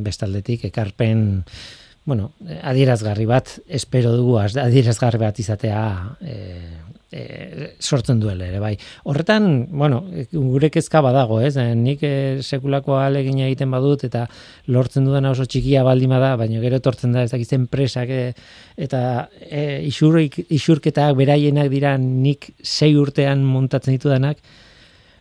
bestaldetik 0.03 0.65
ekarpen 0.67 1.43
bueno, 2.07 2.31
adierazgarri 2.63 3.25
bat, 3.27 3.49
espero 3.67 4.13
dugu 4.15 4.37
az- 4.39 4.55
adierazgarri 4.59 5.19
bat 5.19 5.39
izatea 5.43 5.81
e, 6.23 6.35
e, 7.11 7.73
sortzen 7.79 8.19
duela 8.19 8.47
ere, 8.47 8.59
bai. 8.59 8.73
Horretan, 9.07 9.67
bueno, 9.71 10.01
gure 10.31 10.69
kezka 10.73 11.01
badago, 11.05 11.39
ez? 11.41 11.55
Eh, 11.57 11.73
Nik 11.77 12.03
e, 12.03 12.13
sekulako 12.41 12.97
alegina 12.99 13.47
egiten 13.47 13.71
badut 13.71 14.03
eta 14.07 14.25
lortzen 14.73 15.07
dudana 15.07 15.31
oso 15.31 15.47
txikia 15.47 15.85
baldin 15.87 16.13
bada, 16.15 16.35
baina 16.39 16.61
gero 16.63 16.81
etortzen 16.81 17.15
da 17.15 17.23
ez 17.23 17.31
dakiz 17.31 17.51
enpresak 17.57 18.11
e, 18.11 18.21
eta 18.87 19.01
e, 19.39 19.83
isurketak 19.87 21.15
beraienak 21.17 21.71
dira 21.73 21.97
nik 22.01 22.51
sei 22.63 22.93
urtean 22.97 23.43
montatzen 23.47 23.95
ditudanak, 23.95 24.41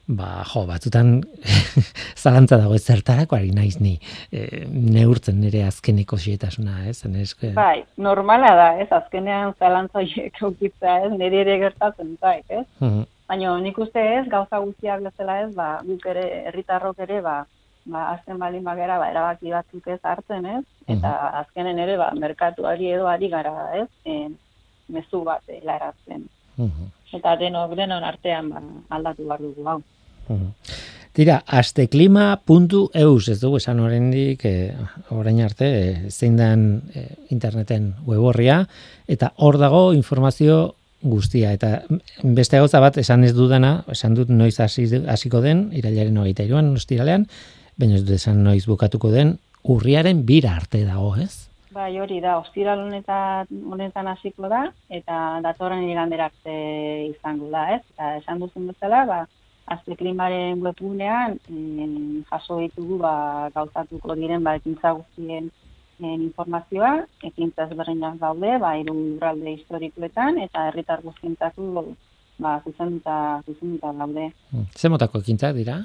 ba, 0.06 0.44
jo, 0.46 0.62
batzutan 0.66 1.20
zalantza 2.22 2.58
dago 2.60 2.78
zertarako 2.78 3.36
ari 3.36 3.50
naiz 3.54 3.80
ni 3.80 3.96
e, 4.30 4.64
neurtzen 4.70 5.40
nire 5.42 5.64
azkeneko 5.66 6.18
xietasuna, 6.22 6.86
ez? 6.90 7.00
Zenez, 7.02 7.34
Bai, 7.56 7.84
normala 7.96 8.54
da, 8.54 8.68
ez? 8.82 8.88
Azkenean 8.90 9.54
zalantza 9.58 10.00
horiek 10.02 10.40
eukitza, 10.42 11.00
ez? 11.06 11.10
Nire 11.12 11.42
ere 11.42 11.58
gertatzen 11.64 12.16
zait, 12.20 12.46
ez? 12.48 12.64
Mhm. 12.80 13.04
Baina 13.26 13.56
nik 13.58 13.78
uste 13.82 13.98
ez, 13.98 14.24
gauza 14.30 14.60
guztiak 14.62 15.02
bezala 15.02 15.40
ez, 15.42 15.50
ba, 15.54 15.80
guk 15.82 16.06
ere, 16.06 16.26
herritarrok 16.46 17.00
ere, 17.02 17.20
ba, 17.24 17.40
ba, 17.90 18.12
azten 18.12 18.38
balin 18.38 18.62
bagera, 18.62 19.00
ba, 19.02 19.10
erabaki 19.10 19.50
batzuk 19.50 19.88
ez 19.90 19.98
hartzen, 20.02 20.46
ez? 20.46 20.64
Eta 20.86 21.10
azkenen 21.42 21.80
ere, 21.82 21.96
ba, 21.98 22.12
merkatuari 22.14 22.92
edo 22.94 23.08
ari 23.10 23.28
gara, 23.32 23.56
ez? 23.82 23.88
E, 24.06 24.28
mezu 24.94 25.24
bat 25.26 25.42
helarazten. 25.50 26.28
Mhm. 26.56 26.94
Eta 27.18 27.34
denok 27.40 27.74
denon 27.78 28.04
artean 28.04 28.48
ba, 28.50 28.62
aldatu 28.94 29.26
behar 29.26 29.42
dugu, 29.42 29.66
hau. 29.66 29.80
Mhm. 30.28 30.52
Tira, 31.16 31.38
asteklima.eus, 31.48 33.28
ez 33.32 33.38
dugu 33.40 33.56
esan 33.56 33.78
oraindik 33.80 34.42
eh, 34.44 34.74
orain 35.08 35.38
arte, 35.40 35.64
eh, 35.64 36.10
zein 36.10 36.36
den 36.36 36.66
eh, 36.92 37.06
interneten 37.32 37.94
weborria, 38.04 38.58
eta 39.08 39.30
hor 39.40 39.56
dago 39.56 39.94
informazio 39.96 40.74
guztia. 41.00 41.54
Eta 41.56 41.86
beste 42.22 42.60
gauza 42.60 42.82
bat 42.84 42.98
esan 43.00 43.24
ez 43.24 43.32
dudana, 43.32 43.78
esan 43.88 44.12
dut 44.18 44.28
noiz 44.28 44.58
hasi 44.60 44.84
hasiko 45.08 45.40
den, 45.40 45.70
irailaren 45.72 46.18
hogeita 46.20 46.44
iruan, 46.44 46.74
ostiralean, 46.76 47.24
baina 47.80 47.96
ez 47.96 48.04
dut 48.04 48.18
esan 48.18 48.44
noiz 48.44 48.66
bukatuko 48.68 49.08
den, 49.14 49.38
urriaren 49.64 50.20
bira 50.28 50.52
arte 50.60 50.84
dago, 50.84 51.14
ez? 51.16 51.46
Bai, 51.76 51.94
hori 52.00 52.20
da, 52.24 52.38
ostiral 52.40 52.84
honetan, 52.86 53.48
honetan 53.72 54.06
hasiko 54.08 54.48
da, 54.52 54.66
eta 54.88 55.40
datorren 55.44 55.88
iganderarte 55.88 56.54
izango 57.08 57.50
da, 57.52 57.66
ez? 57.76 57.82
Eta 57.94 58.14
esan 58.20 58.44
duzun 58.44 58.68
bezala, 58.68 59.02
ba, 59.08 59.18
azte 59.66 59.96
klimaren 59.98 60.62
webgunean 60.62 61.38
em, 61.50 62.22
jaso 62.30 62.60
ditugu 62.62 62.98
ba, 63.02 63.14
gauzatuko 63.54 64.14
diren 64.18 64.44
ba, 64.46 64.56
ekintza 64.60 64.92
guztien 64.98 65.50
en, 66.00 66.18
informazioa, 66.28 66.92
ekintza 67.26 67.66
ezberdinak 67.66 68.18
daude, 68.22 68.56
ba, 68.62 68.76
hiru 68.78 68.94
lurralde 68.94 69.56
historikoetan, 69.58 70.38
eta 70.46 70.68
herritar 70.70 71.02
guztientzako 71.02 71.86
ba, 72.38 72.58
zuzenduta, 72.64 73.42
zuzenduta 73.46 73.92
daude. 74.00 74.30
Ze 74.76 74.92
motako 74.92 75.24
ekintzak 75.24 75.56
dira? 75.58 75.80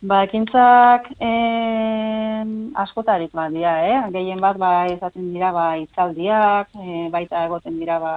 Ba, 0.00 0.20
ekintzak 0.28 1.08
en, 1.18 2.50
askotarik 2.78 3.32
bat 3.34 3.50
dira, 3.50 3.72
eh? 3.82 3.96
Gehien 4.14 4.38
bat 4.38 4.54
ba, 4.56 4.86
izaten 4.92 5.32
dira 5.34 5.50
ba, 5.50 5.64
itzaldiak, 5.82 6.68
e, 6.78 7.08
baita 7.10 7.40
egoten 7.48 7.80
dira 7.80 7.96
ba, 7.98 8.12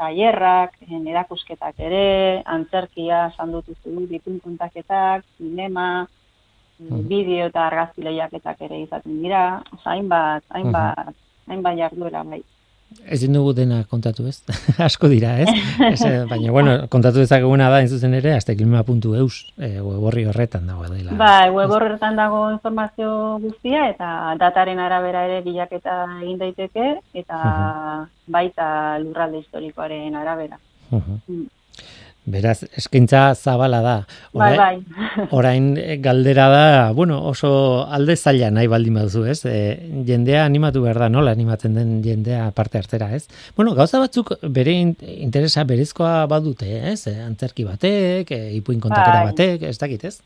tailerrak, 0.00 0.74
en, 0.88 1.06
erakusketak 1.06 1.78
ere, 1.86 2.42
antzerkia, 2.56 3.28
sandutuzu, 3.36 4.08
ditun 4.10 4.40
kontaketak, 4.42 5.22
cinema, 5.38 6.08
Mhm. 6.80 7.08
bideo 7.08 7.46
eta 7.46 7.66
argazki 7.68 8.02
lehiaketak 8.02 8.62
ere 8.66 8.80
izaten 8.82 9.22
dira, 9.22 9.62
Osa, 9.74 9.90
hainbat, 9.92 10.42
hainbat, 10.48 11.14
hainbat 11.46 11.76
jarduera 11.76 12.22
bai. 12.24 12.42
Ezin 13.10 13.34
dugu 13.34 13.52
dena 13.54 13.84
kontatu, 13.90 14.26
ez? 14.26 14.40
Asko 14.88 15.08
dira, 15.10 15.36
ez? 15.42 15.48
ez 15.92 16.00
eh, 16.06 16.24
baina, 16.30 16.50
bueno, 16.54 16.74
kontatu 16.90 17.22
dezakeguna 17.22 17.68
da, 17.70 17.80
zuzen 17.86 18.14
ere, 18.18 18.34
asteklima.eus, 18.34 19.36
e, 19.58 19.70
weborri 19.80 20.26
horretan 20.30 20.66
dago 20.66 20.88
dela. 20.88 21.14
Bai, 21.18 21.50
web 21.54 21.70
horretan 21.76 22.18
dago 22.18 22.42
informazio 22.50 23.12
guztia 23.42 23.86
eta 23.92 24.10
dataren 24.40 24.82
arabera 24.82 25.24
ere 25.28 25.40
bilaketa 25.46 26.02
egin 26.20 26.38
daiteke 26.42 26.90
eta 27.22 27.38
baita 28.26 28.66
lurralde 29.02 29.44
historikoaren 29.44 30.18
arabera. 30.18 30.58
Mhm. 30.90 31.22
Mm. 31.28 31.48
Beraz, 32.26 32.62
eskaintza 32.76 33.34
zabala 33.34 33.80
da. 33.82 33.94
Bai, 34.34 34.52
Orain- 34.54 34.84
bai. 34.84 35.26
Orain 35.38 35.76
eh, 35.78 35.96
galdera 36.04 36.48
da, 36.52 36.92
bueno, 36.92 37.16
oso 37.26 37.86
alde 37.88 38.14
zaila 38.16 38.50
nahi 38.52 38.68
baldin 38.68 38.94
baduzu, 39.00 39.24
ez? 39.32 39.40
E, 39.48 40.02
jendea 40.06 40.44
animatu 40.44 40.82
behar 40.84 40.98
da, 41.00 41.08
nola 41.08 41.32
animatzen 41.32 41.74
den 41.74 42.02
jendea 42.04 42.50
parte 42.54 42.78
hartzera, 42.78 43.08
ez? 43.16 43.24
Bueno, 43.56 43.74
gauza 43.74 43.98
batzuk 43.98 44.34
bere 44.42 44.72
in- 44.72 44.96
interesa 45.16 45.64
berezkoa 45.64 46.26
badute, 46.30 46.68
ez? 46.92 47.06
E, 47.08 47.16
antzerki 47.24 47.64
batek, 47.64 48.30
e, 48.36 48.40
ipuin 48.60 48.80
kontaketa 48.84 49.24
Bai. 49.24 49.32
batek, 49.32 49.62
ez 49.72 49.78
dakit, 49.80 50.04
ez? 50.04 50.20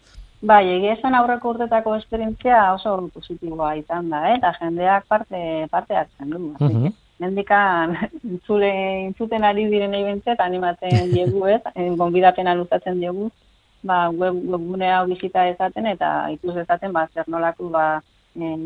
Bai, 0.44 0.66
egia 0.74 0.92
esan 0.98 1.14
aurreko 1.16 1.54
urtetako 1.54 1.94
esperientzia 1.96 2.74
oso 2.74 2.98
positiboa 3.14 3.76
izan 3.78 4.10
da, 4.12 4.26
eh? 4.28 4.34
eta 4.36 4.50
jendeak 4.60 5.06
parte, 5.08 5.38
parte 5.70 5.96
hartzen 5.96 6.28
du. 6.34 6.42
Así 6.58 6.74
Mhm. 6.74 6.92
Mendikan 7.24 7.96
entzule, 8.20 8.70
entzuten 9.08 9.44
ari 9.48 9.64
direnei 9.72 10.02
bentzat 10.04 10.40
animatzen 10.44 11.12
diegu, 11.12 11.46
ez? 11.48 11.62
En, 11.80 11.96
Gonbidapena 12.00 12.54
luzatzen 12.58 13.00
diegu, 13.00 13.30
ba, 13.82 14.08
web, 14.12 14.36
webgune 14.52 14.90
hau 14.92 15.06
bizita 15.08 15.46
ezaten 15.48 15.88
eta 15.94 16.10
ikus 16.36 16.58
ezaten 16.64 16.92
ba, 16.92 17.06
zer 17.14 17.30
nolako 17.32 17.70
ba, 17.72 17.86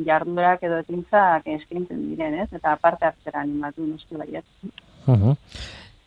jarduerak 0.09 0.62
edo 0.64 0.78
ekintzak 0.82 1.46
eskaintzen 1.54 2.04
diren, 2.11 2.38
ez? 2.42 2.48
Eta 2.56 2.76
parte 2.82 3.06
hartzera 3.06 3.44
animatu 3.44 3.86
noski 3.86 4.16
baiet. 4.16 4.46
Mhm. 5.06 5.36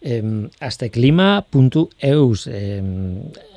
Em, 0.01 0.49
asteklima.eus 0.59 2.47
em, 2.49 2.85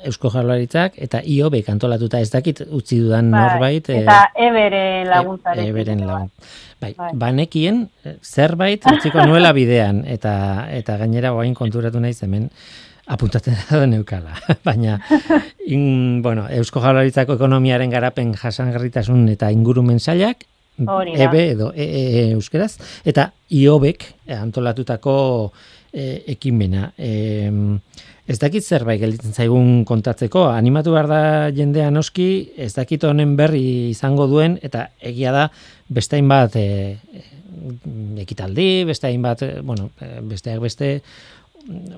Eusko 0.05 0.29
Jaurlaritzak 0.29 0.93
eta 1.01 1.23
IOB 1.25 1.55
antolatuta 1.73 2.19
ez 2.21 2.29
dakit 2.29 2.61
utzi 2.69 2.99
dudan 3.01 3.31
norbait 3.33 3.89
eh, 3.89 4.03
eta 4.03 4.19
ebere 4.37 5.07
laguntzarekin. 5.09 5.65
E- 5.65 5.73
eberen 5.73 6.03
ere, 6.03 6.11
lagun. 6.11 6.29
Bai, 6.81 6.93
Bai. 6.99 7.09
banekien 7.17 7.87
eh, 8.05 8.19
zerbait 8.21 8.85
utziko 8.93 9.25
nuela 9.25 9.55
bidean 9.57 10.03
eta 10.05 10.67
eta 10.69 10.99
gainera 11.01 11.33
orain 11.33 11.57
konturatu 11.57 11.97
naiz 11.99 12.21
hemen 12.21 12.51
apuntatzen 13.07 13.57
da 13.71 13.87
neukala. 13.89 14.37
Baina 14.67 14.99
in, 15.65 16.21
bueno, 16.21 16.45
Eusko 16.45 16.77
Jaurlaritzako 16.83 17.39
ekonomiaren 17.41 17.89
garapen 17.89 18.35
jasangarritasun 18.37 19.31
eta 19.33 19.49
ingurumen 19.49 19.97
sailak. 19.99 20.45
EBE 20.77 21.43
edo 21.53 21.69
EE 21.71 22.33
euskeraz 22.33 22.73
eta 23.07 23.29
IOBek 23.49 24.03
antolatutako 24.35 25.13
e, 25.95 26.23
ekimena. 26.35 26.91
E, 26.97 27.39
ez 28.27 28.39
dakit 28.41 28.65
zerbait 28.65 28.99
gelditzen 28.99 29.33
zaigun 29.33 29.85
kontatzeko, 29.87 30.47
animatu 30.49 30.95
behar 30.95 31.07
da 31.09 31.21
jendea 31.55 31.91
noski, 31.93 32.27
ez 32.57 32.73
dakit 32.75 33.05
honen 33.05 33.35
berri 33.37 33.91
izango 33.91 34.27
duen, 34.27 34.57
eta 34.65 34.89
egia 34.99 35.33
da 35.35 35.47
beste 35.87 36.19
hainbat 36.19 36.57
e, 36.59 36.67
e, 37.13 37.23
ekitaldi, 38.25 38.69
beste 38.89 39.09
hainbat, 39.11 39.45
e, 39.45 39.61
bueno, 39.61 39.91
e, 40.01 40.19
besteak 40.25 40.61
beste, 40.65 40.91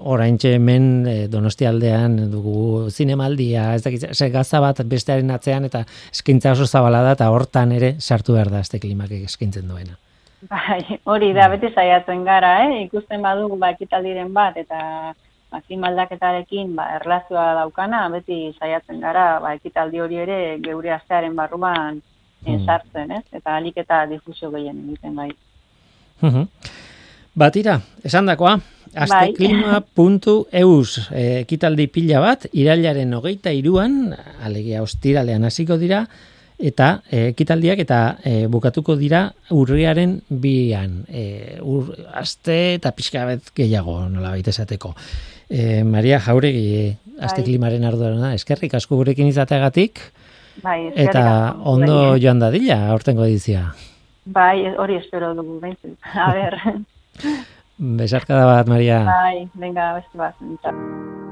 oraintxe 0.08 0.54
hemen 0.56 0.86
Donostialdean 1.28 2.14
dugu 2.32 2.88
zinemaldia, 2.88 3.74
ez 3.76 3.82
dakit, 3.84 4.06
ze 4.16 4.30
gaza 4.32 4.62
bat 4.64 4.80
bestearen 4.88 5.34
atzean 5.36 5.68
eta 5.68 5.84
eskaintza 6.14 6.54
oso 6.56 6.70
zabala 6.72 7.04
da 7.04 7.18
eta 7.18 7.28
hortan 7.36 7.76
ere 7.76 7.98
sartu 8.00 8.38
behar 8.38 8.54
da 8.54 8.64
este 8.64 8.80
klimak 8.80 9.12
eskaintzen 9.12 9.68
duena. 9.68 9.98
Bai, 10.46 11.00
hori 11.10 11.32
da, 11.34 11.48
beti 11.50 11.72
saiatzen 11.74 12.22
gara, 12.26 12.60
eh? 12.68 12.84
ikusten 12.86 13.22
badugu 13.26 13.56
ba, 13.58 13.72
ekitaldiren 13.74 14.30
bat, 14.34 14.58
eta 14.58 15.14
ba, 15.50 15.62
klima 15.66 15.88
aldaketarekin 15.90 16.76
ba, 16.78 16.86
erlazioa 17.00 17.56
daukana, 17.58 18.04
beti 18.14 18.54
saiatzen 18.60 19.00
gara, 19.02 19.40
ba, 19.42 19.54
ekitaldi 19.58 20.00
hori 20.04 20.16
ere 20.28 20.38
geure 20.62 20.92
astearen 20.94 21.36
barruan 21.36 21.98
eh, 21.98 22.02
Hmm. 22.54 22.66
sartzen, 22.66 23.12
ez? 23.12 23.24
Eta 23.34 23.56
alik 23.58 23.78
eta 23.82 24.06
difusio 24.06 24.52
gehien 24.54 24.78
egiten 24.86 25.16
bai. 25.18 25.32
Batira, 27.38 27.80
esan 28.06 28.26
dakoa, 28.30 28.60
asteklima.eus 28.94 31.10
eh, 31.12 31.42
ekitaldi 31.42 31.88
pila 31.88 32.20
bat, 32.22 32.46
irailaren 32.54 33.14
hogeita 33.14 33.52
iruan, 33.54 34.14
alegia 34.46 34.82
ostiralean 34.86 35.44
hasiko 35.50 35.78
dira, 35.82 36.06
eta 36.60 37.02
eh, 37.12 37.28
ekitaldiak 37.32 37.80
eta 37.84 38.18
eh, 38.26 38.48
bukatuko 38.50 38.96
dira 38.98 39.28
urriaren 39.54 40.22
bian, 40.30 41.04
eh, 41.08 41.60
ur, 41.62 41.92
aste 42.18 42.76
eta 42.76 42.92
pixka 42.98 43.26
bet 43.30 43.52
gehiago, 43.56 44.00
nola 44.10 44.32
baita 44.34 44.50
esateko. 44.50 44.94
Eh, 45.50 45.84
Maria 45.84 46.20
Jauregi, 46.20 46.96
asteklimaren 47.22 47.86
ardurana, 47.86 48.34
eskerrik 48.34 48.74
asko 48.74 48.98
gurekin 49.00 49.28
izateagatik, 49.28 50.02
Bai, 50.64 50.92
eta 50.96 51.56
ondo 51.70 52.00
zuei. 52.16 52.22
joan 52.24 52.40
dadila, 52.42 52.88
aurtengo 52.90 53.26
edizia. 53.26 53.68
Bai, 54.26 54.66
hori 54.76 54.98
espero 54.98 55.34
dugu, 55.38 55.60
behintzat. 55.62 55.94
A 56.16 56.34
ber, 56.34 56.58
Besarkada 57.78 58.46
bat, 58.50 58.68
Maria. 58.68 59.04
bai, 59.06 59.48
venga, 59.54 59.94
beste 60.02 60.18
bat. 60.18 61.27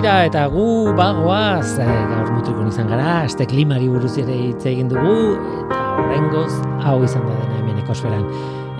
dira 0.00 0.24
eta 0.24 0.46
gu 0.48 0.94
bagoaz 0.96 1.76
e, 1.76 1.84
gaur 1.84 2.30
mutrikun 2.32 2.70
izan 2.70 2.88
gara, 2.88 3.26
aste 3.26 3.44
klimari 3.44 3.88
buruz 3.92 4.14
ere 4.22 4.32
hitz 4.46 4.62
egin 4.70 4.88
dugu 4.88 5.16
eta 5.36 5.80
horrengoz 5.98 6.54
hau 6.86 6.94
izan 7.04 7.26
da 7.28 7.34
dena 7.36 7.58
hemen 7.58 7.82
ekosferan. 7.82 8.24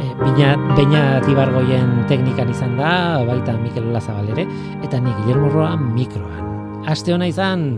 E, 0.01 0.07
bina, 0.23 0.55
Beina 0.79 1.03
Tibargoien 1.27 1.91
teknikan 2.09 2.49
izan 2.55 2.79
da, 2.81 2.93
baita 3.29 3.59
Mikel 3.61 3.91
Olazabal 3.91 4.33
ere, 4.33 4.47
eta 4.81 5.01
ni 5.01 5.12
Guillermo 5.18 5.53
Roa 5.53 5.75
mikroan. 5.77 6.49
Aste 6.89 7.12
ona 7.12 7.29
izan, 7.29 7.68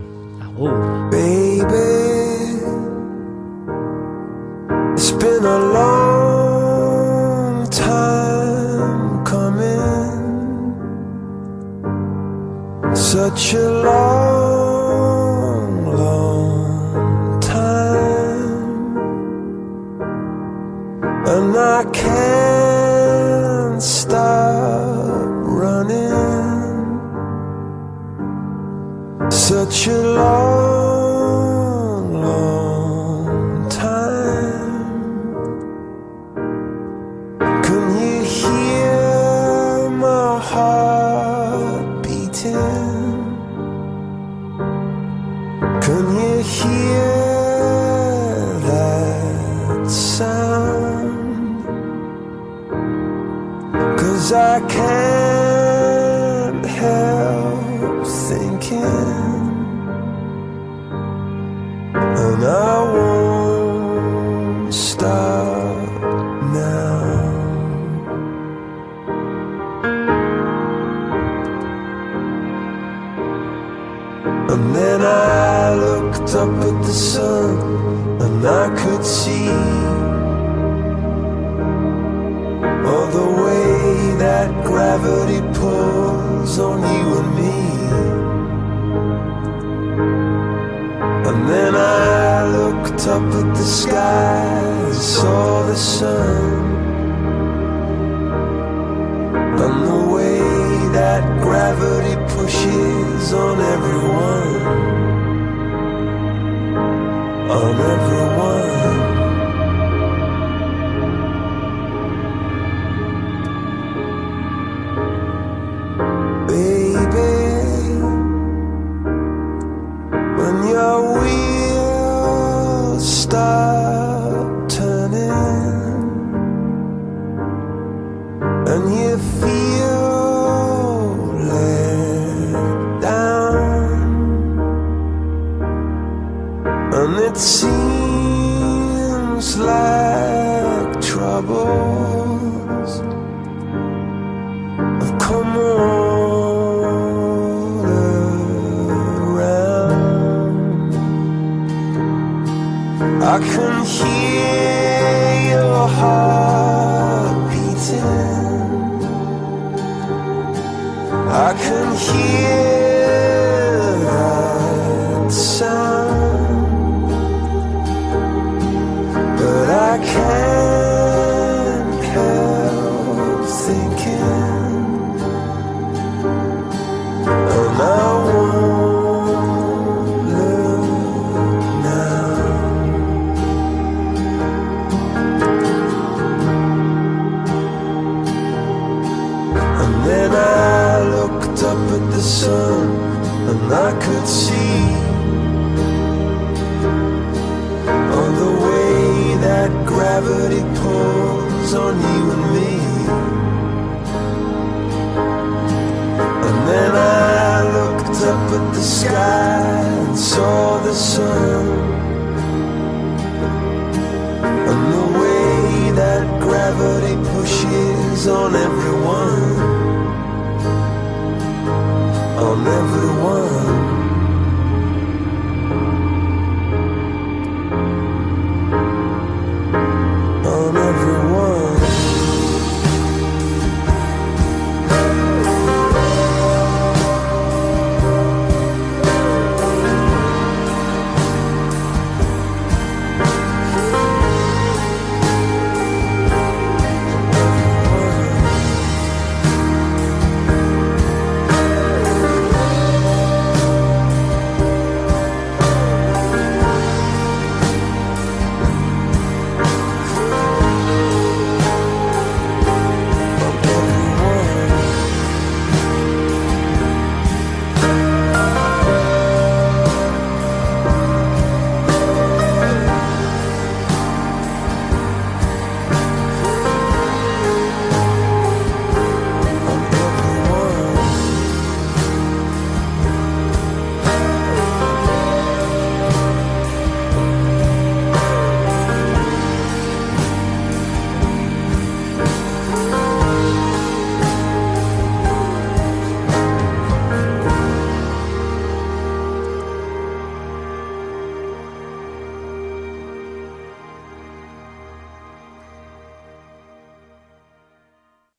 agur! 0.46 0.78
Baby, 1.10 1.82
it's 4.94 5.10
been 5.18 5.42
a 5.42 5.58
long 5.74 6.01
such 13.22 13.54
a 13.54 13.68
long, 13.86 15.66
long 15.96 17.40
time. 17.40 18.96
And 21.34 21.56
I 21.56 21.84
can't 22.00 23.80
stop 23.80 25.28
running. 25.62 26.10
Such 29.30 29.86
a 29.86 29.98
long 30.18 30.51